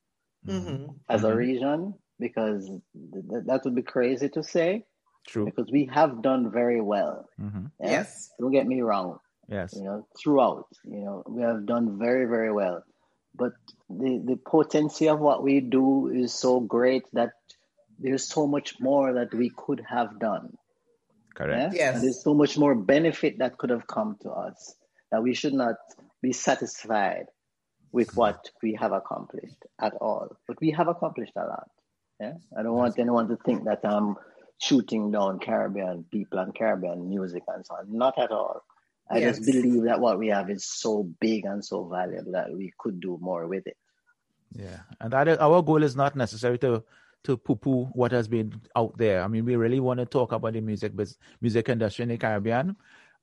mm-hmm. 0.45 0.87
as 1.09 1.21
mm-hmm. 1.21 1.31
a 1.31 1.35
region 1.35 1.93
because 2.19 2.67
th- 2.67 3.43
that 3.45 3.61
would 3.63 3.75
be 3.75 3.81
crazy 3.81 4.29
to 4.29 4.43
say. 4.43 4.85
True. 5.27 5.45
Because 5.45 5.71
we 5.71 5.89
have 5.91 6.21
done 6.21 6.51
very 6.51 6.81
well. 6.81 7.27
Mm-hmm. 7.41 7.65
Yeah? 7.81 7.89
Yes. 7.91 8.29
Don't 8.39 8.51
get 8.51 8.67
me 8.67 8.81
wrong. 8.81 9.19
Yes. 9.47 9.73
You 9.75 9.83
know, 9.83 10.07
throughout, 10.17 10.67
you 10.83 10.99
know, 10.99 11.23
we 11.27 11.41
have 11.41 11.65
done 11.65 11.97
very, 11.99 12.25
very 12.25 12.51
well 12.51 12.83
but 13.37 13.53
the, 13.89 14.21
the 14.25 14.37
potency 14.37 15.09
of 15.09 15.19
what 15.19 15.43
we 15.43 15.59
do 15.59 16.07
is 16.07 16.33
so 16.33 16.59
great 16.59 17.03
that 17.13 17.31
there's 17.99 18.27
so 18.27 18.47
much 18.47 18.79
more 18.79 19.13
that 19.13 19.33
we 19.33 19.51
could 19.55 19.81
have 19.87 20.19
done. 20.19 20.57
Correct. 21.35 21.73
Yeah? 21.73 21.77
Yes. 21.77 21.95
And 21.95 22.03
there's 22.03 22.23
so 22.23 22.33
much 22.33 22.57
more 22.57 22.75
benefit 22.75 23.39
that 23.39 23.57
could 23.57 23.69
have 23.69 23.87
come 23.87 24.17
to 24.21 24.29
us 24.31 24.75
that 25.11 25.21
we 25.21 25.33
should 25.33 25.53
not 25.53 25.75
be 26.21 26.33
satisfied 26.33 27.25
with 27.91 28.15
what 28.15 28.49
we 28.61 28.77
have 28.79 28.91
accomplished 28.91 29.63
at 29.79 29.93
all. 29.95 30.35
But 30.47 30.59
we 30.59 30.71
have 30.71 30.87
accomplished 30.87 31.33
a 31.35 31.45
lot. 31.45 31.69
Yeah. 32.19 32.33
I 32.57 32.63
don't 32.63 32.75
want 32.75 32.97
anyone 32.99 33.27
to 33.27 33.37
think 33.37 33.65
that 33.65 33.81
I'm 33.83 34.15
shooting 34.57 35.11
down 35.11 35.39
Caribbean 35.39 36.05
people 36.11 36.39
and 36.39 36.55
Caribbean 36.55 37.09
music 37.09 37.43
and 37.47 37.65
so 37.65 37.75
on. 37.75 37.97
Not 37.97 38.17
at 38.17 38.31
all. 38.31 38.63
I 39.09 39.19
yes. 39.19 39.37
just 39.37 39.51
believe 39.51 39.83
that 39.83 39.99
what 39.99 40.17
we 40.17 40.29
have 40.29 40.49
is 40.49 40.65
so 40.65 41.03
big 41.19 41.45
and 41.45 41.63
so 41.63 41.87
valuable 41.87 42.31
that 42.31 42.51
we 42.51 42.73
could 42.79 42.99
do 42.99 43.19
more 43.21 43.47
with 43.47 43.67
it. 43.67 43.77
Yeah, 44.51 44.79
and 44.99 45.11
that 45.11 45.27
is, 45.27 45.37
our 45.37 45.61
goal 45.61 45.83
is 45.83 45.95
not 45.95 46.15
necessarily 46.15 46.57
to 46.59 46.83
to 47.25 47.37
poo-poo 47.37 47.85
what 47.93 48.11
has 48.11 48.27
been 48.27 48.61
out 48.75 48.97
there. 48.97 49.23
I 49.23 49.27
mean, 49.27 49.45
we 49.45 49.55
really 49.55 49.79
want 49.79 49.99
to 49.99 50.05
talk 50.05 50.31
about 50.31 50.53
the 50.53 50.61
music 50.61 50.93
music 51.41 51.69
industry 51.69 52.03
in 52.03 52.09
the 52.09 52.17
Caribbean, 52.17 52.75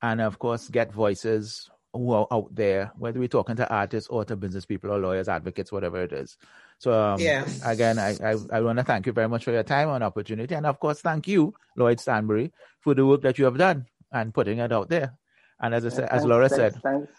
and 0.03 0.21
of 0.21 0.39
course, 0.39 0.69
get 0.69 0.93
voices 0.93 1.71
who 1.93 2.13
are 2.13 2.27
out 2.31 2.55
there, 2.55 2.93
whether 2.99 3.19
we're 3.19 3.29
talking 3.29 3.57
to 3.57 3.69
artists 3.69 4.09
or 4.09 4.25
to 4.25 4.37
business 4.37 4.65
people 4.65 4.91
or 4.91 4.99
lawyers, 4.99 5.29
advocates, 5.29 5.71
whatever 5.71 6.03
it 6.03 6.13
is. 6.13 6.37
So, 6.79 6.93
um, 6.93 7.21
yeah. 7.21 7.47
again, 7.65 7.99
I, 7.99 8.17
I, 8.25 8.37
I 8.53 8.61
want 8.61 8.79
to 8.79 8.85
thank 8.85 9.07
you 9.07 9.13
very 9.13 9.29
much 9.29 9.45
for 9.45 9.53
your 9.53 9.63
time 9.63 9.89
and 9.91 10.03
opportunity. 10.03 10.55
And 10.55 10.67
of 10.67 10.81
course, 10.81 11.01
thank 11.01 11.29
you, 11.29 11.55
Lloyd 11.77 12.01
Stanbury, 12.01 12.53
for 12.81 12.95
the 12.95 13.07
work 13.07 13.23
that 13.23 13.39
you 13.39 13.45
have 13.45 13.59
done 13.59 13.87
and 14.11 14.33
putting 14.33 14.59
it 14.59 14.73
out 14.73 14.89
there. 14.89 15.15
And 15.61 15.75
as 15.75 15.87
I 15.87 15.91
said, 15.91 16.09
as 16.11 16.25
Laura 16.25 16.49
thanks, 16.49 16.75
said, 16.75 16.83
thanks. 16.83 17.13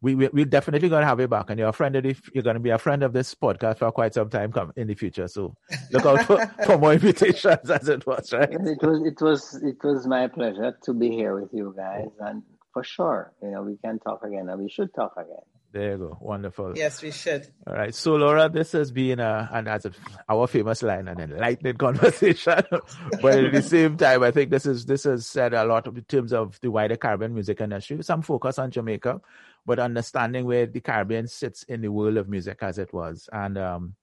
we 0.00 0.14
we 0.14 0.28
we 0.32 0.44
definitely 0.46 0.88
gonna 0.88 1.04
have 1.04 1.20
you 1.20 1.28
back, 1.28 1.50
and 1.50 1.58
you're 1.58 1.68
a 1.68 1.72
friend 1.72 1.94
of 1.96 2.02
the, 2.02 2.16
you're 2.32 2.42
gonna 2.42 2.60
be 2.60 2.70
a 2.70 2.78
friend 2.78 3.02
of 3.02 3.12
this 3.12 3.34
podcast 3.34 3.78
for 3.78 3.92
quite 3.92 4.14
some 4.14 4.30
time 4.30 4.50
come 4.52 4.72
in 4.76 4.86
the 4.86 4.94
future. 4.94 5.28
So 5.28 5.54
look 5.90 6.06
out 6.06 6.24
for, 6.24 6.46
for 6.64 6.78
more 6.78 6.94
invitations 6.94 7.68
as 7.70 7.88
it 7.90 8.06
was, 8.06 8.32
right? 8.32 8.50
It 8.50 8.82
was 8.82 9.02
it 9.04 9.20
was 9.20 9.62
it 9.62 9.76
was 9.84 10.06
my 10.06 10.28
pleasure 10.28 10.74
to 10.84 10.94
be 10.94 11.10
here 11.10 11.38
with 11.38 11.50
you 11.52 11.74
guys, 11.76 12.08
and 12.20 12.42
for 12.72 12.84
sure, 12.84 13.32
you 13.42 13.50
know, 13.50 13.62
we 13.62 13.76
can 13.76 13.98
talk 13.98 14.22
again, 14.22 14.48
and 14.48 14.60
we 14.60 14.68
should 14.68 14.94
talk 14.94 15.14
again. 15.16 15.44
There 15.72 15.92
you 15.92 15.98
go. 15.98 16.18
Wonderful. 16.20 16.76
Yes, 16.76 17.00
we 17.00 17.12
should. 17.12 17.46
All 17.64 17.74
right. 17.74 17.94
So, 17.94 18.16
Laura, 18.16 18.48
this 18.48 18.72
has 18.72 18.90
been 18.90 19.20
a, 19.20 19.48
and 19.52 19.68
as 19.68 19.86
a, 19.86 19.92
our 20.28 20.48
famous 20.48 20.82
line, 20.82 21.06
an 21.06 21.20
enlightening 21.20 21.76
conversation. 21.78 22.62
but 23.22 23.44
at 23.44 23.52
the 23.52 23.62
same 23.62 23.96
time, 23.96 24.24
I 24.24 24.32
think 24.32 24.50
this 24.50 24.66
is 24.66 24.84
this 24.86 25.04
has 25.04 25.28
said 25.28 25.54
a 25.54 25.64
lot 25.64 25.86
in 25.86 26.02
terms 26.02 26.32
of 26.32 26.58
the 26.60 26.72
wider 26.72 26.96
Caribbean 26.96 27.34
music 27.34 27.60
industry. 27.60 28.02
Some 28.02 28.22
focus 28.22 28.58
on 28.58 28.72
Jamaica, 28.72 29.20
but 29.64 29.78
understanding 29.78 30.44
where 30.44 30.66
the 30.66 30.80
Caribbean 30.80 31.28
sits 31.28 31.62
in 31.64 31.82
the 31.82 31.88
world 31.88 32.16
of 32.16 32.28
music 32.28 32.58
as 32.62 32.78
it 32.78 32.92
was. 32.92 33.28
And 33.32 33.56
um, 33.56 33.94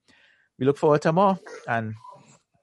we 0.58 0.66
look 0.66 0.78
forward 0.78 1.02
to 1.02 1.12
more. 1.12 1.38
And 1.68 1.96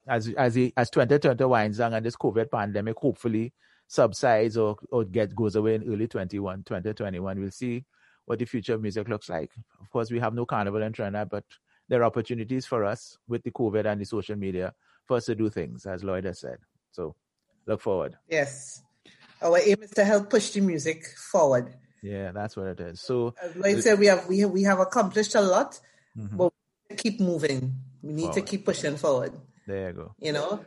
as 0.07 0.29
as 0.29 0.55
he, 0.55 0.73
as 0.75 0.89
2020 0.89 1.45
winds 1.45 1.77
down 1.77 1.93
and 1.93 2.03
this 2.03 2.15
COVID 2.15 2.49
pandemic 2.49 2.97
hopefully 2.97 3.53
subsides 3.87 4.57
or 4.57 4.77
or 4.91 5.03
get 5.03 5.35
goes 5.35 5.55
away 5.55 5.75
in 5.75 5.83
early 5.83 6.07
21, 6.07 6.63
2021, 6.63 7.39
we'll 7.39 7.51
see 7.51 7.83
what 8.25 8.39
the 8.39 8.45
future 8.45 8.73
of 8.73 8.81
music 8.81 9.07
looks 9.07 9.29
like. 9.29 9.51
Of 9.79 9.89
course, 9.89 10.11
we 10.11 10.19
have 10.19 10.33
no 10.33 10.45
carnival 10.45 10.81
in 10.81 10.93
Trinidad, 10.93 11.29
but 11.29 11.43
there 11.87 12.01
are 12.01 12.05
opportunities 12.05 12.65
for 12.65 12.83
us 12.83 13.17
with 13.27 13.43
the 13.43 13.51
COVID 13.51 13.85
and 13.85 14.01
the 14.01 14.05
social 14.05 14.35
media 14.35 14.73
for 15.05 15.17
us 15.17 15.25
to 15.25 15.35
do 15.35 15.49
things, 15.49 15.85
as 15.85 16.03
Lloyd 16.03 16.25
has 16.25 16.39
said. 16.39 16.57
So 16.91 17.15
look 17.67 17.81
forward. 17.81 18.17
Yes. 18.27 18.81
Our 19.41 19.59
aim 19.59 19.83
is 19.83 19.91
to 19.91 20.03
help 20.03 20.29
push 20.29 20.49
the 20.51 20.61
music 20.61 21.05
forward. 21.05 21.73
Yeah, 22.01 22.31
that's 22.31 22.55
what 22.55 22.67
it 22.67 22.79
is. 22.79 23.01
So 23.01 23.35
as 23.41 23.55
Lloyd 23.55 23.83
said, 23.83 23.99
we 23.99 24.07
have 24.07 24.27
we 24.27 24.39
have, 24.39 24.51
we 24.51 24.63
have 24.63 24.79
accomplished 24.79 25.35
a 25.35 25.41
lot, 25.41 25.79
mm-hmm. 26.17 26.37
but 26.37 26.53
keep 26.97 27.19
moving. 27.19 27.75
We 28.01 28.13
need 28.13 28.21
forward. 28.21 28.35
to 28.35 28.41
keep 28.41 28.65
pushing 28.65 28.97
forward. 28.97 29.33
There 29.67 29.89
you 29.89 29.93
go. 29.93 30.15
You 30.19 30.33
know, 30.33 30.65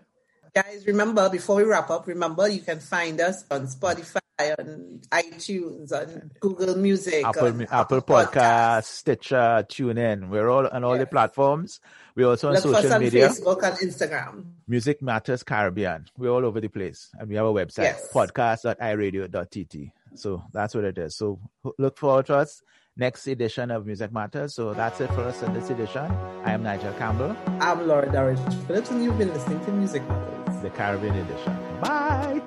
guys, 0.54 0.86
remember 0.86 1.28
before 1.28 1.56
we 1.56 1.64
wrap 1.64 1.90
up, 1.90 2.06
remember 2.06 2.48
you 2.48 2.60
can 2.60 2.80
find 2.80 3.20
us 3.20 3.44
on 3.50 3.66
Spotify, 3.66 4.20
on 4.58 5.00
iTunes, 5.10 5.92
on 5.92 6.30
Google 6.40 6.76
Music, 6.76 7.24
Apple, 7.24 7.48
Apple, 7.48 7.66
Apple 7.70 8.02
Podcast, 8.02 8.84
Stitcher, 8.84 9.66
TuneIn. 9.68 10.28
We're 10.28 10.48
all 10.48 10.66
on 10.68 10.84
all 10.84 10.96
yes. 10.96 11.02
the 11.02 11.06
platforms. 11.06 11.80
We're 12.14 12.28
also 12.28 12.48
on 12.48 12.54
Look 12.54 12.62
social 12.62 12.92
on 12.92 13.00
media. 13.00 13.28
Facebook 13.28 13.62
and 13.62 13.76
Instagram. 13.78 14.44
Music 14.66 15.02
Matters 15.02 15.42
Caribbean. 15.42 16.06
We're 16.16 16.30
all 16.30 16.44
over 16.44 16.60
the 16.60 16.68
place. 16.68 17.10
And 17.18 17.28
we 17.28 17.36
have 17.36 17.46
a 17.46 17.52
website, 17.52 17.84
yes. 17.84 18.08
podcast.iradio.tt. 18.12 19.92
So 20.14 20.42
that's 20.52 20.74
what 20.74 20.84
it 20.84 20.98
is. 20.98 21.16
So 21.16 21.40
look 21.78 21.96
forward 21.96 22.26
to 22.26 22.36
us 22.36 22.62
next 22.98 23.26
edition 23.28 23.70
of 23.70 23.86
Music 23.86 24.12
Matters. 24.12 24.54
So 24.54 24.74
that's 24.74 25.00
it 25.00 25.08
for 25.12 25.22
us 25.22 25.42
in 25.42 25.54
this 25.54 25.70
edition. 25.70 26.10
I 26.44 26.52
am 26.52 26.62
Nigel 26.62 26.92
Campbell. 26.94 27.36
I'm 27.60 27.86
Laura 27.86 28.10
Darrell 28.10 28.36
Phillips, 28.66 28.90
and 28.90 29.02
you've 29.02 29.16
been 29.16 29.32
listening 29.32 29.64
to 29.64 29.70
Music 29.70 30.06
Matters, 30.08 30.37
the 30.62 30.70
Caribbean 30.70 31.14
edition. 31.14 31.56
Bye. 31.80 32.42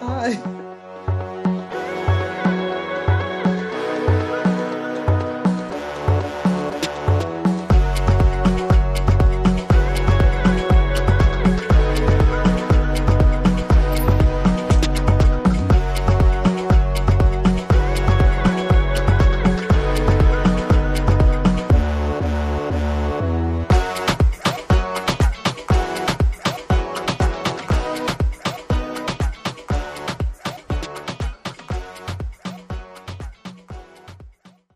Bye. 0.00 0.62